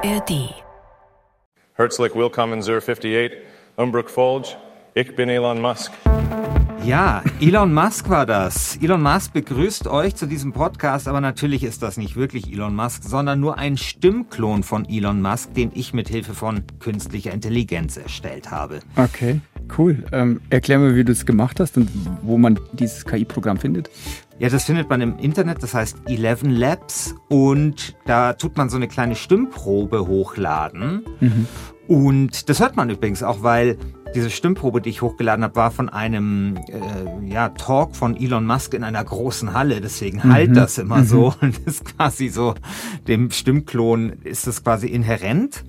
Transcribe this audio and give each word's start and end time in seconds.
ARD. 0.00 0.54
Herzlich 1.74 2.14
willkommen 2.14 2.62
zur 2.62 2.76
58, 2.76 3.32
Umbrook 3.74 4.08
Folge. 4.08 4.50
Ich 4.94 5.16
bin 5.16 5.28
Elon 5.28 5.60
Musk. 5.60 5.90
Ja, 6.84 7.24
Elon 7.40 7.74
Musk 7.74 8.08
war 8.08 8.24
das. 8.24 8.76
Elon 8.80 9.02
Musk 9.02 9.32
begrüßt 9.32 9.88
euch 9.88 10.14
zu 10.14 10.26
diesem 10.26 10.52
Podcast, 10.52 11.08
aber 11.08 11.20
natürlich 11.20 11.64
ist 11.64 11.82
das 11.82 11.96
nicht 11.96 12.14
wirklich 12.14 12.52
Elon 12.52 12.76
Musk, 12.76 13.02
sondern 13.02 13.40
nur 13.40 13.58
ein 13.58 13.76
Stimmklon 13.76 14.62
von 14.62 14.88
Elon 14.88 15.20
Musk, 15.20 15.54
den 15.54 15.72
ich 15.74 15.92
mit 15.92 16.08
Hilfe 16.08 16.34
von 16.34 16.62
künstlicher 16.78 17.32
Intelligenz 17.32 17.96
erstellt 17.96 18.52
habe. 18.52 18.78
Okay, 18.94 19.40
cool. 19.76 20.04
Ähm, 20.12 20.40
erklär 20.50 20.78
mir, 20.78 20.94
wie 20.94 21.04
du 21.04 21.12
es 21.12 21.26
gemacht 21.26 21.60
hast 21.60 21.76
und 21.76 21.90
wo 22.22 22.38
man 22.38 22.58
dieses 22.72 23.04
KI-Programm 23.04 23.58
findet. 23.58 23.90
Ja, 24.38 24.48
das 24.48 24.64
findet 24.64 24.88
man 24.88 25.00
im 25.00 25.18
Internet, 25.18 25.62
das 25.62 25.74
heißt 25.74 25.98
Eleven 26.06 26.50
Labs 26.50 27.14
und 27.28 27.96
da 28.06 28.34
tut 28.34 28.56
man 28.56 28.70
so 28.70 28.76
eine 28.76 28.86
kleine 28.86 29.16
Stimmprobe 29.16 30.06
hochladen. 30.06 31.04
Mhm. 31.20 31.46
Und 31.88 32.48
das 32.48 32.60
hört 32.60 32.76
man 32.76 32.90
übrigens 32.90 33.22
auch, 33.22 33.42
weil 33.42 33.78
diese 34.14 34.30
Stimmprobe, 34.30 34.80
die 34.80 34.90
ich 34.90 35.02
hochgeladen 35.02 35.44
habe, 35.44 35.56
war 35.56 35.70
von 35.70 35.88
einem 35.88 36.56
äh, 36.68 37.28
ja, 37.28 37.50
Talk 37.50 37.96
von 37.96 38.16
Elon 38.16 38.46
Musk 38.46 38.74
in 38.74 38.84
einer 38.84 39.02
großen 39.02 39.52
Halle. 39.52 39.80
Deswegen 39.80 40.18
mhm. 40.18 40.32
halt 40.32 40.56
das 40.56 40.78
immer 40.78 40.98
mhm. 40.98 41.04
so 41.04 41.34
und 41.40 41.58
ist 41.66 41.96
quasi 41.96 42.28
so, 42.28 42.54
dem 43.06 43.30
Stimmklon 43.30 44.10
ist 44.24 44.46
das 44.46 44.62
quasi 44.62 44.86
inhärent. 44.88 45.64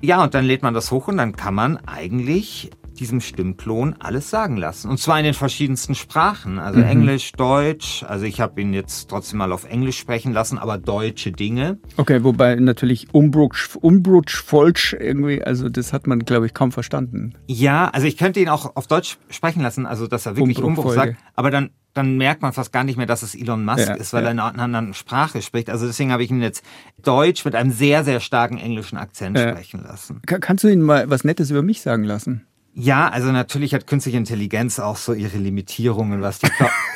Ja, 0.00 0.22
und 0.22 0.34
dann 0.34 0.44
lädt 0.44 0.62
man 0.62 0.74
das 0.74 0.90
hoch 0.90 1.08
und 1.08 1.16
dann 1.16 1.36
kann 1.36 1.54
man 1.54 1.78
eigentlich 1.78 2.70
diesem 2.96 3.20
Stimmklon 3.20 3.94
alles 4.00 4.30
sagen 4.30 4.56
lassen. 4.56 4.90
Und 4.90 4.98
zwar 4.98 5.18
in 5.18 5.24
den 5.24 5.34
verschiedensten 5.34 5.94
Sprachen. 5.94 6.58
Also 6.58 6.80
mhm. 6.80 6.86
Englisch, 6.86 7.32
Deutsch. 7.32 8.04
Also 8.04 8.24
ich 8.24 8.40
habe 8.40 8.60
ihn 8.60 8.72
jetzt 8.72 9.08
trotzdem 9.08 9.38
mal 9.38 9.52
auf 9.52 9.64
Englisch 9.64 9.98
sprechen 9.98 10.32
lassen, 10.32 10.58
aber 10.58 10.78
deutsche 10.78 11.32
Dinge. 11.32 11.78
Okay, 11.96 12.24
wobei 12.24 12.56
natürlich 12.56 13.08
Umbrutsch, 13.12 13.76
Umbrutsch, 13.76 14.42
Folsch 14.42 14.94
irgendwie, 14.98 15.42
also 15.42 15.68
das 15.68 15.92
hat 15.92 16.06
man, 16.06 16.20
glaube 16.20 16.46
ich, 16.46 16.54
kaum 16.54 16.72
verstanden. 16.72 17.34
Ja, 17.46 17.88
also 17.90 18.06
ich 18.06 18.16
könnte 18.16 18.40
ihn 18.40 18.48
auch 18.48 18.76
auf 18.76 18.86
Deutsch 18.86 19.18
sprechen 19.30 19.62
lassen, 19.62 19.86
also 19.86 20.06
dass 20.06 20.26
er 20.26 20.36
wirklich 20.36 20.62
Umbruch 20.62 20.92
sagt. 20.92 21.16
Aber 21.34 21.50
dann 21.50 21.70
dann 21.96 22.16
merkt 22.18 22.42
man 22.42 22.52
fast 22.52 22.72
gar 22.72 22.84
nicht 22.84 22.96
mehr, 22.96 23.06
dass 23.06 23.22
es 23.22 23.34
Elon 23.34 23.64
Musk 23.64 23.88
ja, 23.88 23.94
ist, 23.94 24.12
weil 24.12 24.22
ja. 24.22 24.28
er 24.28 24.32
in 24.32 24.40
einer 24.40 24.62
anderen 24.62 24.94
Sprache 24.94 25.40
spricht. 25.40 25.70
Also 25.70 25.86
deswegen 25.86 26.12
habe 26.12 26.22
ich 26.22 26.30
ihn 26.30 26.42
jetzt 26.42 26.62
Deutsch 27.02 27.44
mit 27.44 27.54
einem 27.54 27.70
sehr, 27.70 28.04
sehr 28.04 28.20
starken 28.20 28.58
englischen 28.58 28.98
Akzent 28.98 29.38
ja. 29.38 29.50
sprechen 29.50 29.82
lassen. 29.82 30.20
Kannst 30.26 30.64
du 30.64 30.68
ihn 30.68 30.82
mal 30.82 31.08
was 31.08 31.24
Nettes 31.24 31.50
über 31.50 31.62
mich 31.62 31.80
sagen 31.80 32.04
lassen? 32.04 32.46
Ja, 32.78 33.08
also 33.08 33.32
natürlich 33.32 33.72
hat 33.72 33.86
künstliche 33.86 34.18
Intelligenz 34.18 34.78
auch 34.78 34.96
so 34.96 35.14
ihre 35.14 35.38
Limitierungen, 35.38 36.20
was 36.20 36.40
die 36.40 36.48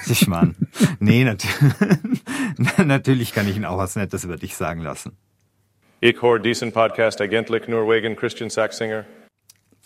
sich 0.03 0.27
man. 0.29 0.55
Nee, 0.99 1.25
nat 1.25 1.43
natürlich 2.85 3.33
kann 3.33 3.49
ich 3.49 3.57
Ihnen 3.57 3.65
auch 3.65 3.79
was 3.79 3.97
Nettes 3.97 4.25
über 4.25 4.37
dich 4.37 4.57
sagen 4.57 4.83
lassen. 4.83 5.17
Ich 6.03 6.21
höre 6.21 6.39
diesen 6.39 6.73
Podcast 6.73 7.23
eigentlich 7.23 7.67
nur 7.67 7.89
wegen 7.89 8.15
Christian 8.15 8.51
Sachsinger. 8.51 9.07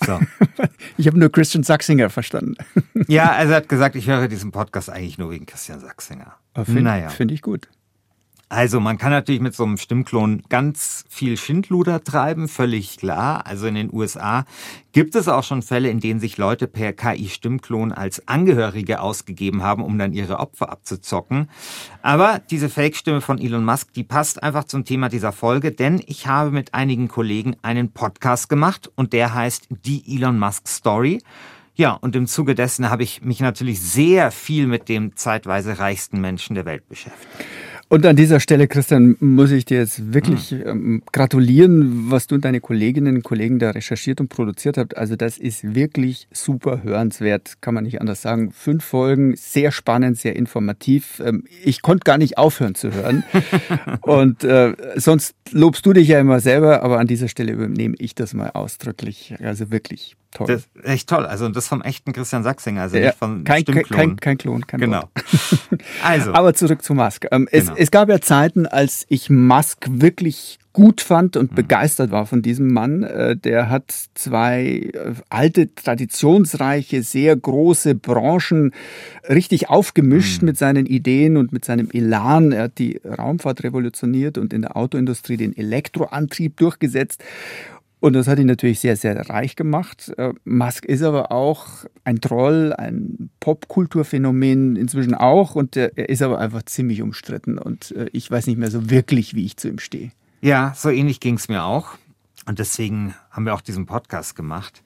So. 0.04 0.18
ich 0.96 1.06
habe 1.06 1.16
nur 1.16 1.30
Christian 1.30 1.62
Sachsinger 1.62 2.10
verstanden. 2.10 2.56
ja, 3.06 3.30
also 3.30 3.52
er 3.52 3.58
hat 3.58 3.68
gesagt, 3.68 3.94
ich 3.94 4.08
höre 4.08 4.26
diesen 4.26 4.50
Podcast 4.50 4.90
eigentlich 4.90 5.18
nur 5.18 5.30
wegen 5.30 5.46
Christian 5.46 5.78
Sachsinger. 5.78 6.34
Finde 6.64 6.82
naja. 6.82 7.08
find 7.08 7.30
ich 7.30 7.40
gut. 7.40 7.68
Also 8.48 8.78
man 8.78 8.98
kann 8.98 9.10
natürlich 9.10 9.40
mit 9.40 9.54
so 9.54 9.64
einem 9.64 9.78
Stimmklon 9.78 10.42
ganz 10.48 11.04
viel 11.08 11.36
Schindluder 11.36 12.04
treiben, 12.04 12.46
völlig 12.46 12.98
klar. 12.98 13.46
Also 13.46 13.66
in 13.66 13.74
den 13.74 13.92
USA 13.92 14.44
gibt 14.92 15.14
es 15.14 15.28
auch 15.28 15.42
schon 15.42 15.62
Fälle, 15.62 15.88
in 15.88 15.98
denen 15.98 16.20
sich 16.20 16.36
Leute 16.36 16.66
per 16.66 16.92
KI-Stimmklon 16.92 17.92
als 17.92 18.28
Angehörige 18.28 19.00
ausgegeben 19.00 19.62
haben, 19.62 19.82
um 19.82 19.98
dann 19.98 20.12
ihre 20.12 20.38
Opfer 20.38 20.70
abzuzocken. 20.70 21.48
Aber 22.02 22.40
diese 22.50 22.68
Fake-Stimme 22.68 23.22
von 23.22 23.38
Elon 23.38 23.64
Musk, 23.64 23.92
die 23.94 24.04
passt 24.04 24.42
einfach 24.42 24.64
zum 24.64 24.84
Thema 24.84 25.08
dieser 25.08 25.32
Folge, 25.32 25.72
denn 25.72 26.02
ich 26.06 26.26
habe 26.26 26.50
mit 26.50 26.74
einigen 26.74 27.08
Kollegen 27.08 27.56
einen 27.62 27.92
Podcast 27.92 28.48
gemacht 28.48 28.90
und 28.94 29.12
der 29.12 29.34
heißt 29.34 29.68
Die 29.84 30.16
Elon 30.16 30.38
Musk 30.38 30.68
Story. 30.68 31.20
Ja, 31.76 31.94
und 31.94 32.14
im 32.14 32.28
Zuge 32.28 32.54
dessen 32.54 32.88
habe 32.88 33.02
ich 33.02 33.22
mich 33.22 33.40
natürlich 33.40 33.80
sehr 33.80 34.30
viel 34.30 34.68
mit 34.68 34.88
dem 34.88 35.16
zeitweise 35.16 35.80
reichsten 35.80 36.20
Menschen 36.20 36.54
der 36.54 36.66
Welt 36.66 36.88
beschäftigt. 36.88 37.44
Und 37.88 38.06
an 38.06 38.16
dieser 38.16 38.40
Stelle, 38.40 38.66
Christian, 38.66 39.16
muss 39.20 39.50
ich 39.50 39.64
dir 39.64 39.78
jetzt 39.78 40.14
wirklich 40.14 40.50
hm. 40.50 40.62
ähm, 40.66 41.02
gratulieren, 41.12 42.10
was 42.10 42.26
du 42.26 42.34
und 42.36 42.44
deine 42.44 42.60
Kolleginnen 42.60 43.16
und 43.16 43.22
Kollegen 43.22 43.58
da 43.58 43.70
recherchiert 43.70 44.20
und 44.20 44.28
produziert 44.28 44.78
habt. 44.78 44.96
Also 44.96 45.16
das 45.16 45.38
ist 45.38 45.74
wirklich 45.74 46.26
super 46.32 46.82
hörenswert, 46.82 47.60
kann 47.60 47.74
man 47.74 47.84
nicht 47.84 48.00
anders 48.00 48.22
sagen. 48.22 48.52
Fünf 48.52 48.84
Folgen, 48.84 49.36
sehr 49.36 49.70
spannend, 49.70 50.18
sehr 50.18 50.34
informativ. 50.36 51.20
Ähm, 51.24 51.44
ich 51.64 51.82
konnte 51.82 52.04
gar 52.04 52.18
nicht 52.18 52.38
aufhören 52.38 52.74
zu 52.74 52.92
hören. 52.92 53.22
und 54.00 54.44
äh, 54.44 54.74
sonst 54.96 55.34
lobst 55.50 55.84
du 55.86 55.92
dich 55.92 56.08
ja 56.08 56.18
immer 56.20 56.40
selber, 56.40 56.82
aber 56.82 56.98
an 56.98 57.06
dieser 57.06 57.28
Stelle 57.28 57.52
übernehme 57.52 57.94
ich 57.98 58.14
das 58.14 58.34
mal 58.34 58.50
ausdrücklich. 58.50 59.34
Also 59.40 59.70
wirklich 59.70 60.16
Toll. 60.34 60.48
Das 60.48 60.62
ist 60.62 60.84
echt 60.84 61.08
toll. 61.08 61.26
Also 61.26 61.48
das 61.48 61.68
vom 61.68 61.80
echten 61.80 62.12
Christian 62.12 62.42
Sachsinger, 62.42 62.82
also 62.82 62.96
ja, 62.96 63.06
nicht 63.06 63.18
von 63.18 63.44
kein, 63.44 63.62
Stimmklon. 63.62 63.98
Kein, 63.98 64.16
kein 64.16 64.38
Klon, 64.38 64.66
kein 64.66 64.80
Genau. 64.80 65.08
also. 66.04 66.34
Aber 66.34 66.54
zurück 66.54 66.82
zu 66.82 66.92
Musk. 66.92 67.26
Ähm, 67.30 67.48
es, 67.52 67.66
genau. 67.66 67.76
es 67.78 67.90
gab 67.92 68.08
ja 68.08 68.20
Zeiten, 68.20 68.66
als 68.66 69.06
ich 69.08 69.30
Musk 69.30 69.86
wirklich 69.88 70.58
gut 70.74 71.00
fand 71.00 71.36
und 71.36 71.52
mhm. 71.52 71.54
begeistert 71.54 72.10
war 72.10 72.26
von 72.26 72.42
diesem 72.42 72.72
Mann. 72.72 73.04
Äh, 73.04 73.36
der 73.36 73.70
hat 73.70 73.94
zwei 74.14 74.90
äh, 74.92 75.14
alte, 75.30 75.72
traditionsreiche, 75.72 77.04
sehr 77.04 77.36
große 77.36 77.94
Branchen 77.94 78.72
richtig 79.28 79.70
aufgemischt 79.70 80.42
mhm. 80.42 80.46
mit 80.46 80.58
seinen 80.58 80.86
Ideen 80.86 81.36
und 81.36 81.52
mit 81.52 81.64
seinem 81.64 81.90
Elan. 81.92 82.50
Er 82.50 82.64
hat 82.64 82.78
die 82.78 83.00
Raumfahrt 83.04 83.62
revolutioniert 83.62 84.36
und 84.36 84.52
in 84.52 84.62
der 84.62 84.76
Autoindustrie 84.76 85.36
den 85.36 85.56
Elektroantrieb 85.56 86.56
durchgesetzt. 86.56 87.22
Und 88.04 88.12
das 88.12 88.28
hat 88.28 88.38
ihn 88.38 88.48
natürlich 88.48 88.80
sehr, 88.80 88.96
sehr 88.98 89.30
reich 89.30 89.56
gemacht. 89.56 90.12
Äh, 90.18 90.34
Musk 90.44 90.84
ist 90.84 91.02
aber 91.02 91.32
auch 91.32 91.86
ein 92.04 92.20
Troll, 92.20 92.74
ein 92.76 93.30
Popkulturphänomen 93.40 94.76
inzwischen 94.76 95.14
auch. 95.14 95.54
Und 95.54 95.74
er 95.74 96.10
ist 96.10 96.20
aber 96.20 96.38
einfach 96.38 96.64
ziemlich 96.64 97.00
umstritten. 97.00 97.56
Und 97.56 97.92
äh, 97.92 98.10
ich 98.12 98.30
weiß 98.30 98.46
nicht 98.46 98.58
mehr 98.58 98.70
so 98.70 98.90
wirklich, 98.90 99.34
wie 99.34 99.46
ich 99.46 99.56
zu 99.56 99.68
ihm 99.68 99.78
stehe. 99.78 100.10
Ja, 100.42 100.74
so 100.76 100.90
ähnlich 100.90 101.18
ging 101.18 101.36
es 101.36 101.48
mir 101.48 101.64
auch. 101.64 101.96
Und 102.44 102.58
deswegen 102.58 103.14
haben 103.30 103.46
wir 103.46 103.54
auch 103.54 103.62
diesen 103.62 103.86
Podcast 103.86 104.36
gemacht. 104.36 104.82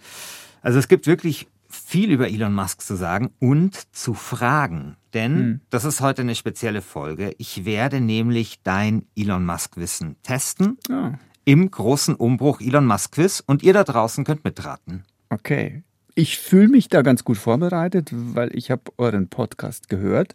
Also 0.62 0.78
es 0.78 0.86
gibt 0.86 1.08
wirklich 1.08 1.48
viel 1.68 2.12
über 2.12 2.28
Elon 2.28 2.54
Musk 2.54 2.82
zu 2.82 2.94
sagen 2.94 3.30
und 3.40 3.92
zu 3.92 4.14
fragen. 4.14 4.96
Denn 5.12 5.34
hm. 5.34 5.60
das 5.70 5.84
ist 5.84 6.00
heute 6.00 6.22
eine 6.22 6.36
spezielle 6.36 6.82
Folge. 6.82 7.34
Ich 7.38 7.64
werde 7.64 8.00
nämlich 8.00 8.60
dein 8.62 9.06
Elon 9.16 9.44
Musk-Wissen 9.44 10.14
testen. 10.22 10.78
Oh 10.88 11.14
im 11.48 11.70
großen 11.70 12.14
Umbruch 12.14 12.60
Elon 12.60 12.84
Musk 12.84 13.12
Quiz 13.12 13.42
und 13.46 13.62
ihr 13.62 13.72
da 13.72 13.82
draußen 13.82 14.22
könnt 14.24 14.44
mitraten. 14.44 15.04
Okay. 15.30 15.82
Ich 16.14 16.36
fühle 16.36 16.68
mich 16.68 16.88
da 16.90 17.00
ganz 17.00 17.24
gut 17.24 17.38
vorbereitet, 17.38 18.10
weil 18.12 18.54
ich 18.54 18.70
habe 18.70 18.82
euren 18.98 19.28
Podcast 19.28 19.88
gehört. 19.88 20.34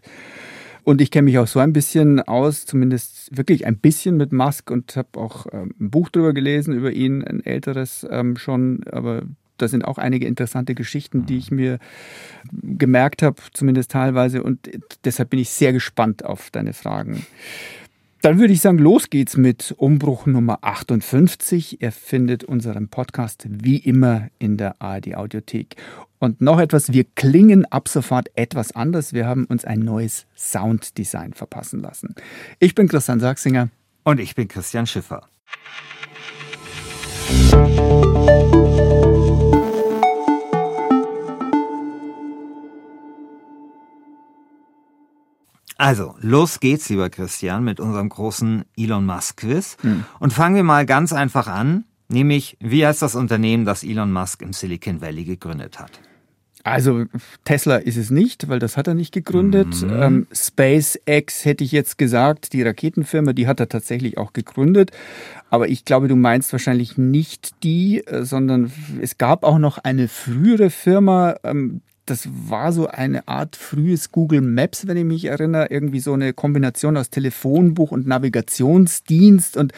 Und 0.84 1.02
ich 1.02 1.12
kenne 1.12 1.26
mich 1.26 1.38
auch 1.38 1.46
so 1.46 1.60
ein 1.60 1.72
bisschen 1.72 2.20
aus, 2.20 2.66
zumindest 2.66 3.30
wirklich 3.38 3.68
ein 3.68 3.78
bisschen 3.78 4.18
mit 4.18 4.34
Musk 4.34 4.72
und 4.72 4.96
habe 4.96 5.20
auch 5.20 5.46
ähm, 5.54 5.76
ein 5.80 5.92
Buch 5.92 6.10
drüber 6.10 6.34
gelesen, 6.34 6.74
über 6.74 6.92
ihn, 6.92 7.24
ein 7.24 7.46
älteres 7.46 8.08
ähm, 8.10 8.36
schon. 8.36 8.84
Aber 8.92 9.22
da 9.58 9.68
sind 9.68 9.86
auch 9.86 10.00
einige 10.00 10.26
interessante 10.26 10.74
Geschichten, 10.74 11.28
die 11.28 11.38
ich 11.38 11.52
mir 11.52 11.78
gemerkt 12.52 13.22
habe, 13.22 13.40
zumindest 13.54 13.92
teilweise. 13.92 14.42
Und 14.42 14.68
deshalb 15.06 15.30
bin 15.30 15.40
ich 15.40 15.52
sehr 15.52 15.74
gespannt 15.74 16.26
auf 16.26 16.50
deine 16.50 16.74
Fragen. 16.74 17.24
Dann 18.24 18.40
würde 18.40 18.54
ich 18.54 18.62
sagen, 18.62 18.78
los 18.78 19.10
geht's 19.10 19.36
mit 19.36 19.76
Umbruch 19.78 20.28
Nummer 20.28 20.60
58. 20.62 21.82
Ihr 21.82 21.92
findet 21.92 22.46
unseren 22.46 22.88
Podcast 22.88 23.46
wie 23.50 23.76
immer 23.76 24.30
in 24.40 24.56
der 24.56 24.82
ARD 24.82 25.16
Audiothek. 25.18 25.76
Und 26.20 26.40
noch 26.40 26.62
etwas, 26.62 26.94
wir 26.94 27.04
klingen 27.16 27.66
ab 27.66 27.90
sofort 27.90 28.30
etwas 28.36 28.74
anders. 28.78 29.12
Wir 29.12 29.28
haben 29.28 29.44
uns 29.44 29.66
ein 29.66 29.80
neues 29.80 30.26
Sounddesign 30.38 31.34
verpassen 31.34 31.82
lassen. 31.82 32.16
Ich 32.60 32.76
bin 32.76 32.88
Christian 32.88 33.20
Sachsinger. 33.20 33.68
Und 34.06 34.22
ich 34.22 34.36
bin 34.36 34.48
Christian 34.48 34.88
Schiffer. 34.88 35.28
Also, 45.78 46.16
los 46.22 46.60
geht's, 46.60 46.90
lieber 46.90 47.10
Christian, 47.10 47.64
mit 47.64 47.80
unserem 47.80 48.10
großen 48.10 48.64
Elon 48.78 49.06
Musk-Quiz. 49.06 49.78
Mhm. 49.82 50.06
Und 50.20 50.34
fangen 50.34 50.56
wir 50.56 50.64
mal 50.64 50.86
ganz 50.86 51.14
einfach 51.14 51.48
an, 51.48 51.86
nämlich, 52.10 52.58
wie 52.60 52.86
heißt 52.86 53.02
das 53.02 53.16
Unternehmen, 53.16 53.66
das 53.66 53.84
Elon 53.84 54.12
Musk 54.12 54.42
im 54.42 54.54
Silicon 54.54 55.02
Valley 55.02 55.24
gegründet 55.24 55.80
hat? 55.80 56.00
Also 56.66 57.04
Tesla 57.44 57.76
ist 57.76 57.98
es 57.98 58.10
nicht, 58.10 58.48
weil 58.48 58.60
das 58.60 58.78
hat 58.78 58.88
er 58.88 58.94
nicht 58.94 59.14
gegründet. 59.14 59.82
Mhm. 59.82 60.02
Ähm, 60.02 60.28
SpaceX 60.32 61.44
hätte 61.44 61.64
ich 61.64 61.74
jetzt 61.74 61.98
gesagt, 61.98 62.54
die 62.54 62.64
Raketenfirma, 62.64 63.34
die 63.34 63.48
hat 63.48 63.60
er 63.60 63.68
tatsächlich 63.68 64.18
auch 64.18 64.32
gegründet. 64.32 64.92
Aber 65.50 65.68
ich 65.68 65.84
glaube, 65.84 66.08
du 66.08 66.16
meinst 66.16 66.54
wahrscheinlich 66.54 66.98
nicht 66.98 67.52
die, 67.64 68.08
äh, 68.08 68.24
sondern 68.24 68.72
es 69.02 69.18
gab 69.18 69.44
auch 69.44 69.58
noch 69.58 69.78
eine 69.78 70.08
frühere 70.08 70.70
Firma, 70.70 71.36
ähm, 71.44 71.82
das 72.06 72.28
war 72.32 72.72
so 72.72 72.88
eine 72.88 73.28
Art 73.28 73.56
frühes 73.56 74.12
Google 74.12 74.42
Maps, 74.42 74.88
wenn 74.88 74.98
ich 74.98 75.06
mich 75.06 75.26
erinnere. 75.26 75.68
Irgendwie 75.70 76.00
so 76.00 76.14
eine 76.14 76.34
Kombination 76.34 76.98
aus 76.98 77.10
Telefonbuch 77.10 77.92
und 77.92 78.08
Navigationsdienst. 78.08 79.58
Und 79.58 79.74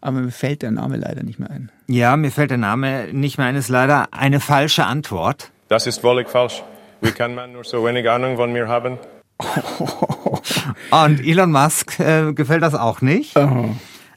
aber 0.00 0.20
mir 0.20 0.30
fällt 0.30 0.62
der 0.62 0.70
Name 0.70 0.96
leider 0.96 1.22
nicht 1.22 1.38
mehr 1.38 1.50
ein. 1.50 1.70
Ja, 1.88 2.16
mir 2.16 2.30
fällt 2.30 2.50
der 2.50 2.58
Name 2.58 3.08
nicht 3.12 3.38
mehr 3.38 3.48
ein, 3.48 3.56
ist 3.56 3.68
leider 3.68 4.08
eine 4.12 4.40
falsche 4.40 4.84
Antwort. 4.84 5.50
Das 5.68 5.86
ist 5.86 6.00
völlig 6.00 6.28
falsch. 6.28 6.62
Wie 7.00 7.10
kann 7.10 7.34
man 7.34 7.52
nur 7.52 7.64
so 7.64 7.84
wenig 7.84 8.08
Ahnung 8.08 8.36
von 8.36 8.52
mir 8.52 8.68
haben? 8.68 8.98
Und 10.90 11.26
Elon 11.26 11.50
Musk 11.50 11.98
äh, 11.98 12.32
gefällt 12.32 12.62
das 12.62 12.74
auch 12.74 13.00
nicht. 13.00 13.36
Oh, 13.36 13.70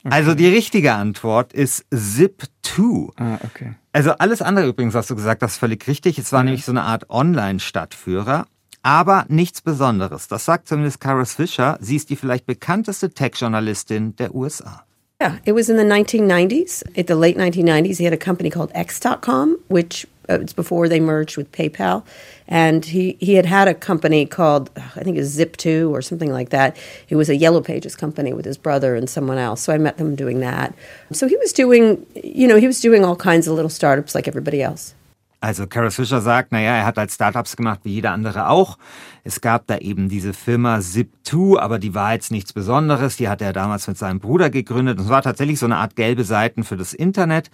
Also 0.03 0.33
die 0.33 0.47
richtige 0.47 0.93
Antwort 0.93 1.53
ist 1.53 1.85
Zip2. 1.91 3.11
ah, 3.17 3.39
okay. 3.43 3.73
Also 3.91 4.11
alles 4.11 4.41
andere 4.41 4.67
übrigens, 4.67 4.93
was 4.93 5.07
du 5.07 5.15
gesagt 5.15 5.41
hast, 5.41 5.57
völlig 5.57 5.87
richtig. 5.87 6.17
Es 6.17 6.31
war 6.31 6.43
nämlich 6.43 6.65
so 6.65 6.71
eine 6.71 6.83
Art 6.83 7.09
Online-Stadtführer. 7.09 8.45
Aber 8.81 9.25
nichts 9.27 9.61
Besonderes. 9.61 10.29
Das 10.29 10.45
sagt 10.45 10.67
zumindest 10.69 11.01
Karis 11.01 11.33
Fisher. 11.33 11.77
Sie 11.81 11.97
ist 11.97 12.09
die 12.09 12.15
vielleicht 12.15 12.45
bekannteste 12.45 13.09
Tech-Journalistin 13.09 14.15
der 14.15 14.33
USA. 14.33 14.85
Yeah, 15.21 15.35
it 15.43 15.53
was 15.53 15.67
in 15.67 15.75
the 15.75 15.83
1990s. 15.83 16.85
At 16.97 17.07
the 17.07 17.13
late 17.13 17.37
1990s, 17.37 17.97
he 17.97 18.05
had 18.05 18.13
a 18.13 18.17
company 18.17 18.49
called 18.49 18.71
X.com, 18.73 19.57
which 19.67 20.07
Uh, 20.29 20.39
it's 20.41 20.53
before 20.53 20.87
they 20.87 20.99
merged 20.99 21.37
with 21.37 21.51
PayPal. 21.51 22.05
And 22.47 22.83
he, 22.83 23.17
he 23.19 23.35
had 23.35 23.45
had 23.45 23.67
a 23.67 23.73
company 23.73 24.25
called, 24.25 24.71
I 24.75 25.03
think 25.03 25.17
it 25.17 25.19
was 25.19 25.37
Zip2 25.37 25.89
or 25.91 26.01
something 26.01 26.31
like 26.31 26.49
that. 26.49 26.77
It 27.07 27.15
was 27.15 27.29
a 27.29 27.35
Yellow 27.35 27.61
Pages 27.61 27.95
company 27.95 28.33
with 28.33 28.45
his 28.45 28.57
brother 28.57 28.95
and 28.95 29.09
someone 29.09 29.37
else. 29.37 29.61
So 29.61 29.73
I 29.73 29.77
met 29.77 29.97
them 29.97 30.15
doing 30.15 30.39
that. 30.39 30.73
So 31.11 31.27
he 31.27 31.37
was 31.37 31.53
doing, 31.53 32.05
you 32.15 32.47
know, 32.47 32.57
he 32.57 32.67
was 32.67 32.79
doing 32.81 33.05
all 33.05 33.15
kinds 33.15 33.47
of 33.47 33.53
little 33.53 33.69
startups 33.69 34.15
like 34.15 34.27
everybody 34.27 34.61
else. 34.61 34.95
Also 35.41 35.67
Karis 35.67 35.95
Fisher 35.95 36.19
sagt, 36.19 36.51
naja, 36.51 36.75
er 36.75 36.85
hat 36.85 36.97
halt 36.97 37.11
Startups 37.11 37.55
gemacht, 37.55 37.79
wie 37.83 37.93
jeder 37.93 38.11
andere 38.11 38.49
auch. 38.49 38.77
Es 39.23 39.39
gab 39.39 39.67
da 39.67 39.77
eben 39.77 40.09
diese 40.09 40.33
Firma 40.33 40.79
Zip2, 40.79 41.57
aber 41.57 41.79
die 41.79 41.95
war 41.95 42.13
jetzt 42.13 42.31
nichts 42.31 42.51
Besonderes. 42.51 43.15
Die 43.15 43.29
hat 43.29 43.41
er 43.41 43.53
damals 43.53 43.87
mit 43.87 43.97
seinem 43.97 44.19
Bruder 44.19 44.49
gegründet. 44.49 44.97
Und 44.99 45.05
es 45.05 45.09
war 45.09 45.21
tatsächlich 45.21 45.57
so 45.57 45.65
eine 45.65 45.77
Art 45.77 45.95
gelbe 45.95 46.25
Seiten 46.25 46.65
für 46.65 46.75
das 46.75 46.93
Internet. 46.93 47.51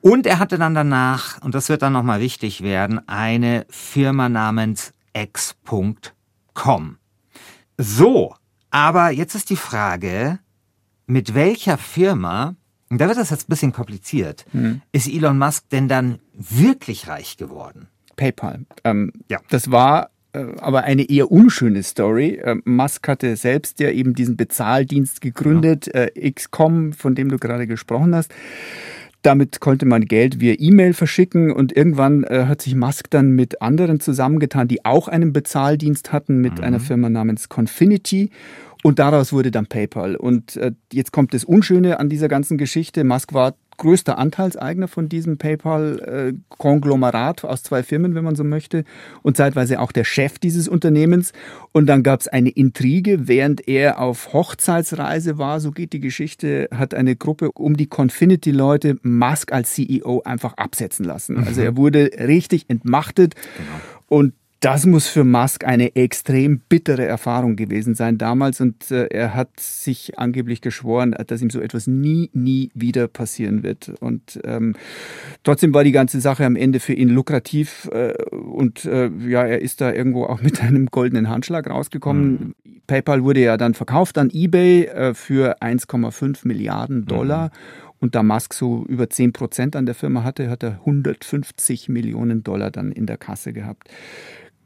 Und 0.00 0.26
er 0.26 0.40
hatte 0.40 0.58
dann 0.58 0.74
danach, 0.74 1.40
und 1.42 1.54
das 1.54 1.68
wird 1.68 1.82
dann 1.82 1.92
nochmal 1.92 2.20
wichtig 2.20 2.60
werden, 2.62 3.06
eine 3.08 3.66
Firma 3.70 4.28
namens 4.28 4.92
x.com. 5.14 6.96
So, 7.78 8.34
aber 8.70 9.10
jetzt 9.10 9.36
ist 9.36 9.50
die 9.50 9.56
Frage, 9.56 10.40
mit 11.06 11.34
welcher 11.34 11.78
Firma, 11.78 12.56
und 12.92 13.00
da 13.00 13.08
wird 13.08 13.16
das 13.16 13.30
jetzt 13.30 13.44
ein 13.44 13.48
bisschen 13.48 13.72
kompliziert, 13.72 14.44
ist 14.92 15.08
Elon 15.08 15.38
Musk 15.38 15.68
denn 15.70 15.88
dann 15.88 16.18
wirklich 16.34 17.08
reich 17.08 17.38
geworden? 17.38 17.88
PayPal. 18.16 18.66
Ähm, 18.84 19.12
Ja. 19.28 19.38
Das 19.48 19.70
war 19.70 20.10
äh, 20.34 20.44
aber 20.58 20.84
eine 20.84 21.08
eher 21.08 21.32
unschöne 21.32 21.82
Story. 21.82 22.38
Ähm, 22.44 22.62
Musk 22.66 23.08
hatte 23.08 23.34
selbst 23.36 23.80
ja 23.80 23.90
eben 23.90 24.14
diesen 24.14 24.36
Bezahldienst 24.36 25.22
gegründet, 25.22 25.88
äh, 25.94 26.30
XCOM, 26.30 26.92
von 26.92 27.14
dem 27.14 27.30
du 27.30 27.38
gerade 27.38 27.66
gesprochen 27.66 28.14
hast. 28.14 28.30
Damit 29.22 29.60
konnte 29.60 29.86
man 29.86 30.06
Geld 30.06 30.40
via 30.40 30.54
E-Mail 30.58 30.94
verschicken 30.94 31.52
und 31.52 31.76
irgendwann 31.76 32.24
äh, 32.24 32.46
hat 32.46 32.60
sich 32.60 32.74
Musk 32.74 33.08
dann 33.10 33.30
mit 33.30 33.62
anderen 33.62 34.00
zusammengetan, 34.00 34.66
die 34.66 34.84
auch 34.84 35.06
einen 35.06 35.32
Bezahldienst 35.32 36.12
hatten 36.12 36.40
mit 36.40 36.60
einer 36.60 36.80
Firma 36.80 37.08
namens 37.08 37.48
Confinity. 37.48 38.30
Und 38.82 38.98
daraus 38.98 39.32
wurde 39.32 39.52
dann 39.52 39.66
PayPal. 39.66 40.16
Und 40.16 40.56
äh, 40.56 40.72
jetzt 40.92 41.12
kommt 41.12 41.34
das 41.34 41.44
Unschöne 41.44 42.00
an 42.00 42.08
dieser 42.08 42.26
ganzen 42.26 42.58
Geschichte. 42.58 43.04
Musk 43.04 43.32
war 43.32 43.54
größter 43.76 44.18
Anteilseigner 44.18 44.88
von 44.88 45.08
diesem 45.08 45.38
PayPal-Konglomerat 45.38 47.44
aus 47.44 47.62
zwei 47.62 47.82
Firmen, 47.82 48.14
wenn 48.14 48.24
man 48.24 48.36
so 48.36 48.44
möchte, 48.44 48.84
und 49.22 49.36
zeitweise 49.36 49.80
auch 49.80 49.92
der 49.92 50.04
Chef 50.04 50.38
dieses 50.38 50.68
Unternehmens. 50.68 51.32
Und 51.72 51.86
dann 51.86 52.02
gab 52.02 52.20
es 52.20 52.28
eine 52.28 52.50
Intrige, 52.50 53.28
während 53.28 53.68
er 53.68 54.00
auf 54.00 54.32
Hochzeitsreise 54.32 55.38
war, 55.38 55.60
so 55.60 55.72
geht 55.72 55.92
die 55.92 56.00
Geschichte, 56.00 56.68
hat 56.72 56.94
eine 56.94 57.16
Gruppe 57.16 57.52
um 57.52 57.76
die 57.76 57.86
Confinity-Leute 57.86 58.98
Musk 59.02 59.52
als 59.52 59.74
CEO 59.74 60.22
einfach 60.24 60.54
absetzen 60.54 61.04
lassen. 61.04 61.38
Also 61.38 61.62
er 61.62 61.76
wurde 61.76 62.10
richtig 62.18 62.66
entmachtet. 62.68 63.34
Und 64.08 64.34
das 64.62 64.86
muss 64.86 65.08
für 65.08 65.24
Musk 65.24 65.64
eine 65.64 65.96
extrem 65.96 66.60
bittere 66.60 67.04
Erfahrung 67.04 67.56
gewesen 67.56 67.96
sein 67.96 68.16
damals 68.16 68.60
und 68.60 68.92
äh, 68.92 69.06
er 69.06 69.34
hat 69.34 69.58
sich 69.58 70.20
angeblich 70.20 70.60
geschworen, 70.60 71.16
dass 71.26 71.42
ihm 71.42 71.50
so 71.50 71.60
etwas 71.60 71.88
nie, 71.88 72.30
nie 72.32 72.70
wieder 72.72 73.08
passieren 73.08 73.64
wird. 73.64 73.92
Und 74.00 74.40
ähm, 74.44 74.76
trotzdem 75.42 75.74
war 75.74 75.82
die 75.82 75.90
ganze 75.90 76.20
Sache 76.20 76.46
am 76.46 76.54
Ende 76.54 76.78
für 76.78 76.92
ihn 76.92 77.08
lukrativ 77.08 77.90
äh, 77.92 78.14
und 78.30 78.84
äh, 78.84 79.10
ja, 79.26 79.42
er 79.42 79.60
ist 79.60 79.80
da 79.80 79.92
irgendwo 79.92 80.26
auch 80.26 80.40
mit 80.40 80.62
einem 80.62 80.86
goldenen 80.86 81.28
Handschlag 81.28 81.68
rausgekommen. 81.68 82.54
PayPal 82.86 83.24
wurde 83.24 83.40
ja 83.40 83.56
dann 83.56 83.74
verkauft 83.74 84.16
an 84.16 84.30
eBay 84.32 84.84
äh, 84.84 85.14
für 85.14 85.60
1,5 85.60 86.46
Milliarden 86.46 87.04
Dollar. 87.04 87.50
Und 87.98 88.16
da 88.16 88.22
Musk 88.24 88.54
so 88.54 88.84
über 88.88 89.08
10 89.08 89.32
Prozent 89.32 89.76
an 89.76 89.86
der 89.86 89.94
Firma 89.94 90.24
hatte, 90.24 90.50
hat 90.50 90.64
er 90.64 90.80
150 90.80 91.88
Millionen 91.88 92.42
Dollar 92.42 92.72
dann 92.72 92.90
in 92.90 93.06
der 93.06 93.16
Kasse 93.16 93.52
gehabt. 93.52 93.88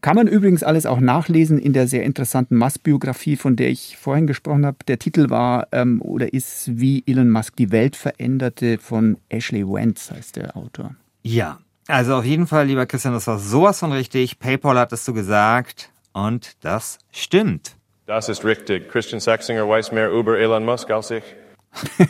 Kann 0.07 0.15
man 0.15 0.29
übrigens 0.29 0.63
alles 0.63 0.87
auch 0.87 1.01
nachlesen 1.01 1.59
in 1.59 1.73
der 1.73 1.89
sehr 1.89 2.05
interessanten 2.05 2.57
Musk-Biografie, 2.59 3.35
von 3.35 3.57
der 3.57 3.71
ich 3.71 3.97
vorhin 3.97 4.29
gesprochen 4.29 4.65
habe. 4.65 4.77
Der 4.87 5.01
Titel 5.01 5.31
war 5.31 5.67
ähm, 5.73 6.01
oder 6.01 6.33
ist 6.33 6.79
Wie 6.79 7.03
Elon 7.09 7.29
Musk 7.29 7.57
die 7.57 7.73
Welt 7.73 7.97
veränderte 7.97 8.79
von 8.79 9.19
Ashley 9.31 9.67
Wentz, 9.67 10.13
heißt 10.13 10.37
der 10.37 10.57
Autor. 10.57 10.95
Ja, 11.25 11.59
also 11.89 12.15
auf 12.15 12.25
jeden 12.25 12.47
Fall, 12.47 12.69
lieber 12.69 12.87
Christian, 12.87 13.15
das 13.15 13.27
war 13.27 13.41
sowas 13.41 13.81
von 13.81 13.91
richtig. 13.91 14.39
PayPal 14.39 14.79
hattest 14.79 15.09
du 15.09 15.13
gesagt 15.13 15.91
und 16.13 16.53
das 16.61 16.99
stimmt. 17.11 17.75
Das 18.07 18.29
ist 18.29 18.45
richtig. 18.45 18.89
Christian 18.89 19.19
Saxinger 19.19 19.69
weiß 19.69 19.91
mehr 19.91 20.13
über 20.13 20.39
Elon 20.39 20.65
Musk 20.65 20.89
als 20.89 21.11
ich. 21.11 21.25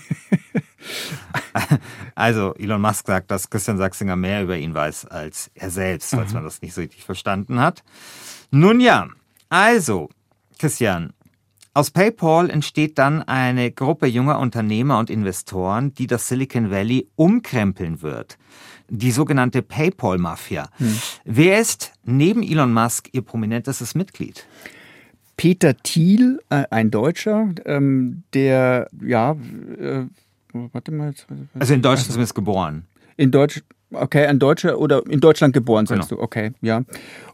Also 2.14 2.54
Elon 2.54 2.80
Musk 2.80 3.06
sagt, 3.06 3.30
dass 3.30 3.50
Christian 3.50 3.78
Sachsinger 3.78 4.16
mehr 4.16 4.42
über 4.42 4.56
ihn 4.56 4.74
weiß 4.74 5.06
als 5.06 5.50
er 5.54 5.70
selbst, 5.70 6.10
falls 6.10 6.32
man 6.32 6.44
das 6.44 6.62
nicht 6.62 6.74
so 6.74 6.80
richtig 6.80 7.04
verstanden 7.04 7.60
hat. 7.60 7.82
Nun 8.50 8.80
ja, 8.80 9.08
also 9.48 10.08
Christian, 10.58 11.12
aus 11.74 11.90
PayPal 11.90 12.48
entsteht 12.48 12.98
dann 12.98 13.22
eine 13.22 13.70
Gruppe 13.70 14.06
junger 14.06 14.38
Unternehmer 14.38 14.98
und 14.98 15.10
Investoren, 15.10 15.92
die 15.92 16.06
das 16.06 16.26
Silicon 16.26 16.70
Valley 16.70 17.06
umkrempeln 17.16 18.00
wird. 18.00 18.38
Die 18.88 19.10
sogenannte 19.10 19.60
PayPal-Mafia. 19.60 20.70
Wer 21.24 21.60
ist 21.60 21.92
neben 22.04 22.42
Elon 22.42 22.72
Musk 22.72 23.10
ihr 23.12 23.20
prominentestes 23.20 23.94
Mitglied? 23.94 24.46
Peter 25.36 25.76
Thiel, 25.76 26.40
äh, 26.48 26.64
ein 26.70 26.90
Deutscher, 26.90 27.50
ähm, 27.66 28.22
der, 28.32 28.88
ja, 29.04 29.32
äh, 29.32 30.06
warte 30.72 30.92
mal. 30.92 31.12
Also 31.58 31.74
in 31.74 31.82
Deutschland 31.82 32.12
zumindest 32.12 32.34
geboren. 32.34 32.84
In 33.16 33.30
Deutsch, 33.30 33.62
okay, 33.92 34.26
ein 34.26 34.38
Deutscher 34.38 34.78
oder 34.78 35.02
in 35.08 35.20
Deutschland 35.20 35.54
geboren, 35.54 35.86
sagst 35.86 36.08
Genau. 36.10 36.20
du, 36.20 36.24
okay, 36.24 36.52
ja. 36.60 36.82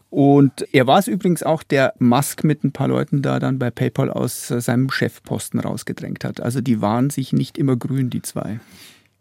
Und 0.09 0.67
er 0.71 0.85
war 0.85 0.99
es 0.99 1.07
übrigens 1.07 1.41
auch, 1.41 1.63
der 1.63 1.93
Musk 1.97 2.43
mit 2.43 2.63
ein 2.63 2.71
paar 2.71 2.87
Leuten 2.87 3.23
da 3.23 3.39
dann 3.39 3.57
bei 3.57 3.71
PayPal 3.71 4.11
aus 4.11 4.51
äh, 4.51 4.61
seinem 4.61 4.91
Chefposten 4.91 5.59
rausgedrängt 5.59 6.23
hat. 6.23 6.39
Also 6.39 6.61
die 6.61 6.81
waren 6.81 7.09
sich 7.09 7.33
nicht 7.33 7.57
immer 7.57 7.75
grün, 7.75 8.11
die 8.11 8.21
zwei. 8.21 8.59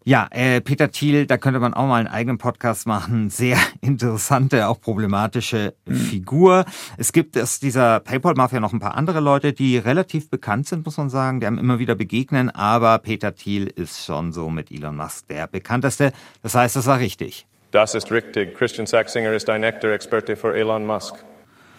Ja, 0.04 0.26
äh, 0.30 0.60
Peter 0.60 0.90
Thiel, 0.90 1.26
da 1.26 1.36
könnte 1.36 1.60
man 1.60 1.74
auch 1.74 1.86
mal 1.86 2.00
einen 2.00 2.08
eigenen 2.08 2.38
Podcast 2.38 2.86
machen. 2.86 3.30
Sehr 3.30 3.58
interessante, 3.80 4.66
auch 4.68 4.80
problematische 4.80 5.74
Figur. 5.86 6.64
Es 6.96 7.12
gibt 7.12 7.38
aus 7.38 7.60
dieser 7.60 8.00
PayPal-Mafia 8.00 8.58
noch 8.58 8.72
ein 8.72 8.80
paar 8.80 8.96
andere 8.96 9.20
Leute, 9.20 9.52
die 9.52 9.78
relativ 9.78 10.28
bekannt 10.28 10.66
sind, 10.66 10.84
muss 10.84 10.96
man 10.96 11.08
sagen, 11.08 11.40
die 11.40 11.46
einem 11.46 11.58
immer 11.58 11.78
wieder 11.78 11.94
begegnen. 11.94 12.50
Aber 12.50 12.98
Peter 12.98 13.34
Thiel 13.34 13.66
ist 13.68 14.04
schon 14.04 14.32
so 14.32 14.50
mit 14.50 14.72
Elon 14.72 14.96
Musk 14.96 15.28
der 15.28 15.46
bekannteste. 15.46 16.12
Das 16.42 16.54
heißt, 16.54 16.74
das 16.74 16.86
war 16.86 16.98
richtig. 16.98 17.46
Das 17.70 17.94
ist 17.94 18.10
richtig. 18.10 18.54
Christian 18.56 18.86
Saxinger 18.86 19.32
ist 19.32 19.48
ein 19.48 19.62
echter 19.62 19.92
Experte 19.92 20.36
für 20.36 20.54
Elon 20.54 20.84
Musk. 20.84 21.14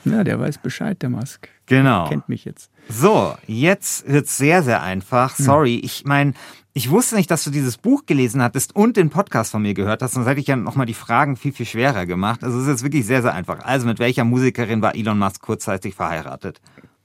Ja, 0.06 0.24
der 0.24 0.40
weiß 0.40 0.58
Bescheid, 0.58 1.02
der 1.02 1.10
Musk. 1.10 1.50
Genau. 1.66 2.08
Kennt 2.10 2.28
mich 2.28 2.46
jetzt. 2.46 2.70
So, 2.90 3.36
jetzt 3.48 4.08
wird's 4.08 4.38
sehr, 4.38 4.64
sehr 4.64 4.82
einfach. 4.82 5.36
Sorry, 5.36 5.76
ich 5.76 6.04
meine, 6.04 6.34
ich 6.74 6.90
wusste 6.90 7.16
nicht, 7.16 7.30
dass 7.30 7.44
du 7.44 7.52
dieses 7.52 7.78
Buch 7.78 8.06
gelesen 8.06 8.42
hattest 8.42 8.76
und 8.76 8.98
den 8.98 9.10
Podcast 9.10 9.52
von 9.52 9.62
mir 9.62 9.74
gehört 9.74 10.02
hast, 10.02 10.14
sonst 10.14 10.26
hätte 10.26 10.40
ich 10.40 10.48
ja 10.48 10.56
nochmal 10.56 10.88
die 10.88 10.96
Fragen 10.96 11.36
viel, 11.36 11.54
viel 11.54 11.68
schwerer 11.68 12.06
gemacht. 12.06 12.44
Also 12.44 12.58
es 12.58 12.64
ist 12.64 12.70
jetzt 12.70 12.84
wirklich 12.84 13.06
sehr, 13.06 13.22
sehr 13.22 13.34
einfach. 13.34 13.64
Also 13.64 13.86
mit 13.86 14.00
welcher 14.00 14.24
Musikerin 14.24 14.82
war 14.82 14.96
Elon 14.96 15.20
Musk 15.20 15.42
kurzzeitig 15.42 15.94
verheiratet? 15.94 16.60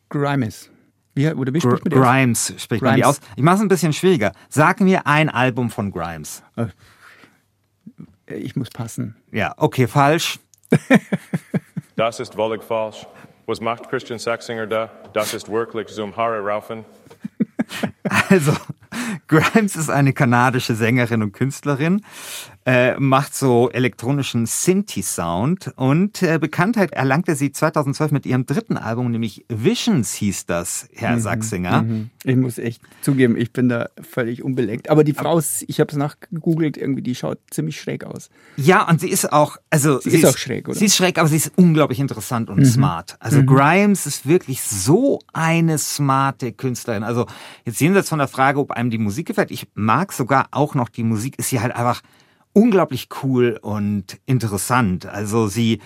Grimes. 0.09 0.71
Wie, 1.15 1.29
oder 1.29 1.53
wie 1.53 1.59
Gr 1.59 1.71
spricht 1.71 1.85
man 1.85 1.91
die 1.91 1.97
aus? 1.97 2.07
Grimes 2.07 2.55
spricht 2.57 2.83
man 2.83 2.97
die 2.97 3.05
aus. 3.05 3.21
Grimes. 3.21 3.37
Ich 3.37 3.43
mache 3.43 3.57
es 3.57 3.61
ein 3.63 3.69
bisschen 3.69 3.93
schwieriger. 3.93 4.33
Sag 4.49 4.81
mir 4.81 5.07
ein 5.07 5.29
Album 5.29 5.71
von 5.71 5.91
Grimes. 5.91 6.43
Ich 8.27 8.57
muss 8.57 8.71
passen. 8.71 9.17
Ja, 9.33 9.55
okay, 9.57 9.87
falsch. 9.87 10.39
Das 11.97 12.21
ist 12.21 12.35
völlig 12.35 12.63
falsch. 12.63 13.09
Was 13.47 13.61
macht 13.61 13.89
Christian 13.91 14.21
Saxinger 14.21 14.69
da? 14.69 14.89
Das 15.15 15.35
ist 15.35 15.51
wirklich 15.51 15.89
zum 15.89 16.17
Haare 16.17 16.39
raufen. 16.39 16.85
Also, 18.31 18.53
Grimes 19.29 19.77
ist 19.77 19.91
eine 19.91 20.13
kanadische 20.13 20.75
Sängerin 20.75 21.23
und 21.23 21.33
Künstlerin. 21.33 22.03
äh, 22.69 23.01
macht 23.01 23.35
so 23.35 23.71
elektronischen 23.71 24.45
Synthi-Sound 24.45 25.73
und 25.77 26.23
äh, 26.23 26.39
Bekanntheit 26.39 26.93
erlangte 26.93 27.35
sie 27.35 27.51
2012 27.51 28.13
mit 28.13 28.27
ihrem 28.27 28.45
dritten 28.45 28.77
Album, 28.77 29.11
nämlich 29.11 29.47
Visions 29.49 30.13
hieß 30.13 30.45
das, 30.45 30.87
Herr 30.95 31.17
mhm, 31.17 31.21
Sachsinger. 31.21 31.83
Mhm. 31.83 32.11
Ich 32.25 32.37
muss 32.37 32.59
echt 32.59 32.83
zugeben, 33.01 33.39
ich 33.39 33.55
bin 33.55 33.71
da 33.71 33.89
völlig 34.03 34.45
unbeleckt. 34.45 34.91
Aber 34.91 35.03
die 35.03 35.15
Frau, 35.15 35.39
ich 35.39 35.81
habe 35.81 35.91
es 35.91 35.97
nachgegoogelt, 35.97 36.77
irgendwie, 36.77 37.01
die 37.01 37.15
schaut 37.15 37.39
ziemlich 37.51 37.81
schräg 37.81 38.05
aus. 38.05 38.29
Ja, 38.59 38.87
und 38.87 39.01
sie 39.01 39.09
ist 39.09 39.33
auch, 39.33 39.57
also 39.71 40.01
sie, 40.01 40.11
sie 40.11 40.17
ist, 40.19 40.25
ist, 40.25 40.35
auch 40.35 40.37
schräg, 40.37 40.69
oder? 40.69 40.77
Sie 40.77 40.85
ist 40.85 40.97
schräg, 40.97 41.19
aber 41.19 41.29
sie 41.29 41.37
ist 41.37 41.53
unglaublich 41.57 42.01
interessant 42.01 42.51
und 42.51 42.59
mhm. 42.59 42.65
smart. 42.67 43.17
Also 43.19 43.41
mhm. 43.41 43.47
Grimes 43.47 44.05
ist 44.05 44.29
wirklich 44.29 44.61
so 44.61 45.21
eine 45.33 45.79
smarte 45.79 46.53
Künstlerin. 46.53 47.03
Also 47.03 47.25
jetzt 47.65 47.81
jenseits 47.81 48.11
von 48.11 48.19
der 48.19 48.29
Frage, 48.29 48.61
ob 48.61 48.73
einem 48.79 48.91
die 48.91 48.99
Musik 48.99 49.27
gefällt, 49.27 49.51
ich 49.51 49.69
mag 49.75 50.13
sogar 50.13 50.49
auch 50.53 50.75
noch 50.75 50.89
die 50.89 51.03
Musik, 51.03 51.39
ist 51.39 51.51
sie 51.51 51.61
halt 51.61 51.75
einfach 51.75 52.01
unglaublich 52.53 53.09
cool 53.23 53.59
und 53.61 54.19
interessant. 54.25 55.05
Also 55.07 55.49
sie 55.49 55.81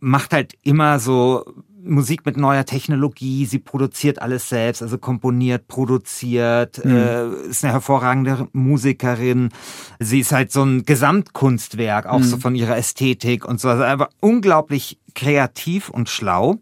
macht 0.00 0.32
halt 0.32 0.54
immer 0.62 0.98
so 0.98 1.44
Musik 1.84 2.24
mit 2.24 2.36
neuer 2.36 2.64
Technologie, 2.64 3.44
sie 3.44 3.58
produziert 3.58 4.20
alles 4.20 4.48
selbst, 4.48 4.82
also 4.82 4.96
komponiert, 4.98 5.68
produziert, 5.68 6.82
mhm. 6.84 6.96
äh, 6.96 7.28
ist 7.48 7.62
eine 7.62 7.74
hervorragende 7.74 8.48
Musikerin. 8.52 9.50
Sie 9.98 10.20
ist 10.20 10.32
halt 10.32 10.50
so 10.50 10.62
ein 10.62 10.84
Gesamtkunstwerk, 10.84 12.06
auch 12.06 12.20
mhm. 12.20 12.24
so 12.24 12.36
von 12.38 12.54
ihrer 12.54 12.76
Ästhetik 12.76 13.44
und 13.44 13.60
so. 13.60 13.68
Also 13.68 13.82
einfach 13.82 14.08
unglaublich 14.20 14.98
kreativ 15.14 15.90
und 15.90 16.08
schlau. 16.08 16.58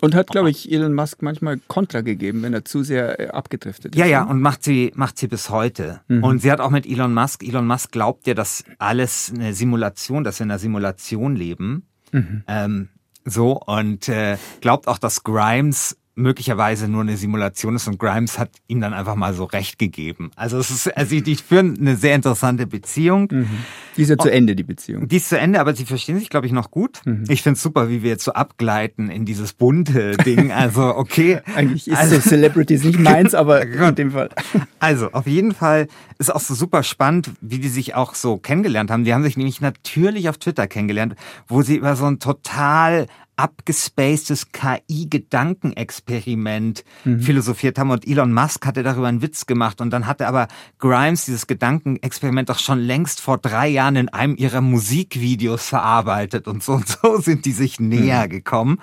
Und 0.00 0.14
hat, 0.14 0.28
glaube 0.28 0.50
ich, 0.50 0.70
Elon 0.70 0.92
Musk 0.92 1.22
manchmal 1.22 1.58
Kontra 1.68 2.00
gegeben, 2.00 2.42
wenn 2.42 2.52
er 2.52 2.64
zu 2.64 2.82
sehr 2.82 3.20
äh, 3.20 3.28
abgedriftet 3.28 3.94
ist. 3.94 3.98
Ja, 3.98 4.06
ja, 4.06 4.24
und 4.24 4.40
macht 4.40 4.64
sie, 4.64 4.92
macht 4.94 5.18
sie 5.18 5.28
bis 5.28 5.50
heute. 5.50 6.00
Mhm. 6.08 6.24
Und 6.24 6.42
sie 6.42 6.50
hat 6.50 6.60
auch 6.60 6.70
mit 6.70 6.86
Elon 6.86 7.14
Musk, 7.14 7.42
Elon 7.42 7.66
Musk 7.66 7.92
glaubt 7.92 8.26
ja, 8.26 8.34
dass 8.34 8.64
alles 8.78 9.32
eine 9.34 9.54
Simulation, 9.54 10.24
dass 10.24 10.40
wir 10.40 10.44
in 10.44 10.50
einer 10.50 10.58
Simulation 10.58 11.36
leben. 11.36 11.86
Mhm. 12.12 12.42
Ähm, 12.46 12.88
so, 13.24 13.58
und 13.60 14.08
äh, 14.08 14.36
glaubt 14.60 14.88
auch, 14.88 14.98
dass 14.98 15.24
Grimes 15.24 15.96
möglicherweise 16.14 16.88
nur 16.88 17.02
eine 17.02 17.16
Simulation 17.16 17.74
ist 17.76 17.88
und 17.88 17.98
Grimes 17.98 18.38
hat 18.38 18.50
ihm 18.68 18.80
dann 18.80 18.94
einfach 18.94 19.16
mal 19.16 19.34
so 19.34 19.44
recht 19.44 19.78
gegeben. 19.78 20.30
Also 20.36 20.58
es 20.58 20.70
ist, 20.70 20.96
also 20.96 21.18
die 21.20 21.36
führen 21.36 21.76
eine 21.78 21.96
sehr 21.96 22.14
interessante 22.14 22.66
Beziehung. 22.66 23.28
Mhm. 23.30 23.64
Die 23.96 24.02
ist 24.02 24.08
ja 24.08 24.18
zu 24.18 24.30
Ende, 24.30 24.56
die 24.56 24.62
Beziehung. 24.62 25.08
Die 25.08 25.16
ist 25.16 25.28
zu 25.28 25.38
Ende, 25.38 25.60
aber 25.60 25.74
sie 25.74 25.84
verstehen 25.84 26.18
sich, 26.18 26.30
glaube 26.30 26.46
ich, 26.46 26.52
noch 26.52 26.70
gut. 26.70 27.00
Mhm. 27.04 27.24
Ich 27.28 27.42
finde 27.42 27.56
es 27.56 27.62
super, 27.62 27.88
wie 27.88 28.02
wir 28.02 28.10
jetzt 28.10 28.24
so 28.24 28.32
abgleiten 28.32 29.10
in 29.10 29.24
dieses 29.24 29.52
bunte 29.52 30.16
Ding. 30.18 30.52
Also, 30.64 30.82
okay. 30.96 31.40
Eigentlich 31.56 31.88
ist 31.88 31.96
also, 31.96 32.16
so 32.16 32.20
Celebrities 32.30 32.84
nicht 32.84 32.98
meins, 32.98 33.34
aber 33.34 33.62
in 33.62 33.94
dem 33.96 34.12
Fall. 34.12 34.30
Also, 34.78 35.10
auf 35.12 35.26
jeden 35.26 35.52
Fall 35.52 35.88
ist 36.18 36.32
auch 36.32 36.40
so 36.40 36.54
super 36.54 36.82
spannend, 36.82 37.30
wie 37.40 37.58
die 37.58 37.68
sich 37.68 37.94
auch 37.94 38.14
so 38.14 38.38
kennengelernt 38.38 38.90
haben. 38.90 39.04
Die 39.04 39.12
haben 39.12 39.24
sich 39.24 39.36
nämlich 39.36 39.60
natürlich 39.60 40.28
auf 40.28 40.38
Twitter 40.38 40.66
kennengelernt, 40.66 41.16
wo 41.48 41.62
sie 41.62 41.76
über 41.76 41.96
so 41.96 42.06
ein 42.06 42.18
total 42.18 43.06
abgespacedes 43.36 44.52
KI-Gedankenexperiment 44.52 46.84
mhm. 47.04 47.20
philosophiert 47.20 47.78
haben 47.78 47.90
und 47.90 48.06
Elon 48.06 48.32
Musk 48.32 48.64
hatte 48.66 48.82
darüber 48.82 49.08
einen 49.08 49.22
Witz 49.22 49.46
gemacht 49.46 49.80
und 49.80 49.90
dann 49.90 50.06
hatte 50.06 50.28
aber 50.28 50.48
Grimes 50.78 51.24
dieses 51.24 51.46
Gedankenexperiment 51.46 52.50
auch 52.50 52.58
schon 52.58 52.78
längst 52.78 53.20
vor 53.20 53.38
drei 53.38 53.68
Jahren 53.68 53.96
in 53.96 54.08
einem 54.08 54.36
ihrer 54.36 54.60
Musikvideos 54.60 55.66
verarbeitet 55.66 56.48
und 56.48 56.62
so 56.62 56.74
und 56.74 56.88
so 56.88 57.16
sind 57.20 57.44
die 57.44 57.52
sich 57.52 57.80
näher 57.80 58.26
mhm. 58.26 58.30
gekommen 58.30 58.78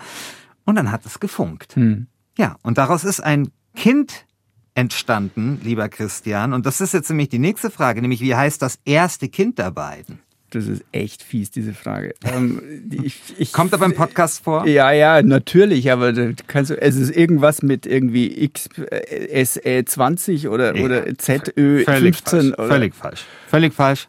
und 0.66 0.76
dann 0.76 0.92
hat 0.92 1.06
es 1.06 1.20
gefunkt. 1.20 1.78
Mhm. 1.78 2.08
Ja, 2.38 2.58
und 2.64 2.78
daraus 2.78 3.04
ist 3.04 3.22
ein 3.22 3.50
Kind 3.76 4.26
entstanden, 4.74 5.60
lieber 5.64 5.90
Christian. 5.90 6.54
Und 6.54 6.66
das 6.66 6.82
ist 6.82 6.94
jetzt 6.94 7.10
nämlich 7.10 7.30
die 7.30 7.40
nächste 7.40 7.70
Frage, 7.70 8.02
nämlich 8.02 8.22
wie 8.22 8.36
heißt 8.36 8.62
das 8.62 8.80
erste 8.86 9.30
Kind 9.30 9.60
der 9.60 9.72
beiden? 9.72 10.20
Das 10.52 10.68
ist 10.68 10.84
echt 10.92 11.24
fies, 11.24 11.50
diese 11.50 11.74
Frage. 11.74 12.14
Ähm, 12.24 12.84
ich, 13.04 13.20
ich, 13.40 13.52
Kommt 13.52 13.74
aber 13.74 13.86
im 13.86 13.96
Podcast 13.96 14.44
vor? 14.44 14.66
Ja, 14.68 14.92
ja, 14.92 15.22
natürlich, 15.22 15.92
aber 15.92 16.14
kannst 16.48 16.72
du, 16.72 16.80
es 16.80 16.96
ist 16.96 17.10
irgendwas 17.10 17.62
mit 17.62 17.86
irgendwie 17.86 18.50
XSE20 18.54 20.48
oder, 20.48 20.72
nee. 20.74 20.86
oder 20.86 21.04
ZÖ15. 21.04 21.84
Völlig 21.84 22.16
falsch. 22.16 22.54
Oder? 22.54 22.68
Völlig 22.68 22.96
falsch. 22.96 23.26
Völlig 23.48 23.74
falsch. 23.74 24.08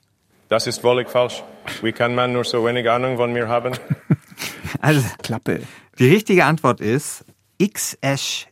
Das 0.49 0.66
ist 0.66 0.82
völlig 0.82 1.08
falsch. 1.08 1.42
Wie 1.80 1.92
kann 1.92 2.14
man 2.14 2.32
nur 2.32 2.44
so 2.44 2.64
wenig 2.64 2.88
Ahnung 2.88 3.16
von 3.16 3.32
mir 3.32 3.49
haben? 3.49 3.75
also, 4.80 5.02
Klappe. 5.22 5.61
Die 5.99 6.08
richtige 6.08 6.44
Antwort 6.44 6.80
ist 6.80 7.25
XS 7.61 8.46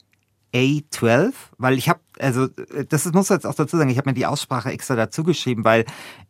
A12, 0.54 1.32
weil 1.58 1.78
ich 1.78 1.88
habe, 1.88 2.00
also 2.18 2.48
das 2.88 3.10
muss 3.12 3.28
jetzt 3.28 3.46
auch 3.46 3.54
dazu 3.54 3.76
sagen, 3.76 3.90
ich 3.90 3.98
habe 3.98 4.10
mir 4.10 4.14
die 4.14 4.26
Aussprache 4.26 4.70
extra 4.70 4.96
dazu 4.96 5.24
geschrieben, 5.24 5.64
weil 5.64 5.84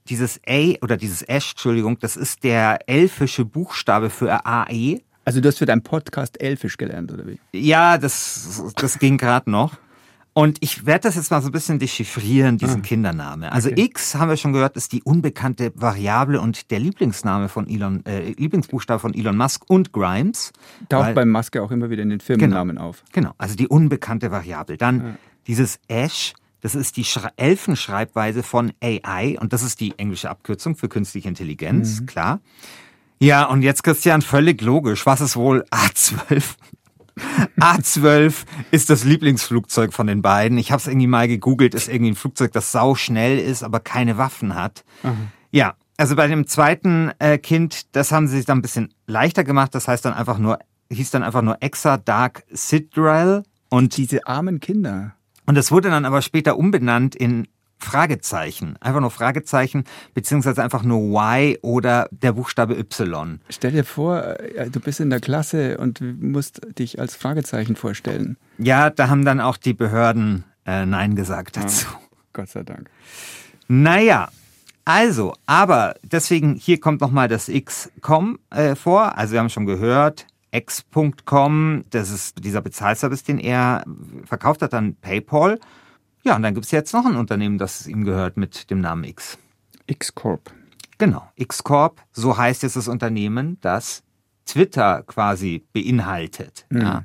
dieses 0.08 0.40
A 0.46 0.74
oder 0.82 0.96
dieses 0.96 1.22
Ash, 1.22 1.52
Entschuldigung, 1.52 1.98
das 1.98 2.16
ist 2.16 2.44
der 2.44 2.88
elfische 2.88 3.44
Buchstabe 3.44 4.10
für 4.10 4.44
AE. 4.44 5.00
Also 5.24 5.40
du 5.40 5.48
hast 5.48 5.58
für 5.58 5.66
deinen 5.66 5.82
Podcast 5.82 6.40
Elfisch 6.40 6.76
gelernt, 6.76 7.12
oder 7.12 7.26
wie? 7.26 7.38
Ja, 7.52 7.98
das, 7.98 8.72
das 8.76 8.98
ging 8.98 9.18
gerade 9.18 9.50
noch. 9.50 9.76
Und 10.32 10.58
ich 10.60 10.86
werde 10.86 11.08
das 11.08 11.16
jetzt 11.16 11.30
mal 11.30 11.42
so 11.42 11.48
ein 11.48 11.52
bisschen 11.52 11.80
dechiffrieren, 11.80 12.56
diesen 12.56 12.80
ah, 12.80 12.84
Kindername. 12.84 13.50
Also 13.50 13.68
okay. 13.68 13.82
X, 13.84 14.14
haben 14.14 14.28
wir 14.28 14.36
schon 14.36 14.52
gehört, 14.52 14.76
ist 14.76 14.92
die 14.92 15.02
unbekannte 15.02 15.72
Variable 15.74 16.40
und 16.40 16.70
der 16.70 16.78
Lieblingsname 16.78 17.48
von 17.48 17.68
Elon, 17.68 18.04
äh, 18.06 18.32
Lieblingsbuchstabe 18.32 19.00
von 19.00 19.12
Elon 19.12 19.36
Musk 19.36 19.64
und 19.68 19.92
Grimes. 19.92 20.52
Taucht 20.88 21.14
beim 21.14 21.30
Musk 21.30 21.56
ja 21.56 21.62
auch 21.62 21.72
immer 21.72 21.90
wieder 21.90 22.04
in 22.04 22.10
den 22.10 22.20
Firmennamen 22.20 22.76
genau, 22.76 22.88
auf. 22.88 23.02
Genau, 23.12 23.32
also 23.38 23.56
die 23.56 23.66
unbekannte 23.66 24.30
Variable. 24.30 24.76
Dann 24.76 25.00
ja. 25.00 25.14
dieses 25.48 25.80
Ash, 25.88 26.34
das 26.60 26.76
ist 26.76 26.96
die 26.96 27.04
Schre 27.04 27.32
Elfenschreibweise 27.36 28.44
von 28.44 28.72
AI 28.80 29.36
und 29.40 29.52
das 29.52 29.62
ist 29.64 29.80
die 29.80 29.98
englische 29.98 30.30
Abkürzung 30.30 30.76
für 30.76 30.88
künstliche 30.88 31.28
Intelligenz, 31.28 32.00
mhm. 32.00 32.06
klar. 32.06 32.40
Ja, 33.18 33.44
und 33.46 33.62
jetzt 33.62 33.82
Christian, 33.82 34.22
völlig 34.22 34.62
logisch. 34.62 35.04
Was 35.04 35.20
ist 35.20 35.36
wohl 35.36 35.64
A12? 35.70 36.54
A12 37.60 38.44
ist 38.70 38.90
das 38.90 39.04
Lieblingsflugzeug 39.04 39.92
von 39.92 40.06
den 40.06 40.22
beiden. 40.22 40.58
Ich 40.58 40.72
habe 40.72 40.80
es 40.80 40.86
irgendwie 40.86 41.06
mal 41.06 41.28
gegoogelt, 41.28 41.74
ist 41.74 41.88
irgendwie 41.88 42.12
ein 42.12 42.16
Flugzeug, 42.16 42.52
das 42.52 42.72
sau 42.72 42.94
schnell 42.94 43.38
ist, 43.38 43.62
aber 43.62 43.80
keine 43.80 44.18
Waffen 44.18 44.54
hat. 44.54 44.84
Mhm. 45.02 45.28
Ja, 45.50 45.74
also 45.96 46.16
bei 46.16 46.26
dem 46.26 46.46
zweiten 46.46 47.10
äh, 47.18 47.38
Kind, 47.38 47.94
das 47.94 48.12
haben 48.12 48.26
sie 48.26 48.36
sich 48.36 48.46
dann 48.46 48.58
ein 48.58 48.62
bisschen 48.62 48.94
leichter 49.06 49.44
gemacht. 49.44 49.74
Das 49.74 49.86
heißt 49.86 50.04
dann 50.04 50.14
einfach 50.14 50.38
nur, 50.38 50.58
hieß 50.90 51.10
dann 51.10 51.22
einfach 51.22 51.42
nur 51.42 51.58
Exa 51.60 51.98
Dark 51.98 52.44
Sidrel. 52.50 53.42
Und 53.72 53.96
diese 53.96 54.26
armen 54.26 54.58
Kinder. 54.58 55.14
Und 55.46 55.54
das 55.56 55.70
wurde 55.70 55.90
dann 55.90 56.04
aber 56.04 56.22
später 56.22 56.56
umbenannt 56.56 57.14
in 57.14 57.46
Fragezeichen. 57.80 58.76
Einfach 58.80 59.00
nur 59.00 59.10
Fragezeichen, 59.10 59.84
beziehungsweise 60.14 60.62
einfach 60.62 60.82
nur 60.82 61.00
Y 61.00 61.56
oder 61.62 62.08
der 62.10 62.32
Buchstabe 62.32 62.78
Y. 62.78 63.40
Stell 63.48 63.72
dir 63.72 63.84
vor, 63.84 64.22
äh, 64.38 64.70
du 64.70 64.80
bist 64.80 65.00
in 65.00 65.10
der 65.10 65.20
Klasse 65.20 65.78
und 65.78 66.00
musst 66.20 66.60
dich 66.78 67.00
als 67.00 67.16
Fragezeichen 67.16 67.76
vorstellen. 67.76 68.36
Ja, 68.58 68.90
da 68.90 69.08
haben 69.08 69.24
dann 69.24 69.40
auch 69.40 69.56
die 69.56 69.74
Behörden 69.74 70.44
äh, 70.66 70.86
Nein 70.86 71.16
gesagt 71.16 71.56
dazu. 71.56 71.86
Oh, 71.94 71.98
Gott 72.32 72.48
sei 72.48 72.62
Dank. 72.62 72.90
Naja, 73.68 74.28
also, 74.84 75.34
aber 75.46 75.94
deswegen, 76.02 76.54
hier 76.56 76.80
kommt 76.80 77.00
nochmal 77.00 77.28
das 77.28 77.48
X.com 77.48 78.38
äh, 78.50 78.74
vor. 78.74 79.16
Also 79.16 79.34
wir 79.34 79.40
haben 79.40 79.50
schon 79.50 79.66
gehört, 79.66 80.26
X.com, 80.52 81.84
das 81.90 82.10
ist 82.10 82.44
dieser 82.44 82.60
Bezahlservice, 82.60 83.22
den 83.22 83.38
er 83.38 83.84
verkauft 84.24 84.62
hat 84.62 84.74
an 84.74 84.96
PayPal. 84.96 85.60
Ja, 86.22 86.36
und 86.36 86.42
dann 86.42 86.54
gibt 86.54 86.66
es 86.66 86.72
jetzt 86.72 86.92
noch 86.92 87.06
ein 87.06 87.16
Unternehmen, 87.16 87.58
das 87.58 87.86
ihm 87.86 88.04
gehört 88.04 88.36
mit 88.36 88.70
dem 88.70 88.80
Namen 88.80 89.04
X. 89.04 89.38
X-Corp. 89.86 90.52
Genau, 90.98 91.26
X-Corp, 91.36 92.02
so 92.12 92.36
heißt 92.36 92.62
jetzt 92.62 92.76
das 92.76 92.88
Unternehmen, 92.88 93.58
das 93.62 94.02
Twitter 94.44 95.02
quasi 95.06 95.64
beinhaltet. 95.72 96.66
Mhm. 96.68 96.80
Ja. 96.80 97.04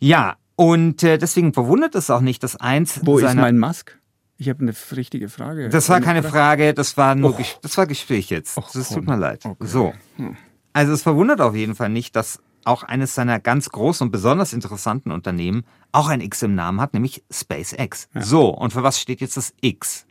ja, 0.00 0.36
und 0.56 1.02
äh, 1.02 1.16
deswegen 1.16 1.54
verwundert 1.54 1.94
es 1.94 2.10
auch 2.10 2.20
nicht, 2.20 2.42
dass 2.42 2.56
eins. 2.56 3.00
Wo 3.04 3.18
ist 3.18 3.34
mein 3.34 3.58
Musk? 3.58 3.98
Ich 4.36 4.48
habe 4.48 4.60
eine 4.60 4.74
richtige 4.96 5.28
Frage. 5.28 5.68
Das 5.68 5.88
war 5.88 6.00
keine 6.00 6.22
Frage, 6.22 6.74
das 6.74 6.96
war 6.96 7.14
nur 7.14 7.38
Och. 7.38 7.58
das 7.62 7.76
war 7.76 7.86
Gespräch 7.86 8.30
jetzt. 8.30 8.56
Och, 8.56 8.70
das 8.72 8.88
tut 8.88 9.06
mir 9.06 9.16
leid. 9.16 9.44
Okay. 9.44 9.66
So. 9.66 9.92
Hm. 10.16 10.36
Also 10.72 10.92
es 10.92 11.02
verwundert 11.02 11.40
auf 11.40 11.54
jeden 11.54 11.74
Fall 11.74 11.90
nicht, 11.90 12.16
dass 12.16 12.40
auch 12.64 12.82
eines 12.82 13.14
seiner 13.14 13.40
ganz 13.40 13.70
großen 13.70 14.06
und 14.06 14.10
besonders 14.10 14.52
interessanten 14.52 15.10
Unternehmen 15.10 15.64
auch 15.92 16.08
ein 16.08 16.20
X 16.20 16.42
im 16.42 16.54
Namen 16.54 16.80
hat, 16.80 16.94
nämlich 16.94 17.22
SpaceX. 17.30 18.08
Ja. 18.14 18.22
So, 18.22 18.48
und 18.48 18.72
für 18.72 18.82
was 18.82 19.00
steht 19.00 19.20
jetzt 19.20 19.36
das 19.36 19.54
X? 19.60 20.06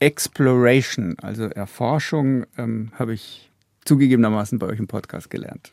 Exploration, 0.00 1.16
also 1.20 1.44
Erforschung, 1.44 2.46
ähm, 2.56 2.92
habe 2.98 3.14
ich 3.14 3.50
zugegebenermaßen 3.84 4.58
bei 4.58 4.66
euch 4.66 4.78
im 4.78 4.86
Podcast 4.86 5.30
gelernt. 5.30 5.72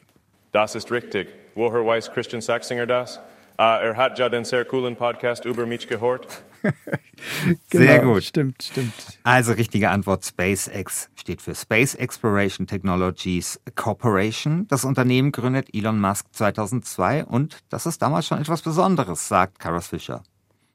Das 0.52 0.74
ist 0.76 0.92
richtig. 0.92 1.28
Woher 1.54 1.86
weiß 1.86 2.12
Christian 2.12 2.42
Sachsinger 2.42 2.88
das? 2.88 3.20
Uh, 3.58 3.80
er 3.80 3.96
hat 3.96 4.20
ja 4.20 4.28
den 4.28 4.44
sehr 4.44 4.66
coolen 4.66 4.98
Podcast 4.98 5.46
über 5.46 5.66
mich 5.66 5.88
gehört. 5.88 6.28
genau, 7.70 7.86
Sehr 7.86 8.00
gut. 8.00 8.24
Stimmt, 8.24 8.64
stimmt. 8.64 8.94
Also 9.24 9.54
richtige 9.54 9.90
Antwort. 9.92 10.26
SpaceX 10.26 11.10
steht 11.16 11.42
für 11.42 11.56
Space 11.56 11.96
Exploration 11.96 12.68
Technologies 12.68 13.62
Corporation. 13.76 14.68
Das 14.68 14.84
Unternehmen 14.84 15.32
gründet 15.32 15.74
Elon 15.74 16.02
Musk 16.02 16.26
2002 16.34 17.24
und 17.24 17.60
das 17.70 17.86
ist 17.86 18.02
damals 18.02 18.28
schon 18.28 18.42
etwas 18.42 18.62
Besonderes, 18.62 19.26
sagt 19.26 19.60
Karas 19.60 19.88
Fischer. 19.88 20.22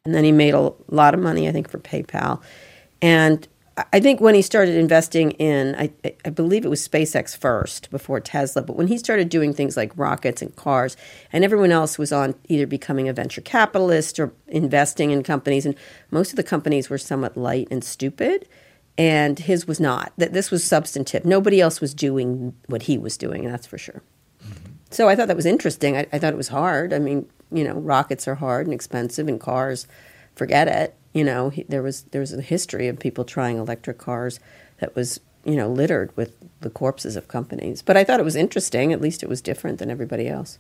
And 0.07 0.15
then 0.15 0.25
he 0.25 0.33
made 0.33 0.55
a 0.57 0.73
lot 0.89 1.13
of 1.13 1.21
money, 1.21 1.47
I 1.47 1.53
think, 1.53 1.71
for 1.71 1.79
PayPal. 1.79 2.39
And 3.03 3.47
I 3.93 4.01
think 4.01 4.21
when 4.21 4.35
he 4.35 4.43
started 4.43 4.75
investing 4.75 5.31
in, 5.33 5.75
I, 5.77 5.91
I 6.25 6.31
believe 6.31 6.65
it 6.65 6.69
was 6.71 6.87
SpaceX 6.87 7.37
first 7.37 7.91
before 7.91 8.21
Tesla, 8.21 8.63
but 8.63 8.77
when 8.77 8.89
he 8.89 8.99
started 8.99 9.29
doing 9.29 9.55
things 9.55 9.77
like 9.77 9.97
rockets 9.97 10.43
and 10.43 10.55
cars, 10.57 10.97
and 11.33 11.45
everyone 11.45 11.71
else 11.71 11.97
was 11.97 12.13
on 12.13 12.35
either 12.49 12.67
becoming 12.67 13.09
a 13.09 13.13
venture 13.13 13.41
capitalist 13.41 14.19
or 14.19 14.33
investing 14.49 15.13
in 15.13 15.23
companies, 15.23 15.65
and 15.65 15.77
most 16.11 16.31
of 16.31 16.37
the 16.37 16.43
companies 16.43 16.91
were 16.91 16.99
somewhat 16.99 17.37
light 17.37 17.69
and 17.71 17.85
stupid, 17.85 18.49
and 18.99 19.39
his 19.39 19.67
was 19.67 19.81
not. 19.81 20.13
That 20.19 20.33
this 20.33 20.51
was 20.51 20.65
substantive. 20.65 21.25
Nobody 21.25 21.61
else 21.61 21.81
was 21.81 21.95
doing 21.95 22.55
what 22.67 22.83
he 22.83 22.99
was 22.99 23.17
doing, 23.17 23.45
that's 23.45 23.67
for 23.67 23.79
sure. 23.79 24.03
Mm-hmm. 24.45 24.73
So 24.91 25.09
I 25.09 25.15
thought 25.15 25.29
that 25.29 25.37
was 25.37 25.47
interesting. 25.47 25.97
I, 25.97 26.07
I 26.13 26.19
thought 26.19 26.33
it 26.33 26.37
was 26.37 26.49
hard. 26.49 26.93
I 26.93 26.99
mean, 26.99 27.31
you 27.53 27.65
know, 27.65 27.75
rockets 27.75 28.27
are 28.27 28.35
hard 28.35 28.67
and 28.67 28.75
expensive, 28.75 29.29
and 29.29 29.41
cars, 29.41 29.87
forget 30.35 30.69
it 30.69 30.97
you 31.13 31.25
know, 31.25 31.51
he, 31.51 31.65
there 31.65 31.83
was 31.83 32.05
there 32.11 32.21
was 32.21 32.33
a 32.33 32.41
history 32.41 32.89
of 32.89 32.99
people 32.99 33.25
trying 33.25 33.59
electric 33.59 33.99
cars 33.99 34.41
that 34.79 34.95
was 34.95 35.21
you 35.45 35.57
know 35.57 35.69
littered 35.69 36.17
with 36.17 36.33
the 36.61 36.71
corpses 36.71 37.17
of 37.17 37.29
companies. 37.29 37.83
But 37.83 37.97
I 37.97 38.05
thought 38.05 38.21
it 38.21 38.25
was 38.25 38.37
interesting. 38.37 38.93
At 38.93 39.01
least 39.01 39.23
it 39.23 39.29
was 39.29 39.43
different 39.43 39.79
than 39.79 39.91
everybody 39.91 40.29
else. 40.29 40.59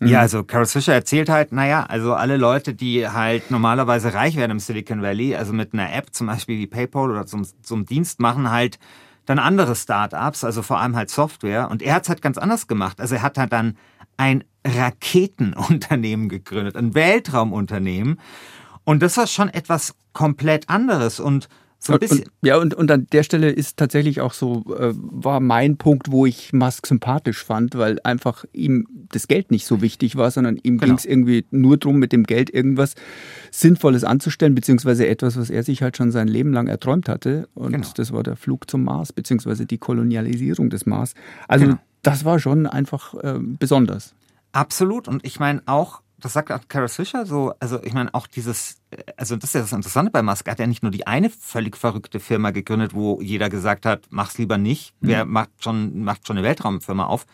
Ja, 0.00 0.20
also 0.20 0.42
Carol 0.42 0.66
Fisher 0.66 0.94
erzählt 0.94 1.28
halt, 1.28 1.52
naja, 1.52 1.84
also 1.88 2.14
alle 2.14 2.36
Leute, 2.36 2.74
die 2.74 3.06
halt 3.06 3.52
normalerweise 3.52 4.12
reich 4.12 4.36
werden 4.36 4.50
im 4.50 4.58
Silicon 4.58 5.00
Valley, 5.00 5.36
also 5.36 5.52
mit 5.52 5.74
einer 5.74 5.94
App 5.94 6.12
zum 6.12 6.26
Beispiel 6.26 6.58
wie 6.58 6.66
PayPal 6.66 7.10
oder 7.10 7.24
zum, 7.24 7.46
zum 7.62 7.86
Dienst 7.86 8.18
machen 8.18 8.50
halt 8.50 8.80
dann 9.26 9.38
andere 9.38 9.76
Startups, 9.76 10.42
also 10.42 10.62
vor 10.62 10.80
allem 10.80 10.96
halt 10.96 11.10
Software. 11.10 11.70
Und 11.70 11.82
er 11.82 11.94
hat 11.94 12.02
es 12.04 12.08
halt 12.08 12.22
ganz 12.22 12.38
anders 12.38 12.66
gemacht. 12.66 13.00
Also 13.00 13.14
er 13.14 13.22
hat 13.22 13.38
halt 13.38 13.52
dann 13.52 13.76
ein 14.16 14.42
Raketenunternehmen 14.66 16.28
gegründet, 16.28 16.76
ein 16.76 16.94
Weltraumunternehmen. 16.94 18.18
Und 18.84 19.02
das 19.02 19.16
war 19.16 19.26
schon 19.26 19.48
etwas 19.48 19.94
komplett 20.12 20.68
anderes 20.68 21.20
und 21.20 21.48
so 21.84 21.94
ein 21.94 21.98
bisschen. 21.98 22.20
Und, 22.20 22.30
ja, 22.42 22.58
und, 22.58 22.74
und 22.74 22.90
an 22.92 23.06
der 23.10 23.24
Stelle 23.24 23.50
ist 23.50 23.76
tatsächlich 23.76 24.20
auch 24.20 24.34
so, 24.34 24.64
äh, 24.78 24.92
war 24.94 25.40
mein 25.40 25.78
Punkt, 25.78 26.12
wo 26.12 26.26
ich 26.26 26.52
Musk 26.52 26.86
sympathisch 26.86 27.44
fand, 27.44 27.76
weil 27.76 27.98
einfach 28.04 28.44
ihm 28.52 28.86
das 29.10 29.26
Geld 29.26 29.50
nicht 29.50 29.66
so 29.66 29.82
wichtig 29.82 30.14
war, 30.14 30.30
sondern 30.30 30.56
ihm 30.56 30.78
genau. 30.78 30.86
ging 30.86 30.94
es 30.98 31.04
irgendwie 31.04 31.44
nur 31.50 31.76
darum, 31.76 31.98
mit 31.98 32.12
dem 32.12 32.22
Geld 32.22 32.54
irgendwas 32.54 32.94
Sinnvolles 33.50 34.04
anzustellen, 34.04 34.54
beziehungsweise 34.54 35.08
etwas, 35.08 35.36
was 35.36 35.50
er 35.50 35.64
sich 35.64 35.82
halt 35.82 35.96
schon 35.96 36.12
sein 36.12 36.28
Leben 36.28 36.52
lang 36.52 36.68
erträumt 36.68 37.08
hatte. 37.08 37.48
Und 37.54 37.72
genau. 37.72 37.88
das 37.96 38.12
war 38.12 38.22
der 38.22 38.36
Flug 38.36 38.70
zum 38.70 38.84
Mars, 38.84 39.12
beziehungsweise 39.12 39.66
die 39.66 39.78
Kolonialisierung 39.78 40.70
des 40.70 40.86
Mars. 40.86 41.14
Also 41.48 41.66
genau. 41.66 41.78
das 42.02 42.24
war 42.24 42.38
schon 42.38 42.68
einfach 42.68 43.14
äh, 43.14 43.40
besonders. 43.40 44.14
Absolut. 44.52 45.08
Und 45.08 45.24
ich 45.26 45.40
meine 45.40 45.62
auch, 45.66 46.02
das 46.22 46.32
sagt 46.32 46.52
auch 46.52 46.60
Kara 46.68 46.88
Fischer 46.88 47.26
so, 47.26 47.52
also 47.60 47.82
ich 47.82 47.92
meine 47.92 48.12
auch 48.14 48.26
dieses, 48.26 48.76
also 49.16 49.36
das 49.36 49.50
ist 49.50 49.54
ja 49.54 49.60
das 49.60 49.72
Interessante 49.72 50.10
bei 50.10 50.22
Musk, 50.22 50.46
er 50.46 50.52
hat 50.52 50.58
ja 50.58 50.66
nicht 50.66 50.82
nur 50.82 50.92
die 50.92 51.06
eine 51.06 51.30
völlig 51.30 51.76
verrückte 51.76 52.20
Firma 52.20 52.50
gegründet, 52.50 52.94
wo 52.94 53.20
jeder 53.20 53.50
gesagt 53.50 53.84
hat, 53.84 54.06
mach's 54.10 54.38
lieber 54.38 54.56
nicht, 54.56 54.94
mhm. 55.00 55.08
wer 55.08 55.24
macht 55.24 55.50
schon, 55.58 56.04
macht 56.04 56.26
schon 56.26 56.38
eine 56.38 56.46
Weltraumfirma 56.46 57.06
auf. 57.06 57.26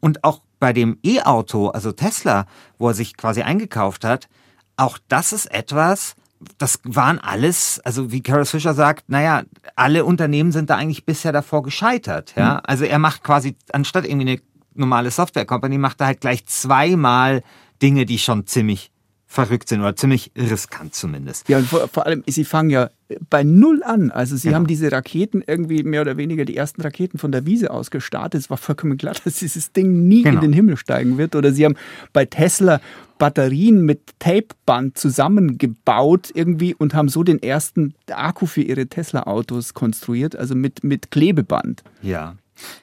Und 0.00 0.24
auch 0.24 0.40
bei 0.58 0.72
dem 0.72 0.98
E-Auto, 1.04 1.68
also 1.68 1.92
Tesla, 1.92 2.46
wo 2.78 2.88
er 2.88 2.94
sich 2.94 3.16
quasi 3.16 3.42
eingekauft 3.42 4.04
hat, 4.04 4.28
auch 4.76 4.98
das 5.08 5.32
ist 5.32 5.46
etwas, 5.52 6.16
das 6.58 6.80
waren 6.84 7.18
alles, 7.18 7.80
also 7.84 8.10
wie 8.10 8.22
Carol 8.22 8.44
Fischer 8.44 8.74
sagt, 8.74 9.08
naja, 9.08 9.42
alle 9.76 10.04
Unternehmen 10.04 10.52
sind 10.52 10.70
da 10.70 10.76
eigentlich 10.76 11.04
bisher 11.04 11.32
davor 11.32 11.62
gescheitert. 11.62 12.34
Ja? 12.36 12.54
Mhm. 12.54 12.60
Also 12.64 12.84
er 12.84 12.98
macht 12.98 13.22
quasi, 13.22 13.56
anstatt 13.72 14.06
irgendwie 14.06 14.30
eine 14.30 14.40
normale 14.74 15.10
Software-Company, 15.10 15.78
macht 15.78 16.00
er 16.00 16.06
halt 16.08 16.20
gleich 16.20 16.46
zweimal 16.46 17.42
Dinge, 17.82 18.06
die 18.06 18.18
schon 18.18 18.46
ziemlich 18.46 18.92
verrückt 19.32 19.70
sind 19.70 19.80
oder 19.80 19.96
ziemlich 19.96 20.30
riskant 20.36 20.94
zumindest. 20.94 21.48
Ja, 21.48 21.56
und 21.56 21.66
vor, 21.66 21.88
vor 21.88 22.04
allem, 22.04 22.22
sie 22.26 22.44
fangen 22.44 22.68
ja 22.68 22.90
bei 23.30 23.42
Null 23.42 23.82
an. 23.82 24.10
Also 24.10 24.36
sie 24.36 24.48
genau. 24.48 24.56
haben 24.56 24.66
diese 24.66 24.92
Raketen 24.92 25.42
irgendwie 25.46 25.82
mehr 25.84 26.02
oder 26.02 26.18
weniger 26.18 26.44
die 26.44 26.54
ersten 26.54 26.82
Raketen 26.82 27.18
von 27.18 27.32
der 27.32 27.46
Wiese 27.46 27.70
aus 27.70 27.90
gestartet. 27.90 28.42
Es 28.42 28.50
war 28.50 28.58
vollkommen 28.58 28.98
klar, 28.98 29.14
dass 29.24 29.36
dieses 29.36 29.72
Ding 29.72 30.06
nie 30.06 30.22
genau. 30.22 30.36
in 30.36 30.40
den 30.42 30.52
Himmel 30.52 30.76
steigen 30.76 31.16
wird. 31.16 31.34
Oder 31.34 31.52
sie 31.52 31.64
haben 31.64 31.76
bei 32.12 32.26
Tesla 32.26 32.80
Batterien 33.16 33.82
mit 33.82 34.00
Tapeband 34.18 34.98
zusammengebaut 34.98 36.30
irgendwie 36.34 36.74
und 36.74 36.92
haben 36.92 37.08
so 37.08 37.22
den 37.22 37.42
ersten 37.42 37.94
Akku 38.10 38.46
für 38.46 38.62
ihre 38.62 38.86
Tesla-Autos 38.86 39.72
konstruiert, 39.72 40.36
also 40.36 40.54
mit, 40.54 40.84
mit 40.84 41.10
Klebeband. 41.10 41.82
Ja, 42.02 42.36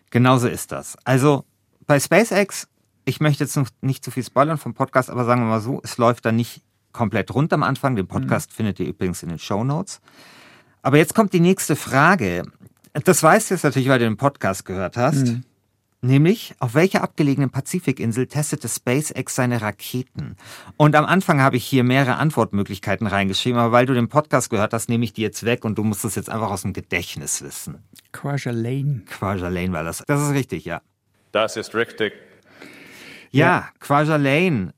genauso 0.10 0.48
ist 0.48 0.72
das. 0.72 0.98
Also 1.04 1.44
bei 1.86 2.00
SpaceX 2.00 2.68
ich 3.10 3.20
möchte 3.20 3.44
jetzt 3.44 3.58
noch 3.58 3.68
nicht 3.82 4.04
zu 4.06 4.12
viel 4.12 4.24
spoilern 4.24 4.58
vom 4.58 4.74
Podcast, 4.74 5.10
aber 5.10 5.26
sagen 5.26 5.42
wir 5.42 5.48
mal 5.48 5.62
so, 5.62 5.82
es 5.84 5.98
läuft 5.98 6.26
da 6.26 6.32
nicht 6.32 6.62
komplett 6.92 7.34
rund 7.34 7.52
am 7.52 7.64
Anfang. 7.64 7.96
Den 7.96 8.08
Podcast 8.08 8.52
mhm. 8.52 8.56
findet 8.56 8.80
ihr 8.80 8.88
übrigens 8.88 9.24
in 9.24 9.30
den 9.30 9.40
Show 9.40 9.64
Notes. 9.64 10.00
Aber 10.82 10.98
jetzt 10.98 11.16
kommt 11.16 11.34
die 11.34 11.40
nächste 11.40 11.76
Frage. 11.76 12.44
Das 12.94 13.22
weißt 13.22 13.50
du 13.50 13.56
jetzt 13.56 13.64
natürlich, 13.64 13.90
weil 13.90 14.00
du 14.00 14.06
den 14.06 14.18
Podcast 14.18 14.66
gehört 14.66 14.96
hast. 14.96 15.28
Mhm. 15.28 15.44
Nämlich, 16.02 16.56
auf 16.60 16.76
welcher 16.76 17.04
abgelegenen 17.04 17.50
Pazifikinsel 17.50 18.28
testete 18.28 18.70
SpaceX 18.70 19.36
seine 19.36 19.62
Raketen? 19.62 20.38
Und 20.78 20.96
am 20.96 21.06
Anfang 21.06 21.42
habe 21.42 21.58
ich 21.58 21.66
hier 21.66 21.84
mehrere 21.84 22.16
Antwortmöglichkeiten 22.16 23.06
reingeschrieben, 23.06 23.60
aber 23.60 23.74
weil 23.74 23.86
du 23.86 23.94
den 23.94 24.08
Podcast 24.08 24.50
gehört 24.50 24.72
hast, 24.72 24.88
nehme 24.88 25.04
ich 25.04 25.12
die 25.12 25.24
jetzt 25.24 25.44
weg 25.44 25.66
und 25.66 25.78
du 25.78 25.84
musst 25.84 26.06
es 26.06 26.16
jetzt 26.16 26.30
einfach 26.30 26.52
aus 26.52 26.62
dem 26.62 26.72
Gedächtnis 26.72 27.42
wissen. 27.42 27.84
Kwajalein. 28.14 29.04
Kwajalein 29.08 29.74
war 29.74 29.84
das. 29.84 30.02
Das 30.08 30.22
ist 30.22 30.32
richtig, 30.32 30.64
ja. 30.64 30.82
Das 31.34 31.58
ist 31.58 31.76
richtig. 31.76 32.14
Ja, 33.32 33.70
ja. 33.88 34.18
Lane. 34.18 34.74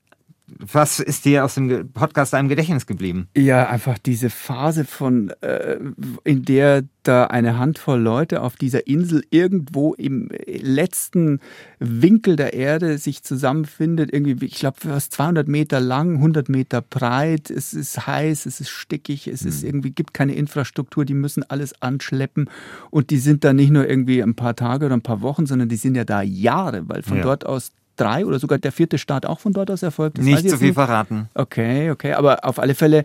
Was 0.58 1.00
ist 1.00 1.24
dir 1.24 1.44
aus 1.44 1.54
dem 1.54 1.92
Podcast 1.92 2.34
im 2.34 2.48
Gedächtnis 2.48 2.86
geblieben? 2.86 3.28
Ja, 3.36 3.68
einfach 3.68 3.98
diese 3.98 4.28
Phase 4.28 4.84
von, 4.84 5.30
äh, 5.40 5.78
in 6.24 6.44
der 6.44 6.84
da 7.02 7.24
eine 7.24 7.58
Handvoll 7.58 8.00
Leute 8.00 8.42
auf 8.42 8.56
dieser 8.56 8.86
Insel 8.86 9.24
irgendwo 9.30 9.94
im 9.94 10.28
letzten 10.46 11.40
Winkel 11.78 12.36
der 12.36 12.54
Erde 12.54 12.98
sich 12.98 13.22
zusammenfindet. 13.22 14.12
Irgendwie, 14.12 14.44
ich 14.44 14.56
glaube, 14.56 14.76
fast 14.80 15.14
200 15.14 15.48
Meter 15.48 15.80
lang, 15.80 16.16
100 16.16 16.48
Meter 16.48 16.80
breit. 16.80 17.50
Es 17.50 17.74
ist 17.74 18.06
heiß, 18.06 18.46
es 18.46 18.60
ist 18.60 18.70
stickig, 18.70 19.26
es 19.26 19.42
ist 19.42 19.62
hm. 19.62 19.68
irgendwie, 19.68 19.90
gibt 19.90 20.14
keine 20.14 20.34
Infrastruktur. 20.34 21.04
Die 21.04 21.14
müssen 21.14 21.42
alles 21.48 21.80
anschleppen. 21.82 22.50
Und 22.90 23.10
die 23.10 23.18
sind 23.18 23.42
da 23.42 23.52
nicht 23.52 23.70
nur 23.70 23.88
irgendwie 23.88 24.22
ein 24.22 24.34
paar 24.34 24.54
Tage 24.54 24.86
oder 24.86 24.96
ein 24.96 25.02
paar 25.02 25.22
Wochen, 25.22 25.46
sondern 25.46 25.68
die 25.68 25.76
sind 25.76 25.96
ja 25.96 26.04
da 26.04 26.22
Jahre, 26.22 26.88
weil 26.88 27.02
von 27.02 27.16
ja. 27.16 27.22
dort 27.22 27.46
aus 27.46 27.72
drei 27.96 28.24
oder 28.26 28.38
sogar 28.38 28.58
der 28.58 28.72
vierte 28.72 28.98
Start 28.98 29.26
auch 29.26 29.40
von 29.40 29.52
dort 29.52 29.70
aus 29.70 29.82
erfolgt? 29.82 30.18
Das 30.18 30.24
nicht 30.24 30.48
zu 30.48 30.58
viel 30.58 30.68
nicht. 30.68 30.74
verraten. 30.74 31.28
Okay, 31.34 31.90
okay, 31.90 32.12
aber 32.12 32.44
auf 32.44 32.58
alle 32.58 32.74
Fälle, 32.74 33.04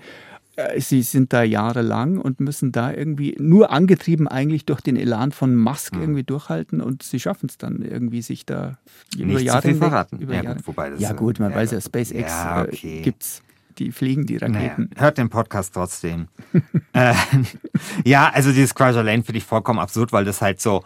äh, 0.56 0.80
sie 0.82 1.04
sind 1.04 1.34
da 1.34 1.44
jahrelang 1.44 2.18
und 2.18 2.40
müssen 2.40 2.72
da 2.72 2.92
irgendwie 2.92 3.36
nur 3.40 3.72
angetrieben 3.72 4.28
eigentlich 4.28 4.66
durch 4.66 4.82
den 4.82 4.96
Elan 4.96 5.32
von 5.32 5.56
Musk 5.56 5.94
hm. 5.94 6.02
irgendwie 6.02 6.24
durchhalten 6.24 6.82
und 6.82 7.04
sie 7.04 7.20
schaffen 7.20 7.48
es 7.50 7.58
dann 7.58 7.82
irgendwie 7.82 8.22
sich 8.22 8.46
da 8.46 8.78
nicht 9.16 9.30
über 9.30 9.40
Jahre 9.40 9.62
zu 9.62 9.68
viel 9.70 9.78
verraten. 9.78 10.18
Über 10.20 10.34
ja, 10.34 10.44
Jahre. 10.44 10.56
Gut, 10.58 10.68
wobei 10.68 10.90
das, 10.90 11.00
ja 11.00 11.14
gut, 11.14 11.40
man 11.40 11.52
ja, 11.52 11.58
weiß 11.58 11.72
ja, 11.72 11.82
SpaceX 11.82 12.32
ja, 12.32 12.64
äh, 12.64 12.68
okay. 12.68 13.00
äh, 13.00 13.02
gibt's 13.02 13.44
die 13.78 13.92
fliegen 13.92 14.26
die 14.26 14.38
Raketen. 14.38 14.90
Naja, 14.90 15.02
hört 15.02 15.18
den 15.18 15.30
Podcast 15.30 15.74
trotzdem. 15.74 16.28
äh, 16.94 17.14
ja, 18.06 18.30
also 18.34 18.52
dieses 18.52 18.74
Chrysler 18.74 19.04
Lane 19.04 19.24
finde 19.24 19.38
ich 19.38 19.46
vollkommen 19.46 19.80
absurd, 19.80 20.12
weil 20.12 20.26
das 20.26 20.42
halt 20.42 20.60
so 20.60 20.84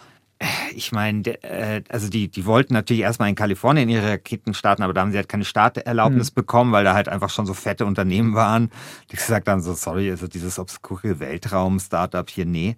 ich 0.76 0.92
meine, 0.92 1.22
äh, 1.44 1.84
also 1.90 2.10
die, 2.10 2.30
die 2.30 2.46
wollten 2.46 2.74
natürlich 2.74 3.04
erstmal 3.04 3.30
in 3.30 3.36
Kalifornien 3.36 3.90
ihre 3.90 4.10
Raketen 4.10 4.54
starten, 4.54 4.84
aber 4.84 4.94
da 4.94 5.02
haben 5.02 5.12
sie 5.12 5.18
halt 5.18 5.30
keine 5.30 5.46
Starterlaubnis 5.46 6.32
mhm. 6.32 6.36
bekommen, 6.36 6.72
weil 6.72 6.84
da 6.84 6.94
halt 6.94 7.10
einfach 7.10 7.30
schon 7.30 7.46
so 7.46 7.54
fette 7.54 7.86
Unternehmen 7.86 8.34
waren, 8.34 8.72
die 9.12 9.16
gesagt 9.16 9.48
haben, 9.48 9.62
so 9.62 9.74
sorry, 9.74 10.10
also 10.10 10.28
dieses 10.28 10.60
obskure 10.60 11.20
Weltraum-Startup 11.20 12.30
hier, 12.30 12.46
nee. 12.46 12.78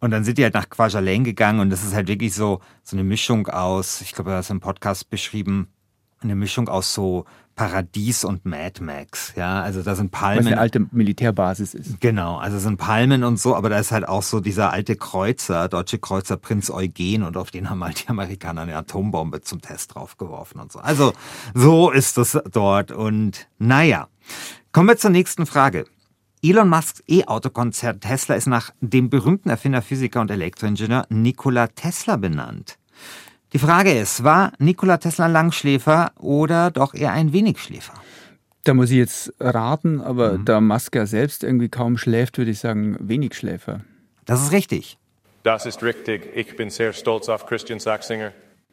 Und 0.00 0.10
dann 0.10 0.24
sind 0.24 0.38
die 0.38 0.42
halt 0.42 0.54
nach 0.54 0.68
Kwajalein 0.68 1.24
gegangen 1.24 1.60
und 1.60 1.70
das 1.70 1.82
ist 1.82 1.94
halt 1.94 2.08
wirklich 2.08 2.34
so, 2.34 2.60
so 2.82 2.96
eine 2.96 3.04
Mischung 3.04 3.48
aus, 3.48 4.00
ich 4.00 4.12
glaube, 4.12 4.30
er 4.30 4.36
hat 4.36 4.44
es 4.44 4.50
im 4.50 4.60
Podcast 4.60 5.08
beschrieben, 5.08 5.68
eine 6.22 6.34
Mischung 6.34 6.68
aus 6.68 6.94
so 6.94 7.24
Paradies 7.56 8.22
und 8.24 8.44
Mad 8.44 8.82
Max. 8.82 9.32
Ja, 9.34 9.62
also 9.62 9.82
da 9.82 9.94
sind 9.94 10.10
Palmen. 10.10 10.44
Was 10.44 10.52
eine 10.52 10.60
alte 10.60 10.86
Militärbasis 10.90 11.72
ist. 11.74 12.00
Genau, 12.00 12.36
also 12.36 12.58
sind 12.58 12.76
Palmen 12.76 13.24
und 13.24 13.40
so, 13.40 13.56
aber 13.56 13.70
da 13.70 13.78
ist 13.78 13.92
halt 13.92 14.06
auch 14.06 14.22
so 14.22 14.40
dieser 14.40 14.72
alte 14.72 14.94
Kreuzer, 14.94 15.68
deutsche 15.68 15.98
Kreuzer 15.98 16.36
Prinz 16.36 16.70
Eugen 16.70 17.22
und 17.22 17.36
auf 17.38 17.50
den 17.50 17.70
haben 17.70 17.82
halt 17.82 18.04
die 18.04 18.08
Amerikaner 18.08 18.62
eine 18.62 18.76
Atombombe 18.76 19.40
zum 19.40 19.62
Test 19.62 19.94
draufgeworfen 19.94 20.60
und 20.60 20.70
so. 20.70 20.80
Also 20.80 21.14
so 21.54 21.90
ist 21.90 22.18
das 22.18 22.38
dort 22.52 22.92
und 22.92 23.48
naja. 23.58 24.08
Kommen 24.72 24.88
wir 24.88 24.98
zur 24.98 25.10
nächsten 25.10 25.46
Frage. 25.46 25.86
Elon 26.42 26.68
Musks 26.68 27.02
E-Auto-Konzern 27.08 28.00
Tesla 28.00 28.34
ist 28.34 28.46
nach 28.46 28.70
dem 28.80 29.08
berühmten 29.08 29.48
Erfinder, 29.48 29.80
Physiker 29.80 30.20
und 30.20 30.30
Elektroingenieur 30.30 31.06
Nikola 31.08 31.68
Tesla 31.68 32.16
benannt. 32.16 32.78
Die 33.52 33.58
Frage 33.58 33.92
ist, 33.92 34.24
war 34.24 34.52
Nikola 34.58 34.98
Tesla 34.98 35.26
Langschläfer 35.28 36.12
oder 36.18 36.70
doch 36.70 36.94
eher 36.94 37.12
ein 37.12 37.32
Wenigschläfer? 37.32 37.94
Da 38.64 38.74
muss 38.74 38.90
ich 38.90 38.96
jetzt 38.96 39.32
raten, 39.38 40.00
aber 40.00 40.38
mhm. 40.38 40.44
da 40.44 40.60
Musk 40.60 40.96
ja 40.96 41.06
selbst 41.06 41.44
irgendwie 41.44 41.68
kaum 41.68 41.96
schläft, 41.96 42.38
würde 42.38 42.50
ich 42.50 42.58
sagen, 42.58 42.96
Wenigschläfer. 42.98 43.82
Das 44.24 44.42
ist 44.42 44.50
richtig. 44.50 44.98
Das 45.44 45.66
ist 45.66 45.82
richtig. 45.84 46.28
Ich 46.34 46.56
bin 46.56 46.70
sehr 46.70 46.92
stolz 46.92 47.28
auf 47.28 47.46
Christian 47.46 47.78
Sachsinger. 47.78 48.32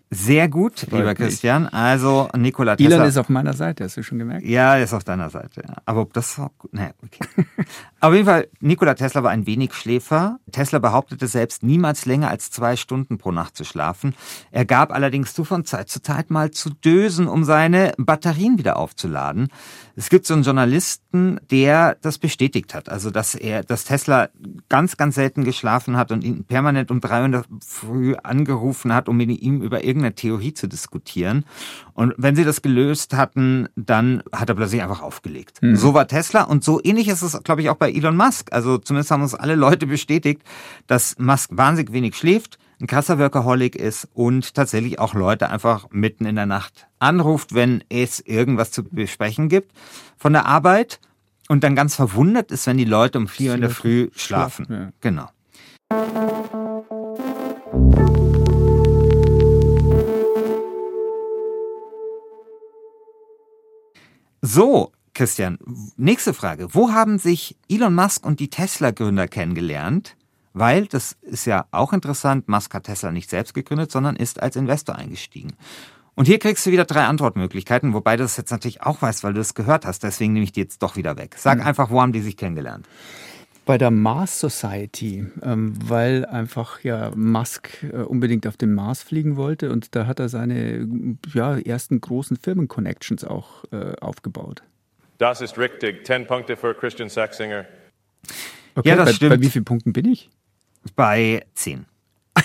Sehr 0.09 0.47
gut, 0.47 0.79
Freut 0.79 0.91
lieber 0.91 1.09
mich. 1.09 1.17
Christian. 1.17 1.67
Also 1.67 2.29
Nikola 2.35 2.75
Tesla. 2.75 2.95
Elon 2.95 3.07
ist 3.07 3.17
auf 3.17 3.29
meiner 3.29 3.53
Seite, 3.53 3.83
hast 3.83 3.97
du 3.97 4.03
schon 4.03 4.19
gemerkt? 4.19 4.45
Ja, 4.45 4.77
er 4.77 4.83
ist 4.83 4.93
auf 4.93 5.03
deiner 5.03 5.29
Seite. 5.29 5.61
Ja. 5.67 5.75
Aber 5.85 6.01
ob 6.01 6.13
das 6.13 6.37
war 6.37 6.51
gut. 6.57 6.73
Naja, 6.73 6.91
okay. 7.03 7.45
auf 8.03 8.13
jeden 8.13 8.25
Fall, 8.25 8.49
Nikola 8.59 8.95
Tesla 8.95 9.23
war 9.23 9.31
ein 9.31 9.47
wenig 9.47 9.73
Schläfer. 9.73 10.37
Tesla 10.51 10.79
behauptete 10.79 11.25
selbst, 11.27 11.63
niemals 11.63 12.05
länger 12.05 12.29
als 12.29 12.51
zwei 12.51 12.75
Stunden 12.75 13.17
pro 13.17 13.31
Nacht 13.31 13.55
zu 13.55 13.63
schlafen. 13.63 14.13
Er 14.51 14.65
gab 14.65 14.91
allerdings 14.91 15.33
zu, 15.33 15.45
von 15.45 15.63
Zeit 15.63 15.87
zu 15.87 16.01
Zeit 16.01 16.29
mal 16.29 16.51
zu 16.51 16.69
dösen, 16.69 17.29
um 17.29 17.45
seine 17.45 17.93
Batterien 17.97 18.57
wieder 18.57 18.75
aufzuladen. 18.75 19.47
Es 19.95 20.09
gibt 20.09 20.25
so 20.25 20.33
einen 20.33 20.43
Journalisten, 20.43 21.39
der 21.49 21.95
das 22.01 22.17
bestätigt 22.17 22.73
hat. 22.73 22.89
Also, 22.89 23.09
dass 23.09 23.35
er, 23.35 23.63
dass 23.63 23.85
Tesla 23.85 24.27
ganz, 24.67 24.97
ganz 24.97 25.15
selten 25.15 25.45
geschlafen 25.45 25.95
hat 25.95 26.11
und 26.11 26.25
ihn 26.25 26.43
permanent 26.43 26.91
um 26.91 26.99
300 26.99 27.45
früh 27.65 28.15
angerufen 28.15 28.93
hat, 28.93 29.07
um 29.07 29.15
mit 29.15 29.29
ihm 29.29 29.61
über 29.61 29.85
irgendeine 29.85 30.15
Theorie 30.15 30.53
zu 30.53 30.67
diskutieren. 30.67 31.45
Und 31.93 32.15
wenn 32.17 32.35
sie 32.35 32.43
das 32.43 32.61
gelöst 32.61 33.13
hatten, 33.13 33.69
dann 33.77 34.23
hat 34.33 34.49
er 34.49 34.55
plötzlich 34.55 34.81
einfach 34.81 35.01
aufgelegt. 35.01 35.59
So 35.77 35.93
war 35.93 36.05
Tesla 36.07 36.43
und 36.43 36.65
so 36.65 36.81
ähnlich 36.83 37.07
ist 37.07 37.21
es, 37.21 37.41
glaube 37.43 37.61
ich, 37.61 37.69
auch 37.69 37.77
bei 37.77 37.92
Elon 37.93 38.15
Musk. 38.15 38.51
Also 38.51 38.77
zumindest 38.77 39.11
haben 39.11 39.21
uns 39.21 39.35
alle 39.35 39.55
Leute 39.55 39.87
bestätigt, 39.87 40.41
dass 40.87 41.17
Musk 41.17 41.49
wahnsinnig 41.53 41.93
wenig 41.93 42.15
schläft, 42.15 42.57
ein 42.79 42.87
krasser 42.87 43.19
Workaholic 43.19 43.75
ist 43.75 44.09
und 44.13 44.53
tatsächlich 44.53 44.99
auch 44.99 45.13
Leute 45.13 45.49
einfach 45.49 45.87
mitten 45.91 46.25
in 46.25 46.35
der 46.35 46.45
Nacht 46.45 46.87
anruft, 46.99 47.53
wenn 47.53 47.83
es 47.89 48.19
irgendwas 48.19 48.71
zu 48.71 48.83
besprechen 48.83 49.47
gibt 49.47 49.71
von 50.17 50.33
der 50.33 50.45
Arbeit 50.45 50.99
und 51.47 51.63
dann 51.63 51.75
ganz 51.75 51.95
verwundert 51.95 52.51
ist, 52.51 52.67
wenn 52.67 52.77
die 52.77 52.85
Leute 52.85 53.17
um 53.17 53.27
vier 53.27 53.51
Uhr 53.51 53.55
in 53.55 53.61
der 53.61 53.69
Früh 53.69 54.09
schlafen. 54.15 54.65
Schlafen, 54.65 54.83
ja. 54.83 54.91
Genau. 55.01 55.29
So, 64.41 64.91
Christian, 65.13 65.59
nächste 65.95 66.33
Frage. 66.33 66.73
Wo 66.73 66.91
haben 66.91 67.19
sich 67.19 67.55
Elon 67.69 67.93
Musk 67.93 68.25
und 68.25 68.39
die 68.39 68.49
Tesla-Gründer 68.49 69.27
kennengelernt? 69.27 70.15
Weil, 70.53 70.85
das 70.85 71.17
ist 71.21 71.45
ja 71.45 71.65
auch 71.71 71.93
interessant, 71.93 72.47
Musk 72.47 72.73
hat 72.73 72.83
Tesla 72.83 73.11
nicht 73.11 73.29
selbst 73.29 73.53
gegründet, 73.53 73.91
sondern 73.91 74.15
ist 74.15 74.41
als 74.41 74.55
Investor 74.55 74.95
eingestiegen. 74.95 75.53
Und 76.15 76.25
hier 76.25 76.37
kriegst 76.37 76.65
du 76.65 76.71
wieder 76.71 76.85
drei 76.85 77.05
Antwortmöglichkeiten, 77.05 77.93
wobei 77.93 78.17
du 78.17 78.23
das 78.23 78.37
jetzt 78.37 78.51
natürlich 78.51 78.83
auch 78.83 79.01
weißt, 79.01 79.23
weil 79.23 79.33
du 79.33 79.41
es 79.41 79.55
gehört 79.55 79.85
hast. 79.85 80.03
Deswegen 80.03 80.33
nehme 80.33 80.43
ich 80.43 80.51
die 80.51 80.61
jetzt 80.61 80.83
doch 80.83 80.95
wieder 80.95 81.17
weg. 81.17 81.35
Sag 81.37 81.65
einfach, 81.65 81.89
wo 81.89 82.01
haben 82.01 82.13
die 82.13 82.21
sich 82.21 82.37
kennengelernt? 82.37 82.87
Bei 83.65 83.77
der 83.77 83.91
Mars 83.91 84.39
Society, 84.39 85.25
ähm, 85.41 85.73
weil 85.85 86.25
einfach 86.25 86.81
ja 86.81 87.11
Musk 87.15 87.81
äh, 87.83 88.01
unbedingt 88.01 88.45
auf 88.45 88.57
den 88.57 88.73
Mars 88.73 89.01
fliegen 89.01 89.37
wollte 89.37 89.71
und 89.71 89.95
da 89.95 90.05
hat 90.05 90.19
er 90.19 90.27
seine 90.27 90.85
ja, 91.33 91.57
ersten 91.57 92.01
großen 92.01 92.35
Firmen-Connections 92.35 93.23
auch 93.23 93.63
äh, 93.71 93.95
aufgebaut. 94.01 94.63
Das 95.17 95.41
ist 95.41 95.57
richtig. 95.57 96.05
10 96.05 96.27
Punkte 96.27 96.57
für 96.57 96.73
Christian 96.73 97.09
Sachsinger. 97.09 97.65
Okay, 98.75 98.89
Ja, 98.89 98.95
das 98.95 99.05
bei, 99.05 99.13
stimmt. 99.13 99.29
Bei 99.35 99.41
wie 99.41 99.49
vielen 99.49 99.65
Punkten 99.65 99.93
bin 99.93 100.05
ich? 100.05 100.29
Bei 100.95 101.45
zehn. 101.53 101.85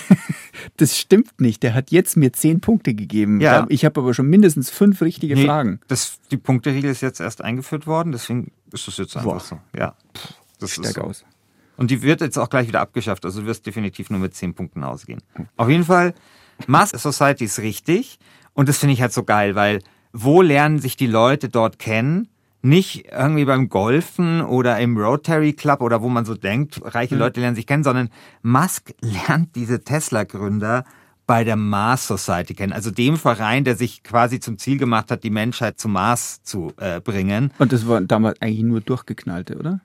Das 0.77 0.97
stimmt 0.97 1.39
nicht. 1.39 1.63
Der 1.63 1.73
hat 1.73 1.91
jetzt 1.91 2.17
mir 2.17 2.33
zehn 2.33 2.59
Punkte 2.59 2.93
gegeben. 2.93 3.39
Ja. 3.39 3.65
Ich 3.69 3.85
habe 3.85 4.01
aber 4.01 4.13
schon 4.13 4.27
mindestens 4.27 4.69
fünf 4.69 5.01
richtige 5.01 5.35
Nee, 5.35 5.45
Fragen. 5.45 5.79
Das, 5.87 6.19
die 6.31 6.37
Punkteregel 6.37 6.91
ist 6.91 7.01
jetzt 7.01 7.19
erst 7.21 7.41
eingeführt 7.41 7.87
worden, 7.87 8.11
deswegen 8.11 8.51
ist 8.73 8.87
das 8.87 8.97
jetzt 8.97 9.15
einfach 9.15 9.31
Boah. 9.31 9.39
so. 9.39 9.59
Ja. 9.77 9.95
Pff, 10.15 10.33
Das 10.59 10.71
ist 10.71 10.75
Steig 10.75 10.95
so. 10.95 11.01
aus. 11.01 11.25
Und 11.77 11.91
die 11.91 12.01
wird 12.01 12.19
jetzt 12.21 12.37
auch 12.37 12.49
gleich 12.49 12.67
wieder 12.67 12.81
abgeschafft. 12.81 13.23
Also 13.25 13.41
du 13.41 13.47
wirst 13.47 13.65
definitiv 13.65 14.09
nur 14.09 14.19
mit 14.19 14.35
zehn 14.35 14.53
Punkten 14.53 14.83
ausgehen. 14.83 15.21
Auf 15.55 15.69
jeden 15.69 15.85
Fall, 15.85 16.13
Mars 16.67 16.89
Society 16.91 17.45
ist 17.45 17.59
richtig. 17.59 18.19
Und 18.53 18.67
das 18.67 18.77
finde 18.79 18.93
ich 18.93 19.01
halt 19.01 19.13
so 19.13 19.23
geil, 19.23 19.55
weil 19.55 19.81
wo 20.11 20.41
lernen 20.41 20.79
sich 20.79 20.97
die 20.97 21.07
Leute 21.07 21.47
dort 21.47 21.79
kennen? 21.79 22.27
Nicht 22.61 23.05
irgendwie 23.11 23.45
beim 23.45 23.69
Golfen 23.69 24.41
oder 24.41 24.79
im 24.79 24.97
Rotary 24.97 25.53
Club 25.53 25.81
oder 25.81 26.01
wo 26.01 26.09
man 26.09 26.25
so 26.25 26.35
denkt, 26.35 26.81
reiche 26.83 27.15
Leute 27.15 27.39
lernen 27.39 27.55
sich 27.55 27.65
kennen, 27.67 27.83
sondern 27.83 28.09
Musk 28.41 28.93
lernt 29.01 29.55
diese 29.55 29.83
Tesla-Gründer 29.83 30.83
bei 31.25 31.43
der 31.43 31.55
Mars 31.55 32.07
Society 32.07 32.55
kennen. 32.55 32.73
Also 32.73 32.91
dem 32.91 33.15
Verein, 33.15 33.63
der 33.63 33.75
sich 33.75 34.03
quasi 34.03 34.39
zum 34.39 34.57
Ziel 34.57 34.77
gemacht 34.77 35.11
hat, 35.11 35.23
die 35.23 35.29
Menschheit 35.29 35.79
zum 35.79 35.93
Mars 35.93 36.41
zu 36.41 36.73
äh, 36.77 36.99
bringen. 36.99 37.51
Und 37.59 37.71
das 37.71 37.87
waren 37.87 38.07
damals 38.07 38.41
eigentlich 38.41 38.63
nur 38.63 38.81
Durchgeknallte, 38.81 39.57
oder? 39.57 39.79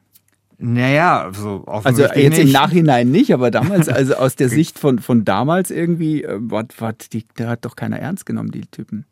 Naja, 0.59 1.31
so 1.33 1.65
Also 1.67 2.05
jetzt 2.05 2.39
im 2.39 2.45
nicht. 2.47 2.53
Nachhinein 2.55 3.11
nicht, 3.11 3.35
aber 3.35 3.51
damals, 3.51 3.89
also 3.89 4.15
aus 4.17 4.37
der 4.37 4.49
Sicht 4.49 4.79
von, 4.79 4.99
von 5.01 5.25
damals 5.25 5.71
irgendwie, 5.71 6.25
äh, 6.25 6.39
war, 6.41 6.65
war 6.79 6.95
die, 6.95 7.25
da 7.37 7.51
hat 7.51 7.65
doch 7.65 7.77
keiner 7.77 7.99
ernst 7.99 8.25
genommen, 8.25 8.51
die 8.51 8.63
Typen. 8.63 9.05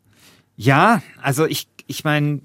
Ja, 0.55 1.03
also 1.21 1.45
ich, 1.45 1.67
ich 1.85 2.03
meine, 2.03 2.41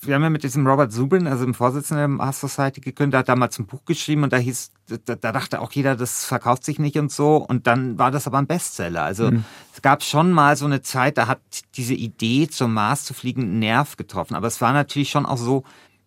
wir 0.00 0.14
haben 0.14 0.22
ja 0.22 0.30
mit 0.30 0.42
diesem 0.42 0.66
Robert 0.66 0.92
Zubrin, 0.92 1.26
also 1.26 1.44
dem 1.44 1.54
Vorsitzenden 1.54 1.98
der 1.98 2.08
Mars 2.08 2.40
Society 2.40 2.80
gegründet, 2.80 3.14
der 3.14 3.20
hat 3.20 3.28
damals 3.28 3.58
ein 3.58 3.66
Buch 3.66 3.84
geschrieben 3.84 4.22
und 4.22 4.32
da 4.32 4.36
hieß, 4.36 4.72
da, 5.04 5.14
da 5.14 5.32
dachte 5.32 5.60
auch 5.60 5.72
jeder, 5.72 5.96
das 5.96 6.24
verkauft 6.24 6.64
sich 6.64 6.78
nicht 6.78 6.98
und 6.98 7.10
so. 7.10 7.36
Und 7.36 7.66
dann 7.66 7.98
war 7.98 8.10
das 8.10 8.26
aber 8.26 8.38
ein 8.38 8.46
Bestseller. 8.46 9.02
Also 9.02 9.30
es 9.74 9.82
gab 9.82 10.02
schon 10.02 10.32
mal 10.32 10.56
so 10.56 10.66
eine 10.66 10.82
Zeit, 10.82 11.18
da 11.18 11.26
hat 11.26 11.40
diese 11.76 11.94
Idee, 11.94 12.48
zum 12.48 12.74
Mars 12.74 13.04
zu 13.04 13.14
fliegen, 13.14 13.42
einen 13.42 13.58
Nerv 13.60 13.96
getroffen. 13.96 14.34
Aber 14.34 14.46
es 14.46 14.60
war 14.60 14.72
natürlich 14.72 15.10
schon 15.10 15.26
auch 15.26 15.38
so, 15.38 15.64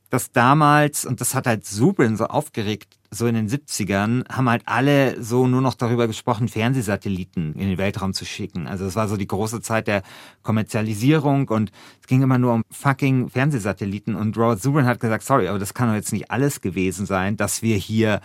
dass 0.10 0.32
damals, 0.32 1.06
und 1.06 1.22
das 1.22 1.34
hat 1.34 1.48
halt 1.48 1.66
Zubrin 1.66 2.18
so 2.18 2.26
aufgeregt, 2.26 2.96
so 3.16 3.28
in 3.28 3.36
den 3.36 3.50
70ern, 3.50 4.28
haben 4.30 4.50
halt 4.50 4.64
alle 4.66 5.22
so 5.24 5.48
nur 5.48 5.62
noch 5.62 5.74
darüber 5.74 6.08
gesprochen, 6.08 6.48
Fernsehsatelliten 6.48 7.54
in 7.54 7.70
den 7.70 7.78
Weltraum 7.78 8.14
zu 8.14 8.26
schicken. 8.26 8.68
Also 8.68 8.86
es 8.86 8.96
war 8.96 9.08
so 9.08 9.18
die 9.18 9.28
große 9.28 9.62
Zeit 9.62 9.88
der 9.88 10.04
Kommerzialisierung 10.44 11.48
und 11.48 11.72
es 12.02 12.08
ging 12.08 12.22
immer 12.22 12.38
nur 12.38 12.54
um 12.54 12.64
fucking 12.70 13.30
Fernsehsatelliten. 13.30 14.16
Und 14.16 14.38
Robert 14.38 14.62
Zubrin 14.62 14.86
hat 14.86 15.00
gesagt, 15.00 15.24
sorry, 15.24 15.48
aber 15.48 15.60
das 15.60 15.74
kann 15.74 15.88
doch 15.88 15.96
jetzt 15.96 16.14
nicht 16.14 16.32
alles 16.32 16.62
gewesen 16.62 17.06
sein, 17.06 17.38
dass 17.38 17.62
wir 17.62 17.78
hier 17.78 18.22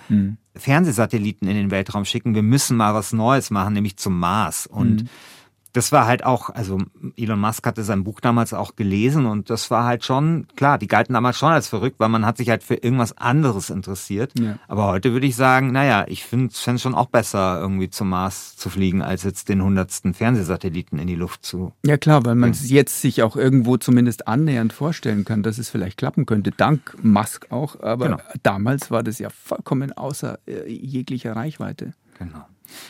Fernsehsatelliten 0.57 1.49
in 1.49 1.57
den 1.57 1.71
Weltraum 1.71 2.05
schicken. 2.05 2.35
Wir 2.35 2.43
müssen 2.43 2.77
mal 2.77 2.95
was 2.95 3.13
Neues 3.13 3.51
machen, 3.51 3.75
nämlich 3.75 3.97
zum 3.97 4.19
Mars. 4.19 4.67
Und 4.67 5.05
das 5.73 5.93
war 5.93 6.07
halt 6.07 6.25
auch, 6.25 6.51
also 6.51 6.79
Elon 7.17 7.41
Musk 7.41 7.67
hatte 7.67 7.85
sein 7.85 8.05
Buch 8.05 8.21
damals 8.21 8.53
auch 8.53 8.77
gelesen 8.77 9.27
und 9.27 9.51
das 9.51 9.71
war 9.71 9.85
halt 9.85 10.05
schon, 10.05 10.47
klar, 10.57 10.79
die 10.79 10.89
galten 10.89 11.15
damals 11.15 11.39
schon 11.39 11.53
als 11.53 11.69
verrückt, 11.69 12.01
weil 12.01 12.09
man 12.09 12.27
hat 12.27 12.37
sich 12.39 12.51
halt 12.51 12.63
für 12.63 12.75
irgendwas 12.75 13.17
anderes 13.17 13.71
interessiert. 13.71 14.33
Ja. 14.39 14.59
Aber 14.69 14.87
heute 14.89 15.13
würde 15.13 15.27
ich 15.27 15.37
sagen, 15.37 15.73
naja, 15.73 16.05
ich 16.09 16.25
finde 16.25 16.47
es 16.53 16.83
schon 16.83 16.95
auch 16.95 17.07
besser, 17.07 17.61
irgendwie 17.61 17.91
zum 17.91 18.09
Mars 18.09 18.57
zu 18.57 18.71
fliegen, 18.71 19.03
als 19.03 19.23
jetzt 19.23 19.49
den 19.49 19.63
hundertsten 19.63 20.15
Fernsehsatelliten 20.15 20.99
in 20.99 21.07
die 21.07 21.15
Luft 21.15 21.45
zu. 21.45 21.73
Ja 21.85 21.97
klar, 21.97 22.25
weil 22.25 22.35
man 22.35 22.51
es 22.51 22.69
jetzt 22.71 23.01
sich 23.01 23.23
auch 23.23 23.37
irgendwo 23.37 23.77
zumindest 23.77 24.29
annähernd 24.29 24.73
vorstellen 24.73 25.25
kann, 25.25 25.43
dass 25.43 25.59
es 25.59 25.71
vielleicht 25.71 25.97
klappen 25.99 26.27
könnte, 26.27 26.51
dank 26.51 26.97
Musk 27.03 27.47
auch. 27.51 27.81
Aber 27.81 28.07
Genau. 28.07 28.19
damals 28.43 28.91
war 28.91 29.03
das 29.03 29.19
ja 29.19 29.29
vollkommen 29.31 29.93
außer 29.93 30.39
äh, 30.47 30.69
jeglicher 30.69 31.37
Reichweite. 31.37 31.93
Genau. 32.19 32.45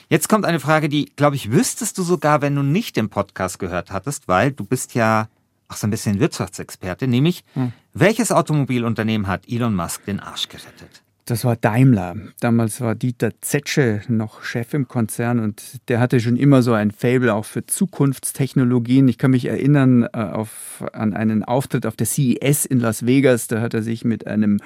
Jetzt 0.08 0.28
kommt 0.28 0.44
eine 0.44 0.60
Frage, 0.60 0.88
die, 0.88 1.12
glaube 1.16 1.36
ich, 1.36 1.50
wüsstest 1.52 1.98
du 1.98 2.02
sogar, 2.02 2.42
wenn 2.42 2.54
du 2.54 2.62
nicht 2.62 2.96
den 2.96 3.08
Podcast 3.08 3.58
gehört 3.58 3.90
hattest, 3.90 4.28
weil 4.28 4.52
du 4.52 4.64
bist 4.64 4.94
ja 4.94 5.28
auch 5.68 5.76
so 5.76 5.86
ein 5.86 5.90
bisschen 5.90 6.18
Wirtschaftsexperte, 6.18 7.06
nämlich, 7.06 7.44
welches 7.92 8.32
Automobilunternehmen 8.32 9.26
hat 9.26 9.48
Elon 9.48 9.74
Musk 9.74 10.04
den 10.04 10.20
Arsch 10.20 10.48
gerettet? 10.48 11.02
Das 11.30 11.44
war 11.44 11.54
Daimler. 11.54 12.16
Damals 12.40 12.80
war 12.80 12.96
Dieter 12.96 13.30
Zetsche 13.40 14.00
noch 14.08 14.42
Chef 14.42 14.74
im 14.74 14.88
Konzern 14.88 15.38
und 15.38 15.88
der 15.88 16.00
hatte 16.00 16.18
schon 16.18 16.34
immer 16.34 16.60
so 16.60 16.72
ein 16.72 16.90
Fable 16.90 17.32
auch 17.32 17.44
für 17.44 17.64
Zukunftstechnologien. 17.64 19.06
Ich 19.06 19.16
kann 19.16 19.30
mich 19.30 19.44
erinnern 19.44 20.08
äh, 20.12 20.16
auf, 20.16 20.84
an 20.92 21.14
einen 21.14 21.44
Auftritt 21.44 21.86
auf 21.86 21.94
der 21.94 22.08
CES 22.08 22.64
in 22.64 22.80
Las 22.80 23.06
Vegas. 23.06 23.46
Da 23.46 23.60
hat 23.60 23.74
er 23.74 23.82
sich 23.84 24.04
mit 24.04 24.26
einem 24.26 24.58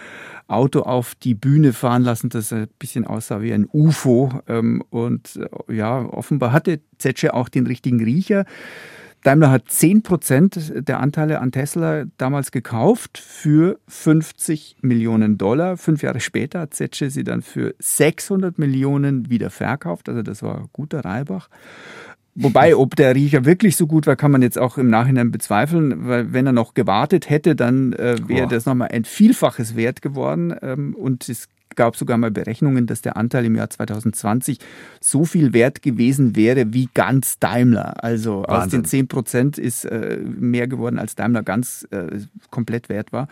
Auto 0.49 0.81
auf 0.81 1.15
die 1.15 1.35
Bühne 1.35 1.75
fahren 1.75 2.03
lassen, 2.03 2.31
das 2.31 2.51
ein 2.51 2.67
bisschen 2.79 3.07
aussah 3.07 3.43
wie 3.43 3.53
ein 3.53 3.69
UFO. 3.71 4.33
Ähm, 4.49 4.83
und 4.89 5.37
äh, 5.69 5.75
ja, 5.75 6.01
offenbar 6.01 6.53
hatte 6.53 6.81
Zetsche 6.97 7.35
auch 7.35 7.51
den 7.51 7.67
richtigen 7.67 8.03
Riecher. 8.03 8.47
Daimler 9.25 9.51
hat 9.51 9.69
10% 9.69 10.83
der 10.83 11.01
Anteile 11.01 11.41
an 11.41 11.51
Tesla 11.51 12.05
damals 12.19 12.53
gekauft 12.53 13.17
für 13.17 13.79
50 13.89 14.77
Millionen 14.83 15.39
Dollar. 15.39 15.79
Fünf 15.79 16.03
Jahre 16.03 16.21
später 16.21 16.61
hat 16.61 16.75
Zetsche 16.75 17.09
sie 17.09 17.25
dann 17.25 17.41
für 17.41 17.75
600 17.79 18.59
Millionen 18.59 19.31
wieder 19.31 19.49
verkauft. 19.49 20.11
Also 20.11 20.23
das 20.23 20.43
war 20.43 20.69
guter 20.75 21.01
Reibach. 21.07 21.49
Wobei, 22.35 22.77
ob 22.77 22.97
der 22.97 23.15
Riecher 23.15 23.47
wirklich 23.47 23.77
so 23.77 23.87
gut 23.87 24.07
war, 24.07 24.17
kann 24.17 24.31
man 24.31 24.43
jetzt 24.43 24.59
auch 24.59 24.77
im 24.77 24.91
Nachhinein 24.91 25.31
bezweifeln, 25.31 26.07
weil 26.07 26.33
wenn 26.33 26.47
er 26.47 26.53
noch 26.53 26.75
gewartet 26.75 27.31
hätte, 27.31 27.57
dann 27.57 27.93
äh, 27.95 28.17
wäre 28.27 28.49
das 28.49 28.67
nochmal 28.67 28.89
ein 28.89 29.05
Vielfaches 29.05 29.75
wert 29.75 30.03
geworden. 30.03 30.55
Ähm, 30.61 30.95
und 30.97 31.29
es 31.31 31.49
gab 31.77 31.97
sogar 31.97 32.17
mal 32.19 32.31
Berechnungen, 32.31 32.87
dass 32.87 33.03
der 33.03 33.17
Anteil 33.17 33.45
im 33.45 33.57
Jahr 33.57 33.71
2020 33.71 34.59
so 35.01 35.25
viel 35.25 35.53
wert 35.53 35.83
gewesen 35.83 36.37
wäre 36.37 36.73
wie 36.73 36.89
ganz 36.95 37.39
Daimler. 37.39 38.03
Also 38.03 38.45
aus 38.45 38.63
Wahnsinn. 38.63 38.83
den 38.83 38.87
10 38.87 39.09
Prozent 39.09 39.59
ist 39.59 39.85
äh, 39.85 40.19
mehr 40.19 40.69
geworden, 40.69 40.99
als 40.99 41.15
Daimler 41.15 41.43
ganz 41.43 41.87
äh, 41.91 42.21
komplett 42.51 42.89
wert 42.89 43.13
war. 43.13 43.29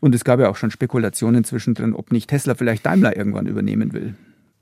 Und 0.00 0.14
es 0.14 0.24
gab 0.24 0.40
ja 0.40 0.48
auch 0.48 0.56
schon 0.56 0.70
Spekulationen 0.70 1.44
zwischendrin, 1.44 1.94
ob 1.94 2.12
nicht 2.12 2.28
Tesla 2.28 2.54
vielleicht 2.54 2.84
Daimler 2.84 3.16
irgendwann 3.16 3.46
übernehmen 3.46 3.92
will. 3.92 4.14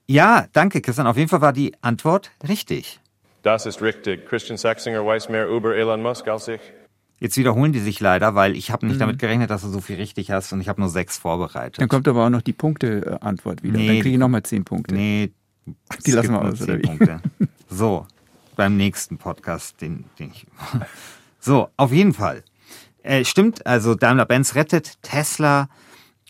Ja, 0.07 0.47
danke, 0.53 0.81
Christian. 0.81 1.07
Auf 1.07 1.17
jeden 1.17 1.29
Fall 1.29 1.41
war 1.41 1.53
die 1.53 1.73
Antwort 1.81 2.31
richtig. 2.47 3.01
Das 3.43 3.67
ist 3.67 3.83
richtig. 3.83 4.27
Christian 4.27 4.57
Sachsinger 4.57 5.05
weiß 5.05 5.29
mehr 5.29 5.49
über 5.49 5.75
Elon 5.77 6.03
Musk 6.03 6.29
als 6.29 6.49
ich. 6.49 6.61
Jetzt 7.21 7.37
wiederholen 7.37 7.73
die 7.73 7.81
sich 7.81 8.01
leider, 8.01 8.35
weil 8.35 8.57
ich 8.57 8.71
habe 8.71 8.87
nicht 8.87 9.01
damit 9.01 9.19
gerechnet, 9.19 9.51
dass 9.51 9.63
du 9.63 9.69
so 9.69 9.81
viel 9.81 9.97
richtig 9.97 10.31
hast 10.31 10.53
und 10.53 10.61
ich 10.61 10.69
habe 10.69 10.81
nur 10.81 10.91
sechs 10.91 11.17
vorbereitet. 11.17 11.81
Dann 11.81 11.89
kommt 11.89 12.09
aber 12.09 12.27
auch 12.27 12.31
noch 12.31 12.43
die 12.43 12.53
Punkteantwort 12.53 13.63
wieder. 13.63 13.79
Nee, 13.79 13.87
Dann 13.87 13.97
kriege 14.01 14.11
ich 14.11 14.19
nochmal 14.19 14.43
zehn 14.43 14.65
Punkte. 14.65 14.95
Nee, 14.95 15.31
Die 16.07 16.13
lassen 16.13 16.33
wir 16.33 16.43
aus, 16.43 16.61
oder 16.63 16.79
wie? 16.79 16.83
Punkte. 16.83 17.21
So, 17.71 18.07
beim 18.55 18.77
nächsten 18.77 19.19
Podcast, 19.19 19.81
den, 19.81 20.05
den 20.19 20.31
ich. 20.31 20.47
So, 21.41 21.69
auf 21.77 21.93
jeden 21.93 22.15
Fall. 22.15 22.43
Äh, 23.03 23.25
stimmt, 23.27 23.67
also 23.67 23.95
Daimler-Benz 23.95 24.55
rettet 24.55 25.03
Tesla 25.03 25.69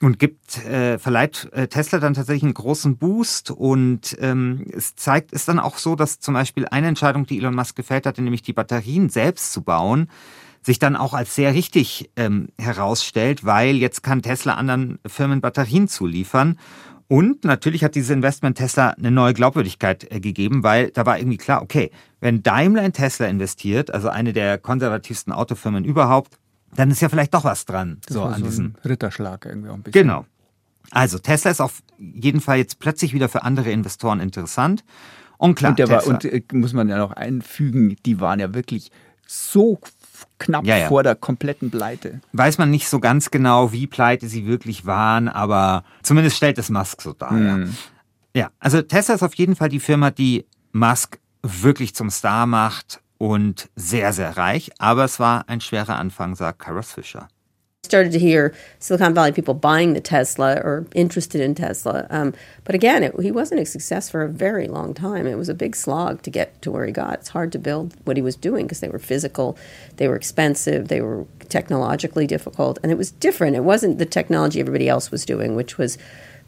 und 0.00 0.18
gibt, 0.18 0.58
äh, 0.64 0.98
verleiht 0.98 1.48
äh, 1.52 1.68
Tesla 1.68 2.00
dann 2.00 2.14
tatsächlich 2.14 2.42
einen 2.42 2.54
großen 2.54 2.96
Boost 2.96 3.52
und 3.52 4.16
ähm, 4.20 4.66
es 4.72 4.96
zeigt, 4.96 5.30
ist 5.30 5.46
dann 5.46 5.60
auch 5.60 5.78
so, 5.78 5.94
dass 5.94 6.18
zum 6.18 6.34
Beispiel 6.34 6.66
eine 6.66 6.88
Entscheidung, 6.88 7.26
die 7.26 7.38
Elon 7.38 7.54
Musk 7.54 7.76
gefällt 7.76 8.06
hatte, 8.06 8.22
nämlich 8.22 8.42
die 8.42 8.52
Batterien 8.52 9.08
selbst 9.08 9.52
zu 9.52 9.62
bauen, 9.62 10.08
sich 10.64 10.78
dann 10.78 10.96
auch 10.96 11.14
als 11.14 11.34
sehr 11.34 11.54
richtig 11.54 12.10
ähm, 12.16 12.48
herausstellt, 12.58 13.44
weil 13.44 13.76
jetzt 13.76 14.02
kann 14.02 14.22
Tesla 14.22 14.54
anderen 14.54 14.98
Firmen 15.06 15.40
Batterien 15.40 15.88
zuliefern. 15.88 16.58
Und 17.06 17.44
natürlich 17.44 17.84
hat 17.84 17.94
dieses 17.94 18.10
Investment 18.10 18.56
Tesla 18.56 18.90
eine 18.90 19.10
neue 19.10 19.34
Glaubwürdigkeit 19.34 20.10
äh, 20.10 20.20
gegeben, 20.20 20.62
weil 20.62 20.90
da 20.90 21.04
war 21.04 21.18
irgendwie 21.18 21.36
klar, 21.36 21.62
okay, 21.62 21.90
wenn 22.20 22.42
Daimler 22.42 22.82
in 22.82 22.94
Tesla 22.94 23.26
investiert, 23.26 23.92
also 23.92 24.08
eine 24.08 24.32
der 24.32 24.56
konservativsten 24.56 25.32
Autofirmen 25.32 25.84
überhaupt, 25.84 26.38
dann 26.74 26.90
ist 26.90 27.02
ja 27.02 27.10
vielleicht 27.10 27.34
doch 27.34 27.44
was 27.44 27.66
dran. 27.66 27.98
Das 28.06 28.14
so 28.14 28.22
an 28.22 28.40
so 28.40 28.46
diesen 28.46 28.64
ein 28.64 28.88
Ritterschlag 28.88 29.44
irgendwie 29.44 29.68
auch 29.68 29.74
ein 29.74 29.82
bisschen. 29.82 30.02
Genau. 30.02 30.24
Also 30.90 31.18
Tesla 31.18 31.50
ist 31.50 31.60
auf 31.60 31.82
jeden 31.98 32.40
Fall 32.40 32.58
jetzt 32.58 32.78
plötzlich 32.78 33.12
wieder 33.12 33.28
für 33.28 33.42
andere 33.42 33.70
Investoren 33.70 34.20
interessant. 34.20 34.82
Und 35.36 35.56
klar, 35.56 35.70
Und, 35.70 35.78
der 35.78 35.88
war, 35.90 36.06
und 36.06 36.24
äh, 36.24 36.42
muss 36.52 36.72
man 36.72 36.88
ja 36.88 36.96
noch 36.96 37.12
einfügen, 37.12 37.96
die 38.06 38.20
waren 38.20 38.40
ja 38.40 38.54
wirklich 38.54 38.90
so 39.26 39.78
knapp 40.38 40.64
Ja, 40.66 40.76
ja. 40.76 40.88
vor 40.88 41.02
der 41.02 41.14
kompletten 41.14 41.70
Pleite. 41.70 42.20
weiß 42.32 42.58
man 42.58 42.70
nicht 42.70 42.88
so 42.88 43.00
ganz 43.00 43.30
genau, 43.30 43.72
wie 43.72 43.86
pleite 43.86 44.28
sie 44.28 44.46
wirklich 44.46 44.86
waren, 44.86 45.28
aber 45.28 45.84
zumindest 46.02 46.36
stellt 46.36 46.58
es 46.58 46.70
Musk 46.70 47.02
so 47.02 47.12
dar. 47.12 47.36
Ja. 47.36 47.58
ja, 48.34 48.50
also 48.58 48.82
Tesla 48.82 49.14
ist 49.14 49.22
auf 49.22 49.34
jeden 49.34 49.56
Fall 49.56 49.68
die 49.68 49.80
Firma, 49.80 50.10
die 50.10 50.46
Musk 50.72 51.18
wirklich 51.42 51.94
zum 51.94 52.10
Star 52.10 52.46
macht 52.46 53.00
und 53.18 53.68
sehr, 53.76 54.12
sehr 54.12 54.36
reich. 54.36 54.70
Aber 54.78 55.04
es 55.04 55.20
war 55.20 55.48
ein 55.48 55.60
schwerer 55.60 55.96
Anfang, 55.96 56.34
sagt 56.34 56.58
Karas 56.60 56.92
Fischer. 56.92 57.28
Started 57.84 58.12
to 58.12 58.18
hear 58.18 58.54
Silicon 58.78 59.14
Valley 59.14 59.32
people 59.32 59.54
buying 59.54 59.92
the 59.92 60.00
Tesla 60.00 60.54
or 60.56 60.86
interested 60.94 61.40
in 61.40 61.54
Tesla. 61.54 62.06
Um, 62.10 62.34
but 62.64 62.74
again, 62.74 63.02
it, 63.02 63.18
he 63.20 63.30
wasn't 63.30 63.60
a 63.60 63.66
success 63.66 64.08
for 64.10 64.22
a 64.22 64.28
very 64.28 64.66
long 64.66 64.94
time. 64.94 65.26
It 65.26 65.36
was 65.36 65.48
a 65.48 65.54
big 65.54 65.76
slog 65.76 66.22
to 66.22 66.30
get 66.30 66.60
to 66.62 66.70
where 66.70 66.86
he 66.86 66.92
got. 66.92 67.14
It's 67.20 67.28
hard 67.28 67.52
to 67.52 67.58
build 67.58 67.94
what 68.04 68.16
he 68.16 68.22
was 68.22 68.36
doing 68.36 68.66
because 68.66 68.80
they 68.80 68.88
were 68.88 68.98
physical, 68.98 69.56
they 69.96 70.08
were 70.08 70.16
expensive, 70.16 70.88
they 70.88 71.00
were 71.00 71.26
technologically 71.48 72.26
difficult, 72.26 72.78
and 72.82 72.90
it 72.90 72.98
was 72.98 73.10
different. 73.10 73.56
It 73.56 73.64
wasn't 73.64 73.98
the 73.98 74.06
technology 74.06 74.60
everybody 74.60 74.88
else 74.88 75.10
was 75.10 75.24
doing, 75.24 75.54
which 75.54 75.78
was 75.78 75.98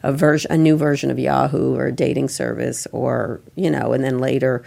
a 0.03 0.11
version, 0.11 0.51
a 0.51 0.57
new 0.57 0.77
version 0.77 1.09
of 1.11 1.19
Yahoo 1.19 1.75
or 1.75 1.87
a 1.87 1.91
dating 1.91 2.29
service, 2.29 2.87
or 2.91 3.41
you 3.55 3.69
know, 3.69 3.93
and 3.93 4.03
then 4.03 4.19
later. 4.19 4.63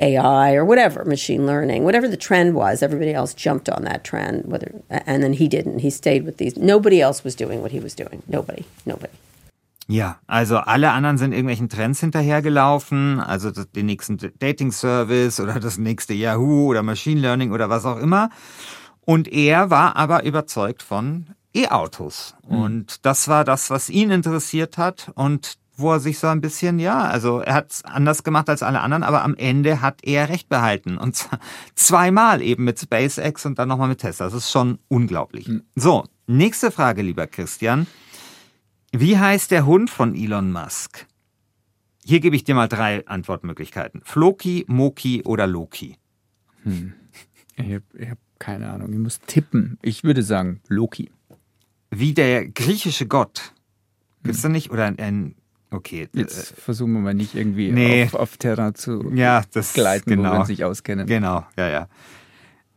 AI 0.00 0.54
or 0.54 0.64
whatever, 0.64 1.04
machine 1.04 1.46
learning, 1.46 1.84
whatever 1.84 2.08
the 2.08 2.16
trend 2.16 2.54
was, 2.54 2.82
everybody 2.82 3.12
else 3.12 3.34
jumped 3.34 3.68
on 3.68 3.84
that 3.84 4.02
trend. 4.04 4.44
Whether 4.50 4.72
and 4.88 5.22
then 5.22 5.32
he 5.34 5.48
didn't. 5.48 5.80
He 5.80 5.90
stayed 5.90 6.24
with 6.24 6.38
these. 6.38 6.56
Nobody 6.56 7.00
else 7.00 7.24
was 7.24 7.36
doing 7.36 7.60
what 7.62 7.70
he 7.72 7.80
was 7.80 7.94
doing. 7.94 8.22
Nobody. 8.28 8.64
Nobody. 8.86 9.12
Ja, 9.88 10.18
also 10.28 10.58
alle 10.58 10.92
anderen 10.92 11.18
sind 11.18 11.32
irgendwelchen 11.32 11.68
Trends 11.68 11.98
hinterhergelaufen, 12.00 13.18
also 13.18 13.50
das- 13.50 13.70
den 13.72 13.86
nächsten 13.86 14.18
Dating-Service 14.38 15.40
oder 15.40 15.58
das 15.58 15.78
nächste 15.78 16.14
Yahoo 16.14 16.68
oder 16.68 16.82
Machine 16.84 17.20
Learning 17.20 17.50
oder 17.50 17.68
was 17.68 17.84
auch 17.84 17.98
immer. 17.98 18.30
Und 19.04 19.26
er 19.26 19.70
war 19.70 19.96
aber 19.96 20.22
überzeugt 20.24 20.82
von 20.84 21.26
E-Autos. 21.52 22.36
Und 22.48 23.04
das 23.04 23.26
war 23.26 23.44
das, 23.44 23.70
was 23.70 23.90
ihn 23.90 24.10
interessiert 24.12 24.78
hat 24.78 25.10
und 25.16 25.54
wo 25.80 25.92
er 25.92 26.00
sich 26.00 26.18
so 26.18 26.26
ein 26.26 26.40
bisschen, 26.40 26.78
ja, 26.78 27.00
also 27.00 27.40
er 27.40 27.54
hat 27.54 27.70
es 27.70 27.84
anders 27.84 28.22
gemacht 28.22 28.48
als 28.48 28.62
alle 28.62 28.80
anderen, 28.80 29.02
aber 29.02 29.24
am 29.24 29.34
Ende 29.34 29.80
hat 29.80 30.00
er 30.02 30.28
recht 30.28 30.48
behalten. 30.48 30.98
Und 30.98 31.16
zwar 31.16 31.38
zweimal 31.74 32.42
eben 32.42 32.64
mit 32.64 32.78
SpaceX 32.78 33.46
und 33.46 33.58
dann 33.58 33.68
nochmal 33.68 33.88
mit 33.88 34.00
Tesla. 34.00 34.26
Das 34.26 34.34
ist 34.34 34.50
schon 34.50 34.78
unglaublich. 34.88 35.50
So, 35.74 36.04
nächste 36.26 36.70
Frage, 36.70 37.02
lieber 37.02 37.26
Christian. 37.26 37.86
Wie 38.92 39.18
heißt 39.18 39.50
der 39.50 39.66
Hund 39.66 39.90
von 39.90 40.14
Elon 40.14 40.52
Musk? 40.52 41.06
Hier 42.04 42.20
gebe 42.20 42.34
ich 42.34 42.44
dir 42.44 42.54
mal 42.54 42.68
drei 42.68 43.06
Antwortmöglichkeiten. 43.06 44.00
Floki, 44.04 44.64
Moki 44.66 45.22
oder 45.24 45.46
Loki? 45.46 45.96
Ich 47.56 47.72
habe 47.74 47.82
hab 48.08 48.18
keine 48.38 48.70
Ahnung, 48.70 48.92
ich 48.92 48.98
muss 48.98 49.20
tippen. 49.20 49.78
Ich 49.82 50.02
würde 50.02 50.22
sagen 50.22 50.60
Loki. 50.68 51.10
Wie 51.90 52.14
der 52.14 52.48
griechische 52.48 53.06
Gott. 53.06 53.54
Gibt's 54.22 54.42
da 54.42 54.48
nicht? 54.48 54.70
Oder 54.70 54.86
ein, 54.86 54.98
ein 54.98 55.34
okay. 55.70 56.08
Jetzt 56.12 56.54
versuchen 56.58 56.92
wir 56.92 57.00
mal 57.00 57.14
nicht 57.14 57.34
irgendwie 57.34 57.68
Äh, 57.68 57.72
nee. 57.72 58.04
auf, 58.04 58.14
auf 58.14 58.36
Terra 58.36 58.74
zu 58.74 59.10
äh, 59.10 59.16
ja, 59.16 59.42
das 59.52 59.72
gleiten, 59.72 60.10
genau. 60.10 60.30
wo 60.30 60.34
wir 60.34 60.40
uns 60.40 60.48
nicht 60.48 60.64
auskennen. 60.64 61.06
Genau, 61.06 61.44
ja, 61.56 61.68
ja. 61.68 61.88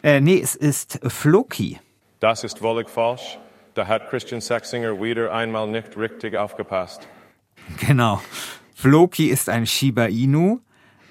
Äh, 0.02 0.20
nee, 0.22 0.40
es 0.42 0.56
ist 0.56 1.00
Floki. 1.08 1.80
Das 2.20 2.44
ist 2.44 2.60
völlig 2.60 2.90
falsch. 2.90 3.40
Da 3.74 3.88
hat 3.88 4.10
Christian 4.10 4.42
Sachsinger 4.42 5.02
wieder 5.02 5.34
einmal 5.34 5.68
nicht 5.68 5.98
richtig 5.98 6.38
aufgepasst. 6.38 7.08
Genau. 7.86 8.22
Floki 8.76 9.28
ist 9.28 9.50
ein 9.50 9.66
Shiba 9.66 10.06
Inu. 10.06 10.60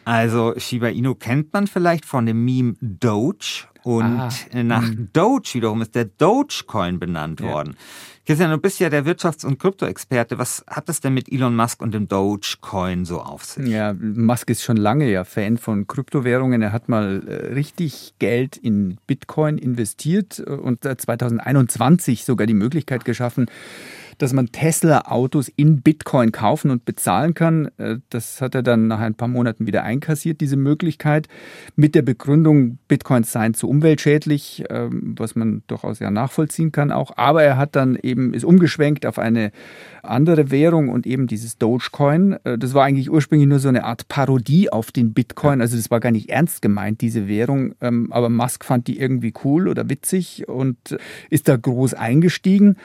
Also 0.04 0.54
Shiba 0.58 0.88
Inu 0.88 1.14
kennt 1.14 1.52
man 1.52 1.66
vielleicht 1.66 2.04
von 2.04 2.26
dem 2.26 2.44
Meme 2.44 2.74
Doge. 2.80 3.64
Und 3.84 4.04
Ah, 4.04 4.30
nach 4.62 4.88
Doge 5.12 5.54
wiederum 5.54 5.82
ist 5.82 5.94
der 5.94 6.04
Dogecoin 6.04 6.98
benannt 7.00 7.40
worden. 7.40 7.76
Christian, 8.24 8.52
du 8.52 8.58
bist 8.58 8.78
ja 8.78 8.88
der 8.88 9.04
Wirtschafts- 9.04 9.44
und 9.44 9.58
Kryptoexperte. 9.58 10.38
Was 10.38 10.64
hat 10.68 10.88
es 10.88 11.00
denn 11.00 11.12
mit 11.12 11.30
Elon 11.32 11.56
Musk 11.56 11.82
und 11.82 11.92
dem 11.92 12.06
Dogecoin 12.06 13.04
so 13.04 13.20
auf 13.20 13.44
sich? 13.44 13.66
Ja, 13.66 13.94
Musk 13.94 14.48
ist 14.50 14.62
schon 14.62 14.76
lange 14.76 15.10
ja 15.10 15.24
Fan 15.24 15.58
von 15.58 15.88
Kryptowährungen. 15.88 16.62
Er 16.62 16.70
hat 16.70 16.88
mal 16.88 17.22
äh, 17.26 17.52
richtig 17.54 18.14
Geld 18.20 18.56
in 18.56 18.98
Bitcoin 19.08 19.58
investiert 19.58 20.38
äh, 20.38 20.50
und 20.50 20.84
äh, 20.84 20.96
2021 20.96 22.24
sogar 22.24 22.46
die 22.46 22.54
Möglichkeit 22.54 23.04
geschaffen, 23.04 23.46
dass 24.18 24.32
man 24.32 24.52
Tesla-Autos 24.52 25.48
in 25.48 25.82
Bitcoin 25.82 26.32
kaufen 26.32 26.70
und 26.70 26.84
bezahlen 26.84 27.34
kann. 27.34 27.70
Äh, 27.78 27.96
Das 28.10 28.40
hat 28.40 28.54
er 28.54 28.62
dann 28.62 28.86
nach 28.88 29.00
ein 29.00 29.14
paar 29.14 29.28
Monaten 29.28 29.66
wieder 29.66 29.82
einkassiert, 29.84 30.40
diese 30.40 30.56
Möglichkeit, 30.56 31.28
mit 31.76 31.94
der 31.94 32.02
Begründung, 32.02 32.78
Bitcoins 32.88 33.32
seien 33.32 33.54
zu 33.54 33.68
umweltschädlich, 33.68 34.64
ähm, 34.70 35.14
was 35.16 35.34
man 35.34 35.62
durchaus 35.66 35.98
ja 35.98 36.10
nachvollziehen 36.10 36.72
kann 36.72 36.92
auch. 36.92 37.16
Aber 37.16 37.42
er 37.42 37.56
hat 37.56 37.76
dann 37.76 37.96
eben, 37.96 38.34
ist 38.34 38.44
umgeschwenkt 38.44 39.06
auf 39.06 39.18
eine 39.18 39.52
andere 40.02 40.50
Währung 40.50 40.88
und 40.88 41.06
eben 41.06 41.26
dieses 41.26 41.58
Dogecoin. 41.58 42.36
Äh, 42.44 42.58
Das 42.58 42.74
war 42.74 42.84
eigentlich 42.84 43.10
ursprünglich 43.10 43.48
nur 43.48 43.58
so 43.58 43.68
eine 43.68 43.84
Art 43.84 44.08
Parodie 44.08 44.70
auf 44.70 44.92
den 44.92 45.12
Bitcoin. 45.14 45.60
Also 45.60 45.76
das 45.76 45.90
war 45.90 46.00
gar 46.00 46.10
nicht 46.10 46.28
ernst 46.28 46.62
gemeint, 46.62 47.00
diese 47.00 47.28
Währung. 47.28 47.74
Ähm, 47.80 48.12
Aber 48.12 48.28
Musk 48.28 48.64
fand 48.64 48.86
die 48.86 48.98
irgendwie 48.98 49.32
cool 49.44 49.68
oder 49.68 49.88
witzig 49.88 50.48
und 50.48 50.76
ist 51.30 51.48
da 51.48 51.56
groß 51.56 51.94
eingestiegen 51.94 52.76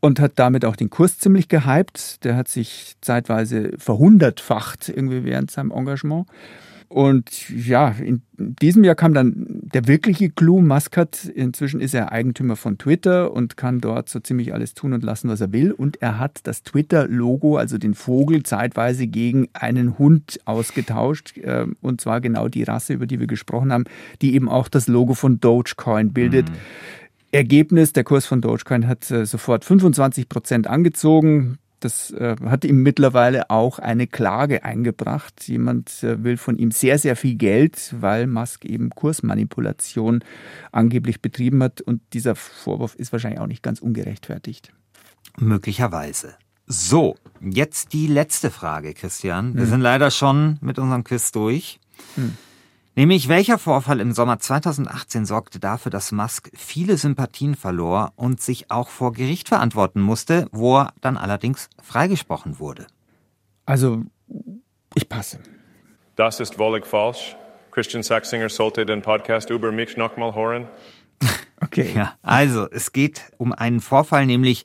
und 0.00 0.20
hat 0.20 0.32
damit 0.36 0.64
auch 0.64 0.76
den 0.76 0.90
Kurs 0.90 1.18
ziemlich 1.18 1.48
gehypt. 1.48 2.24
Der 2.24 2.36
hat 2.36 2.48
sich 2.48 2.94
zeitweise 3.00 3.72
verhundertfacht 3.78 4.88
irgendwie 4.88 5.24
während 5.24 5.50
seinem 5.50 5.70
Engagement. 5.70 6.26
Und 6.92 7.48
ja, 7.50 7.90
in 7.90 8.22
diesem 8.36 8.82
Jahr 8.82 8.96
kam 8.96 9.14
dann 9.14 9.46
der 9.62 9.86
wirkliche 9.86 10.28
Clou. 10.28 10.60
Musk 10.60 10.96
hat, 10.96 11.24
inzwischen 11.24 11.80
ist 11.80 11.94
er 11.94 12.10
Eigentümer 12.10 12.56
von 12.56 12.78
Twitter 12.78 13.32
und 13.32 13.56
kann 13.56 13.80
dort 13.80 14.08
so 14.08 14.18
ziemlich 14.18 14.52
alles 14.52 14.74
tun 14.74 14.92
und 14.92 15.04
lassen, 15.04 15.28
was 15.28 15.40
er 15.40 15.52
will. 15.52 15.70
Und 15.70 16.02
er 16.02 16.18
hat 16.18 16.40
das 16.42 16.64
Twitter-Logo, 16.64 17.56
also 17.58 17.78
den 17.78 17.94
Vogel, 17.94 18.42
zeitweise 18.42 19.06
gegen 19.06 19.46
einen 19.52 19.98
Hund 19.98 20.40
ausgetauscht. 20.46 21.38
äh, 21.38 21.66
Und 21.80 22.00
zwar 22.00 22.20
genau 22.20 22.48
die 22.48 22.64
Rasse, 22.64 22.94
über 22.94 23.06
die 23.06 23.20
wir 23.20 23.28
gesprochen 23.28 23.72
haben, 23.72 23.84
die 24.20 24.34
eben 24.34 24.48
auch 24.48 24.66
das 24.66 24.88
Logo 24.88 25.14
von 25.14 25.38
Dogecoin 25.38 26.12
bildet. 26.12 26.48
Ergebnis, 27.32 27.92
der 27.92 28.04
Kurs 28.04 28.26
von 28.26 28.40
Dogecoin 28.40 28.86
hat 28.88 29.10
äh, 29.10 29.24
sofort 29.24 29.64
25 29.64 30.28
Prozent 30.28 30.66
angezogen. 30.66 31.58
Das 31.78 32.10
äh, 32.10 32.36
hat 32.44 32.64
ihm 32.64 32.82
mittlerweile 32.82 33.48
auch 33.48 33.78
eine 33.78 34.06
Klage 34.06 34.64
eingebracht. 34.64 35.48
Jemand 35.48 36.02
äh, 36.02 36.22
will 36.22 36.36
von 36.36 36.58
ihm 36.58 36.70
sehr, 36.72 36.98
sehr 36.98 37.16
viel 37.16 37.36
Geld, 37.36 37.94
weil 37.98 38.26
Musk 38.26 38.64
eben 38.64 38.90
Kursmanipulation 38.90 40.22
angeblich 40.72 41.22
betrieben 41.22 41.62
hat. 41.62 41.80
Und 41.80 42.02
dieser 42.12 42.34
Vorwurf 42.34 42.94
ist 42.96 43.12
wahrscheinlich 43.12 43.40
auch 43.40 43.46
nicht 43.46 43.62
ganz 43.62 43.80
ungerechtfertigt. 43.80 44.72
Möglicherweise. 45.38 46.34
So, 46.66 47.16
jetzt 47.40 47.94
die 47.94 48.06
letzte 48.06 48.50
Frage, 48.50 48.92
Christian. 48.92 49.56
Wir 49.56 49.66
sind 49.66 49.80
leider 49.80 50.10
schon 50.10 50.58
mit 50.60 50.78
unserem 50.78 51.02
Quiz 51.02 51.32
durch. 51.32 51.80
Nämlich, 52.96 53.28
welcher 53.28 53.58
Vorfall 53.58 54.00
im 54.00 54.12
Sommer 54.12 54.38
2018 54.38 55.24
sorgte 55.24 55.60
dafür, 55.60 55.90
dass 55.90 56.12
Musk 56.12 56.50
viele 56.54 56.96
Sympathien 56.96 57.54
verlor 57.54 58.12
und 58.16 58.40
sich 58.40 58.70
auch 58.70 58.88
vor 58.88 59.12
Gericht 59.12 59.48
verantworten 59.48 60.00
musste, 60.00 60.48
wo 60.50 60.78
er 60.78 60.92
dann 61.00 61.16
allerdings 61.16 61.70
freigesprochen 61.80 62.58
wurde? 62.58 62.86
Also, 63.64 64.02
ich 64.94 65.08
passe. 65.08 65.38
Das 66.16 66.40
ist 66.40 66.56
völlig 66.56 66.84
falsch. 66.84 67.36
Christian 67.70 68.02
Sachsinger 68.02 68.48
sollte 68.48 68.84
den 68.84 69.02
Podcast 69.02 69.50
über 69.50 69.70
mich 69.70 69.96
nochmal 69.96 70.34
hören. 70.34 70.68
Okay. 71.62 71.92
Ja, 71.94 72.14
also 72.22 72.68
es 72.70 72.90
geht 72.90 73.32
um 73.36 73.52
einen 73.52 73.80
Vorfall, 73.80 74.24
nämlich 74.24 74.64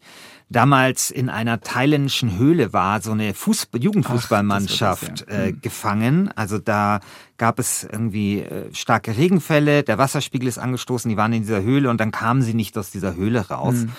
damals 0.50 1.12
in 1.12 1.30
einer 1.30 1.60
thailändischen 1.62 2.38
Höhle 2.38 2.74
war 2.74 3.02
so 3.02 3.12
eine 3.12 3.34
Fußball 3.34 3.82
Jugendfußballmannschaft 3.84 5.26
Ach, 5.28 5.32
ja. 5.34 5.44
äh, 5.46 5.52
gefangen. 5.54 6.30
Also 6.36 6.58
da 6.60 7.00
gab 7.38 7.60
es 7.60 7.84
irgendwie 7.84 8.40
äh, 8.42 8.74
starke 8.74 9.18
Regenfälle, 9.18 9.84
der 9.84 9.98
Wasserspiegel 9.98 10.48
ist 10.48 10.58
angestoßen, 10.58 11.10
die 11.10 11.18
waren 11.18 11.34
in 11.34 11.42
dieser 11.42 11.62
Höhle 11.64 11.90
und 11.90 12.00
dann 12.00 12.12
kamen 12.12 12.42
sie 12.42 12.54
nicht 12.54 12.78
aus 12.78 12.92
dieser 12.92 13.16
Höhle 13.16 13.48
raus. 13.50 13.76
Hm. 13.76 13.92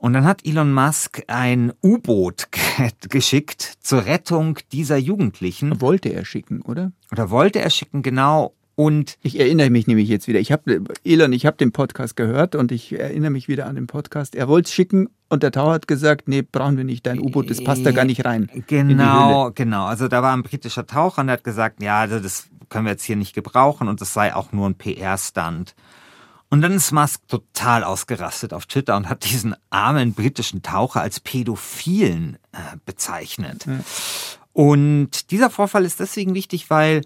Und 0.00 0.12
dann 0.12 0.24
hat 0.24 0.46
Elon 0.46 0.72
Musk 0.72 1.22
ein 1.26 1.72
U-Boot 1.82 2.48
ge- 2.52 2.90
geschickt 3.08 3.74
zur 3.80 4.06
Rettung 4.06 4.58
dieser 4.70 4.96
Jugendlichen. 4.96 5.80
Wollte 5.80 6.10
er 6.10 6.24
schicken, 6.24 6.62
oder? 6.62 6.92
Oder 7.10 7.30
wollte 7.30 7.60
er 7.60 7.70
schicken, 7.70 8.02
genau. 8.02 8.54
Und 8.78 9.18
Ich 9.22 9.40
erinnere 9.40 9.70
mich 9.70 9.88
nämlich 9.88 10.08
jetzt 10.08 10.28
wieder. 10.28 10.38
Ich 10.38 10.52
habe 10.52 10.84
Elon, 11.02 11.32
ich 11.32 11.46
habe 11.46 11.56
den 11.56 11.72
Podcast 11.72 12.14
gehört 12.14 12.54
und 12.54 12.70
ich 12.70 12.96
erinnere 12.96 13.32
mich 13.32 13.48
wieder 13.48 13.66
an 13.66 13.74
den 13.74 13.88
Podcast. 13.88 14.36
Er 14.36 14.46
wollte 14.46 14.68
es 14.68 14.72
schicken 14.72 15.08
und 15.28 15.42
der 15.42 15.50
Tower 15.50 15.72
hat 15.72 15.88
gesagt, 15.88 16.28
nee, 16.28 16.42
brauchen 16.42 16.76
wir 16.76 16.84
nicht, 16.84 17.04
dein 17.04 17.18
U-Boot, 17.18 17.50
das 17.50 17.64
passt 17.64 17.84
da 17.84 17.90
gar 17.90 18.04
nicht 18.04 18.24
rein. 18.24 18.48
Genau, 18.68 19.50
genau. 19.52 19.86
Also 19.86 20.06
da 20.06 20.22
war 20.22 20.32
ein 20.32 20.44
britischer 20.44 20.86
Taucher 20.86 21.22
und 21.22 21.26
der 21.26 21.38
hat 21.38 21.42
gesagt, 21.42 21.82
ja, 21.82 21.98
also 21.98 22.20
das 22.20 22.50
können 22.68 22.84
wir 22.84 22.92
jetzt 22.92 23.02
hier 23.02 23.16
nicht 23.16 23.34
gebrauchen 23.34 23.88
und 23.88 24.00
das 24.00 24.14
sei 24.14 24.32
auch 24.32 24.52
nur 24.52 24.68
ein 24.68 24.76
PR-Stunt. 24.76 25.74
Und 26.48 26.60
dann 26.60 26.70
ist 26.70 26.92
Musk 26.92 27.26
total 27.26 27.82
ausgerastet 27.82 28.52
auf 28.52 28.66
Twitter 28.66 28.96
und 28.96 29.08
hat 29.08 29.24
diesen 29.24 29.56
armen 29.70 30.14
britischen 30.14 30.62
Taucher 30.62 31.00
als 31.00 31.18
Pädophilen 31.18 32.38
äh, 32.52 32.58
bezeichnet. 32.86 33.66
Und 34.52 35.32
dieser 35.32 35.50
Vorfall 35.50 35.84
ist 35.84 35.98
deswegen 35.98 36.34
wichtig, 36.34 36.70
weil 36.70 37.00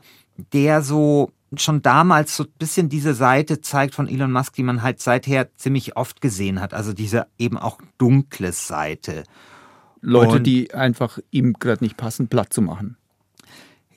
der 0.52 0.82
so 0.82 1.32
schon 1.56 1.82
damals 1.82 2.36
so 2.36 2.44
ein 2.44 2.52
bisschen 2.58 2.88
diese 2.88 3.14
Seite 3.14 3.60
zeigt 3.60 3.94
von 3.94 4.08
Elon 4.08 4.32
Musk, 4.32 4.54
die 4.54 4.62
man 4.62 4.82
halt 4.82 5.00
seither 5.00 5.54
ziemlich 5.56 5.96
oft 5.96 6.20
gesehen 6.20 6.60
hat. 6.60 6.74
Also 6.74 6.92
diese 6.92 7.26
eben 7.38 7.58
auch 7.58 7.78
dunkle 7.98 8.52
Seite. 8.52 9.24
Leute, 10.00 10.36
Und- 10.36 10.44
die 10.44 10.74
einfach 10.74 11.18
ihm 11.30 11.54
gerade 11.54 11.84
nicht 11.84 11.96
passen, 11.96 12.28
platt 12.28 12.52
zu 12.52 12.62
machen. 12.62 12.96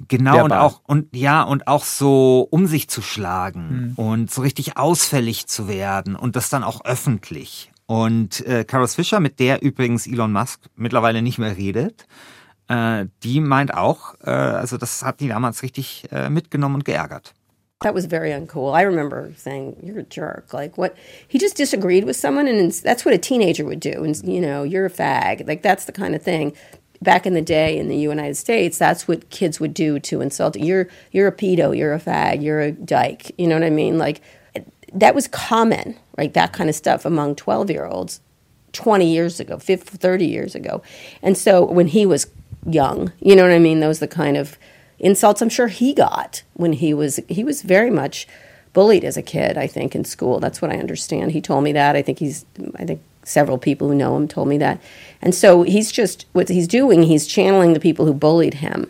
Genau 0.10 0.44
und 0.44 0.50
Verbal. 0.52 0.60
auch 0.60 0.82
und 0.86 1.16
ja 1.16 1.42
und 1.44 1.68
auch 1.68 1.86
so 1.86 2.46
um 2.52 2.68
sich 2.68 2.90
zu 2.90 3.02
schlagen 3.02 3.94
und 3.96 4.30
so 4.30 4.42
richtig 4.42 4.76
ausfällig 4.78 5.48
zu 5.48 5.70
werden 5.70 6.18
und 6.18 6.36
das 6.36 6.50
dann 6.50 6.64
auch 6.66 6.84
öffentlich. 6.84 7.72
Und 7.86 8.46
äh, 8.46 8.66
Carol 8.66 8.90
Fisher, 8.90 9.22
mit 9.22 9.40
der 9.40 9.62
übrigens 9.62 10.06
Elon 10.06 10.34
Musk 10.34 10.60
mittlerweile 10.76 11.22
nicht 11.22 11.38
mehr 11.38 11.56
redet, 11.56 12.08
äh, 12.68 13.06
die 13.24 13.40
meint 13.40 13.74
auch, 13.74 14.16
äh, 14.22 14.30
also 14.32 14.78
das 14.78 15.02
hat 15.02 15.22
die 15.22 15.30
damals 15.30 15.64
richtig 15.64 16.04
äh, 16.12 16.30
mitgenommen 16.30 16.76
und 16.76 16.86
geärgert. 16.86 17.34
That 17.86 17.94
was 17.94 18.06
very 18.06 18.32
uncool. 18.32 18.74
I 18.74 18.82
remember 18.82 19.32
saying, 19.38 19.76
"You're 19.84 20.00
a 20.00 20.04
jerk." 20.04 20.56
Like 20.56 20.76
what? 20.76 20.98
He 21.28 21.38
just 21.38 21.56
disagreed 21.56 22.04
with 22.04 22.16
someone, 22.16 22.48
and 22.48 22.72
that's 22.72 23.06
what 23.06 23.14
a 23.14 23.20
teenager 23.20 23.64
would 23.64 23.80
do. 23.80 24.04
And 24.04 24.20
you 24.28 24.42
know, 24.42 24.64
you're 24.64 24.88
a 24.88 24.90
fag. 24.90 25.48
Like 25.48 25.62
that's 25.62 25.86
the 25.86 25.92
kind 25.92 26.16
of 26.16 26.24
thing. 26.24 26.54
Back 27.04 27.28
in 27.28 27.36
the 27.36 27.44
day 27.44 27.78
in 27.78 27.88
the 27.88 27.96
United 27.96 28.38
States, 28.38 28.80
that's 28.80 29.08
what 29.08 29.30
kids 29.30 29.60
would 29.60 29.76
do 29.76 30.00
to 30.00 30.22
insult. 30.22 30.56
You're 30.56 30.88
you're 31.12 31.28
a 31.28 31.32
pedo. 31.32 31.78
You're 31.78 31.94
a 31.94 32.00
fag. 32.00 32.42
You're 32.42 32.62
a 32.62 32.72
dyke. 32.72 33.32
You 33.38 33.46
know 33.46 33.54
what 33.54 33.64
I 33.64 33.70
mean? 33.70 34.00
Like 34.00 34.22
that 34.92 35.14
was 35.14 35.28
common, 35.28 35.96
right? 36.18 36.34
That 36.34 36.54
kind 36.54 36.72
of 36.72 36.76
stuff 36.76 37.06
among 37.06 37.36
twelve 37.36 37.70
year 37.70 37.86
olds. 37.86 38.20
20 38.74 39.10
years 39.10 39.40
ago, 39.40 39.58
50, 39.58 39.98
30 39.98 40.26
years 40.26 40.54
ago. 40.54 40.82
And 41.22 41.38
so 41.38 41.64
when 41.64 41.88
he 41.88 42.06
was 42.06 42.28
young, 42.66 43.14
you 43.22 43.34
know 43.34 43.44
what 43.44 43.54
I 43.54 43.60
mean? 43.60 43.80
Those 43.80 44.00
the 44.00 44.08
kind 44.08 44.36
of 44.36 44.58
insults 45.00 45.42
I'm 45.42 45.50
sure 45.50 45.68
he 45.68 45.94
got 45.94 46.44
when 46.54 46.74
he 46.74 46.94
was 46.94 47.20
he 47.28 47.44
was 47.44 47.62
very 47.62 47.92
much 47.92 48.28
bullied 48.74 49.04
as 49.04 49.18
a 49.18 49.22
kid, 49.22 49.58
I 49.58 49.68
think, 49.68 49.96
in 49.96 50.04
school. 50.04 50.40
That's 50.40 50.62
what 50.62 50.72
I 50.72 50.78
understand. 50.78 51.32
He 51.32 51.42
told 51.42 51.64
me 51.64 51.74
that. 51.74 51.96
I 51.96 52.02
think 52.02 52.20
he's 52.20 52.46
I 52.80 52.86
think 52.86 53.02
several 53.24 53.58
people 53.58 53.88
who 53.88 53.96
know 53.96 54.16
him 54.16 54.28
told 54.28 54.48
me 54.48 54.58
that. 54.60 54.80
And 55.22 55.34
so 55.34 55.64
he's 55.64 55.92
just 55.92 56.26
what 56.34 56.50
he's 56.50 56.68
doing, 56.68 57.04
he's 57.04 57.28
channeling 57.28 57.74
the 57.74 57.80
people 57.80 58.06
who 58.06 58.14
bullied 58.14 58.56
him. 58.56 58.88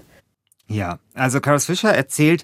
Ja, 0.68 0.98
also 1.16 1.40
Carol 1.40 1.60
Fisher 1.60 1.90
erzählt, 1.90 2.44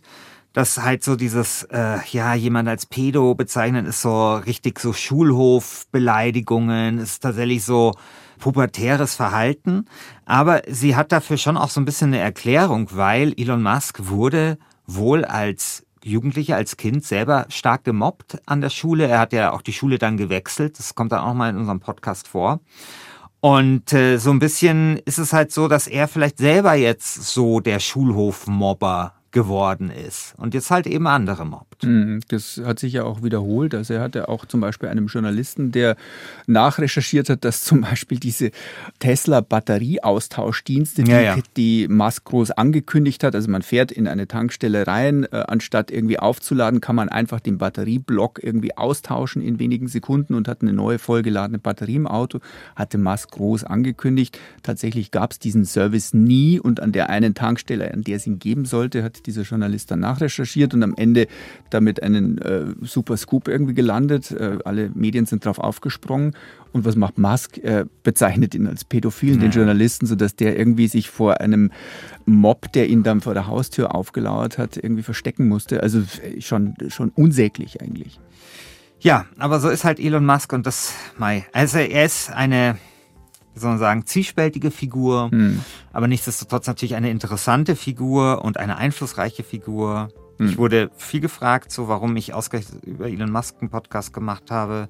dass 0.54 0.78
halt 0.78 1.04
so 1.04 1.16
dieses, 1.16 1.64
äh, 1.72 1.98
ja, 2.12 2.36
jemand 2.36 2.70
als 2.70 2.86
Pedo 2.86 3.34
bezeichnen, 3.36 3.86
ist 3.86 4.02
so 4.02 4.36
richtig 4.36 4.80
so 4.80 4.94
Schulhofbeleidigungen, 4.94 7.00
ist 7.00 7.24
tatsächlich 7.24 7.64
so 7.64 7.94
pubertäres 8.42 9.16
Verhalten. 9.16 9.86
Aber 10.26 10.64
sie 10.68 10.98
hat 10.98 11.14
dafür 11.14 11.38
schon 11.38 11.56
auch 11.56 11.70
so 11.70 11.80
ein 11.80 11.86
bisschen 11.86 12.10
eine 12.10 12.20
Erklärung, 12.20 12.90
weil 12.92 13.34
Elon 13.38 13.64
Musk 13.64 14.10
wurde 14.10 14.58
wohl 14.86 15.24
als 15.24 15.86
Jugendlicher, 16.04 16.58
als 16.58 16.76
Kind 16.76 17.06
selber 17.06 17.46
stark 17.48 17.86
gemobbt 17.86 18.42
an 18.46 18.60
der 18.60 18.70
Schule. 18.70 19.08
Er 19.08 19.20
hat 19.20 19.32
ja 19.32 19.54
auch 19.54 19.62
die 19.62 19.72
Schule 19.72 19.98
dann 19.98 20.18
gewechselt. 20.18 20.78
Das 20.80 20.96
kommt 20.96 21.14
dann 21.14 21.22
auch 21.22 21.34
mal 21.34 21.50
in 21.50 21.58
unserem 21.58 21.80
Podcast 21.80 22.28
vor. 22.28 22.60
Und 23.40 23.94
äh, 23.94 24.18
so 24.18 24.32
ein 24.32 24.40
bisschen 24.40 24.98
ist 25.06 25.18
es 25.18 25.32
halt 25.32 25.52
so, 25.52 25.68
dass 25.68 25.88
er 25.88 26.08
vielleicht 26.08 26.38
selber 26.38 26.74
jetzt 26.74 27.24
so 27.24 27.60
der 27.60 27.80
Schulhofmobber 27.80 29.14
geworden 29.32 29.90
ist 29.90 30.34
und 30.38 30.54
jetzt 30.54 30.72
halt 30.72 30.88
eben 30.88 31.08
andere 31.08 31.46
mobbt. 31.46 31.84
Mhm, 31.84 32.22
Das 32.28 32.62
hat 32.64 32.80
sich 32.80 32.94
ja 32.94 33.04
auch 33.04 33.24
wiederholt. 33.24 33.74
Also 33.74 33.94
er 33.94 34.02
hatte 34.02 34.30
auch 34.30 34.46
zum 34.46 34.62
Beispiel 34.62 34.90
einem 34.90 35.08
Journalisten, 35.08 35.72
der 35.72 35.96
nachrecherchiert 36.48 37.30
hat, 37.30 37.46
dass 37.46 37.64
zum 37.64 37.82
Beispiel 37.82 38.20
diese 38.20 38.52
Tesla-Batterieaustauschdienste, 39.00 41.04
die, 41.04 41.12
Ja, 41.12 41.22
ja. 41.22 41.38
die 41.58 41.88
Musk 41.88 42.26
groß 42.26 42.52
angekündigt 42.52 43.24
hat, 43.24 43.36
also 43.36 43.50
man 43.50 43.62
fährt 43.62 43.92
in 43.92 44.08
eine 44.08 44.28
Tankstelle 44.28 44.88
rein, 44.88 45.26
äh, 45.32 45.44
anstatt 45.48 45.92
irgendwie 45.92 46.20
aufzuladen, 46.20 46.82
kann 46.82 46.96
man 46.96 47.10
einfach 47.10 47.40
den 47.40 47.58
Batterieblock 47.58 48.44
irgendwie 48.44 48.76
austauschen 48.78 49.42
in 49.42 49.60
wenigen 49.60 49.88
Sekunden 49.88 50.34
und 50.34 50.48
hat 50.48 50.62
eine 50.62 50.74
neue 50.74 51.00
vollgeladene 51.00 51.60
Batterie 51.60 51.96
im 51.96 52.08
Auto, 52.08 52.40
hatte 52.76 52.98
Musk 52.98 53.32
groß 53.32 53.64
angekündigt. 53.64 54.40
Tatsächlich 54.64 55.12
gab 55.12 55.32
es 55.32 55.40
diesen 55.40 55.66
Service 55.66 56.14
nie 56.14 56.60
und 56.60 56.80
an 56.82 56.92
der 56.92 57.10
einen 57.10 57.34
Tankstelle, 57.34 57.94
an 57.94 58.04
der 58.04 58.18
es 58.18 58.28
ihn 58.28 58.40
geben 58.40 58.66
sollte, 58.66 59.04
hat 59.04 59.21
dieser 59.26 59.44
Journalist 59.44 59.92
dann 59.92 60.00
nachrecherchiert 60.00 60.74
und 60.74 60.84
am 60.84 60.94
Ende 60.96 61.28
damit 61.70 62.04
einen 62.04 62.38
äh, 62.40 62.66
super 62.82 63.18
Scoop 63.18 63.48
irgendwie 63.48 63.74
gelandet. 63.74 64.32
Äh, 64.32 64.60
alle 64.66 64.92
Medien 64.94 65.26
sind 65.26 65.46
drauf 65.46 65.60
aufgesprungen. 65.60 66.36
Und 66.74 66.86
was 66.86 66.96
macht 66.96 67.18
Musk? 67.18 67.58
Er 67.58 67.86
bezeichnet 68.04 68.56
ihn 68.56 68.66
als 68.68 68.86
Pädophilen, 68.86 69.40
den 69.40 69.52
Journalisten, 69.52 70.06
sodass 70.06 70.36
der 70.36 70.58
irgendwie 70.58 70.88
sich 70.88 71.10
vor 71.10 71.42
einem 71.42 71.72
Mob, 72.26 72.72
der 72.72 72.88
ihn 72.88 73.04
dann 73.04 73.20
vor 73.22 73.34
der 73.34 73.48
Haustür 73.48 73.94
aufgelauert 73.94 74.58
hat, 74.58 74.78
irgendwie 74.78 75.04
verstecken 75.04 75.48
musste. 75.48 75.84
Also 75.84 76.00
äh, 76.00 76.40
schon, 76.42 76.76
schon 76.88 77.10
unsäglich 77.10 77.82
eigentlich. 77.82 78.20
Ja, 79.02 79.26
aber 79.38 79.60
so 79.60 79.70
ist 79.70 79.84
halt 79.84 80.00
Elon 80.00 80.26
Musk 80.26 80.54
und 80.54 80.68
das, 80.68 80.94
Mai. 81.18 81.46
Also 81.54 81.80
er 81.80 82.06
ist 82.06 82.32
eine, 82.32 82.78
wie 83.54 83.60
soll 83.60 83.72
man 83.72 83.80
sagen, 83.80 84.06
zwiespältige 84.06 84.72
Figur, 84.72 85.30
aber 85.92 86.08
nichtsdestotrotz 86.08 86.68
natürlich 86.68 86.96
eine 86.96 87.10
interessante 87.10 87.76
Figur 87.76 88.44
und 88.44 88.58
eine 88.58 88.78
einflussreiche 88.78 89.44
Figur. 89.44 90.10
Ich 90.40 90.58
wurde 90.58 90.90
viel 90.98 91.20
gefragt, 91.20 91.72
so 91.72 91.88
warum 91.88 92.16
ich 92.16 92.34
ausgerechnet 92.34 92.84
über 92.84 93.08
Elon 93.08 93.32
Musk 93.32 93.58
einen 93.60 93.70
Podcast 93.70 94.12
gemacht 94.12 94.50
habe. 94.50 94.90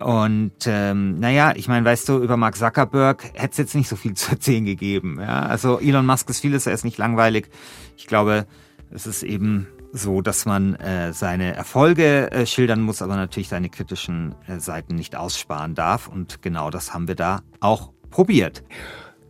Und 0.00 0.52
ähm, 0.66 1.18
naja, 1.20 1.52
ich 1.56 1.68
meine, 1.68 1.84
weißt 1.84 2.08
du, 2.08 2.18
über 2.18 2.36
Mark 2.36 2.56
Zuckerberg 2.56 3.24
hätte 3.34 3.52
es 3.52 3.58
jetzt 3.58 3.74
nicht 3.74 3.88
so 3.88 3.96
viel 3.96 4.14
zu 4.14 4.32
erzählen 4.32 4.64
gegeben. 4.64 5.18
Ja? 5.20 5.40
Also 5.40 5.80
Elon 5.80 6.06
Musk 6.06 6.28
ist 6.30 6.40
vieles, 6.40 6.66
er 6.66 6.74
ist 6.74 6.84
nicht 6.84 6.98
langweilig. 6.98 7.48
Ich 7.96 8.06
glaube, 8.06 8.46
es 8.90 9.06
ist 9.06 9.22
eben 9.22 9.66
so, 9.96 10.20
dass 10.20 10.44
man 10.44 10.74
äh, 10.74 11.12
seine 11.12 11.54
Erfolge 11.54 12.30
äh, 12.32 12.46
schildern 12.46 12.82
muss, 12.82 13.00
aber 13.00 13.14
natürlich 13.14 13.48
seine 13.48 13.68
kritischen 13.68 14.34
äh, 14.48 14.58
Seiten 14.58 14.96
nicht 14.96 15.14
aussparen 15.14 15.74
darf. 15.74 16.08
Und 16.08 16.42
genau 16.42 16.70
das 16.70 16.92
haben 16.92 17.06
wir 17.06 17.14
da 17.14 17.42
auch 17.60 17.92
probiert. 18.10 18.64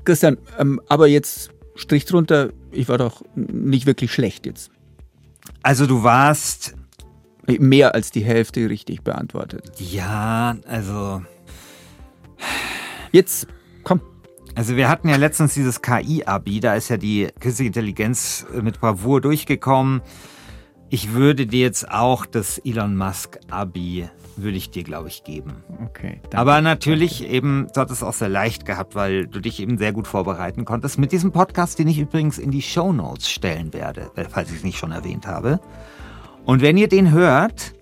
Christian, 0.04 0.38
ähm, 0.58 0.80
aber 0.88 1.06
jetzt 1.06 1.50
Strich 1.76 2.06
drunter, 2.06 2.50
ich 2.70 2.88
war 2.88 2.98
doch 2.98 3.22
nicht 3.34 3.84
wirklich 3.86 4.12
schlecht 4.12 4.46
jetzt. 4.46 4.70
Also 5.62 5.86
du 5.86 6.02
warst, 6.02 6.74
Mehr 7.46 7.94
als 7.94 8.10
die 8.10 8.24
Hälfte 8.24 8.70
richtig 8.70 9.02
beantwortet. 9.02 9.70
ja, 9.78 10.56
also 10.66 11.22
Jetzt, 13.12 13.46
komm. 13.82 14.00
Also 14.54 14.76
wir 14.76 14.88
hatten 14.88 15.08
ja 15.08 15.16
letztens 15.16 15.54
dieses 15.54 15.82
KI-Abi, 15.82 16.60
da 16.60 16.74
ist 16.74 16.88
ja 16.88 16.96
die 16.96 17.28
künstliche 17.40 17.66
Intelligenz 17.66 18.46
äh, 18.54 18.62
mit 18.62 18.80
Bravour 18.80 19.20
durchgekommen. 19.20 20.00
Ich 20.90 21.12
würde 21.12 21.46
dir 21.46 21.60
jetzt 21.60 21.90
auch 21.90 22.26
das 22.26 22.58
Elon 22.58 22.96
Musk-Abi, 22.96 24.08
würde 24.36 24.56
ich 24.56 24.70
dir, 24.70 24.84
glaube 24.84 25.08
ich, 25.08 25.24
geben. 25.24 25.64
Okay. 25.84 26.20
danke. 26.22 26.38
Aber 26.38 26.60
natürlich 26.60 27.28
eben, 27.28 27.68
du 27.74 27.80
hattest 27.80 28.02
es 28.02 28.08
auch 28.08 28.12
sehr 28.12 28.28
leicht 28.28 28.66
gehabt, 28.66 28.94
weil 28.94 29.26
du 29.26 29.40
dich 29.40 29.60
eben 29.60 29.78
sehr 29.78 29.92
gut 29.92 30.06
vorbereiten 30.06 30.64
konntest. 30.64 30.98
Mit 30.98 31.12
diesem 31.12 31.32
Podcast, 31.32 31.78
den 31.78 31.88
ich 31.88 31.98
übrigens 31.98 32.38
in 32.38 32.50
die 32.50 32.62
Show 32.62 32.92
Notes 32.92 33.30
stellen 33.30 33.72
werde, 33.72 34.10
äh, 34.16 34.24
falls 34.28 34.50
ich 34.50 34.58
es 34.58 34.64
nicht 34.64 34.78
schon 34.78 34.92
erwähnt 34.92 35.26
habe. 35.26 35.60
Und 36.44 36.62
wenn 36.62 36.76
ihr 36.76 36.88
den 36.88 37.10
hört, 37.10 37.74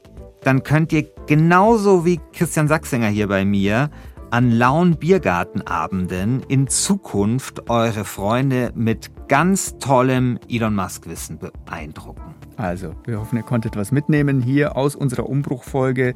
dann 0.42 0.62
könnt 0.62 0.92
ihr 0.92 1.08
genauso 1.26 2.04
wie 2.04 2.20
Christian 2.32 2.68
Sachsinger 2.68 3.08
hier 3.08 3.28
bei 3.28 3.44
mir 3.44 3.90
an 4.32 4.50
lauen 4.50 4.96
Biergartenabenden 4.96 6.42
in 6.48 6.66
Zukunft 6.66 7.68
eure 7.68 8.06
Freunde 8.06 8.72
mit 8.74 9.28
ganz 9.28 9.76
tollem 9.76 10.38
Elon 10.48 10.74
Musk-Wissen 10.74 11.38
beeindrucken. 11.38 12.34
Also, 12.56 12.94
wir 13.04 13.20
hoffen, 13.20 13.36
ihr 13.36 13.42
konntet 13.42 13.76
was 13.76 13.92
mitnehmen 13.92 14.40
hier 14.40 14.74
aus 14.74 14.96
unserer 14.96 15.28
Umbruchfolge 15.28 16.14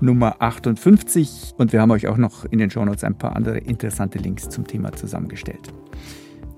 Nummer 0.00 0.36
58. 0.38 1.54
Und 1.58 1.72
wir 1.72 1.80
haben 1.80 1.90
euch 1.90 2.06
auch 2.06 2.16
noch 2.16 2.44
in 2.44 2.60
den 2.60 2.70
Shownotes 2.70 3.02
ein 3.02 3.18
paar 3.18 3.34
andere 3.34 3.58
interessante 3.58 4.20
Links 4.20 4.48
zum 4.48 4.64
Thema 4.64 4.92
zusammengestellt. 4.92 5.74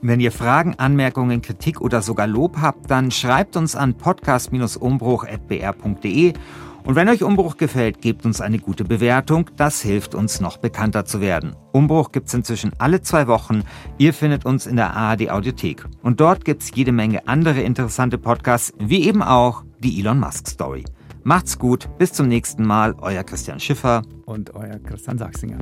Wenn 0.02 0.20
ihr 0.20 0.32
Fragen, 0.32 0.74
Anmerkungen, 0.76 1.40
Kritik 1.40 1.80
oder 1.80 2.02
sogar 2.02 2.26
Lob 2.26 2.58
habt, 2.60 2.90
dann 2.90 3.10
schreibt 3.10 3.56
uns 3.56 3.74
an 3.74 3.94
podcast-umbruch.br.de 3.94 6.34
und 6.84 6.94
wenn 6.94 7.08
euch 7.08 7.22
Umbruch 7.22 7.56
gefällt, 7.56 8.00
gebt 8.00 8.24
uns 8.24 8.40
eine 8.40 8.58
gute 8.58 8.84
Bewertung. 8.84 9.50
Das 9.56 9.80
hilft 9.80 10.14
uns, 10.14 10.40
noch 10.40 10.56
bekannter 10.56 11.04
zu 11.04 11.20
werden. 11.20 11.54
Umbruch 11.72 12.12
gibt's 12.12 12.34
inzwischen 12.34 12.72
alle 12.78 13.02
zwei 13.02 13.26
Wochen. 13.26 13.62
Ihr 13.98 14.14
findet 14.14 14.44
uns 14.44 14.66
in 14.66 14.76
der 14.76 14.96
ARD 14.96 15.30
Audiothek. 15.30 15.84
Und 16.02 16.20
dort 16.20 16.44
gibt's 16.44 16.70
jede 16.74 16.92
Menge 16.92 17.26
andere 17.28 17.60
interessante 17.60 18.18
Podcasts, 18.18 18.72
wie 18.78 19.06
eben 19.06 19.22
auch 19.22 19.64
die 19.78 20.00
Elon 20.00 20.20
Musk 20.20 20.48
Story. 20.48 20.84
Macht's 21.22 21.58
gut, 21.58 21.88
bis 21.98 22.12
zum 22.12 22.28
nächsten 22.28 22.66
Mal, 22.66 22.94
euer 22.98 23.24
Christian 23.24 23.60
Schiffer 23.60 24.02
und 24.24 24.54
euer 24.54 24.78
Christian 24.78 25.18
Sachsinger. 25.18 25.58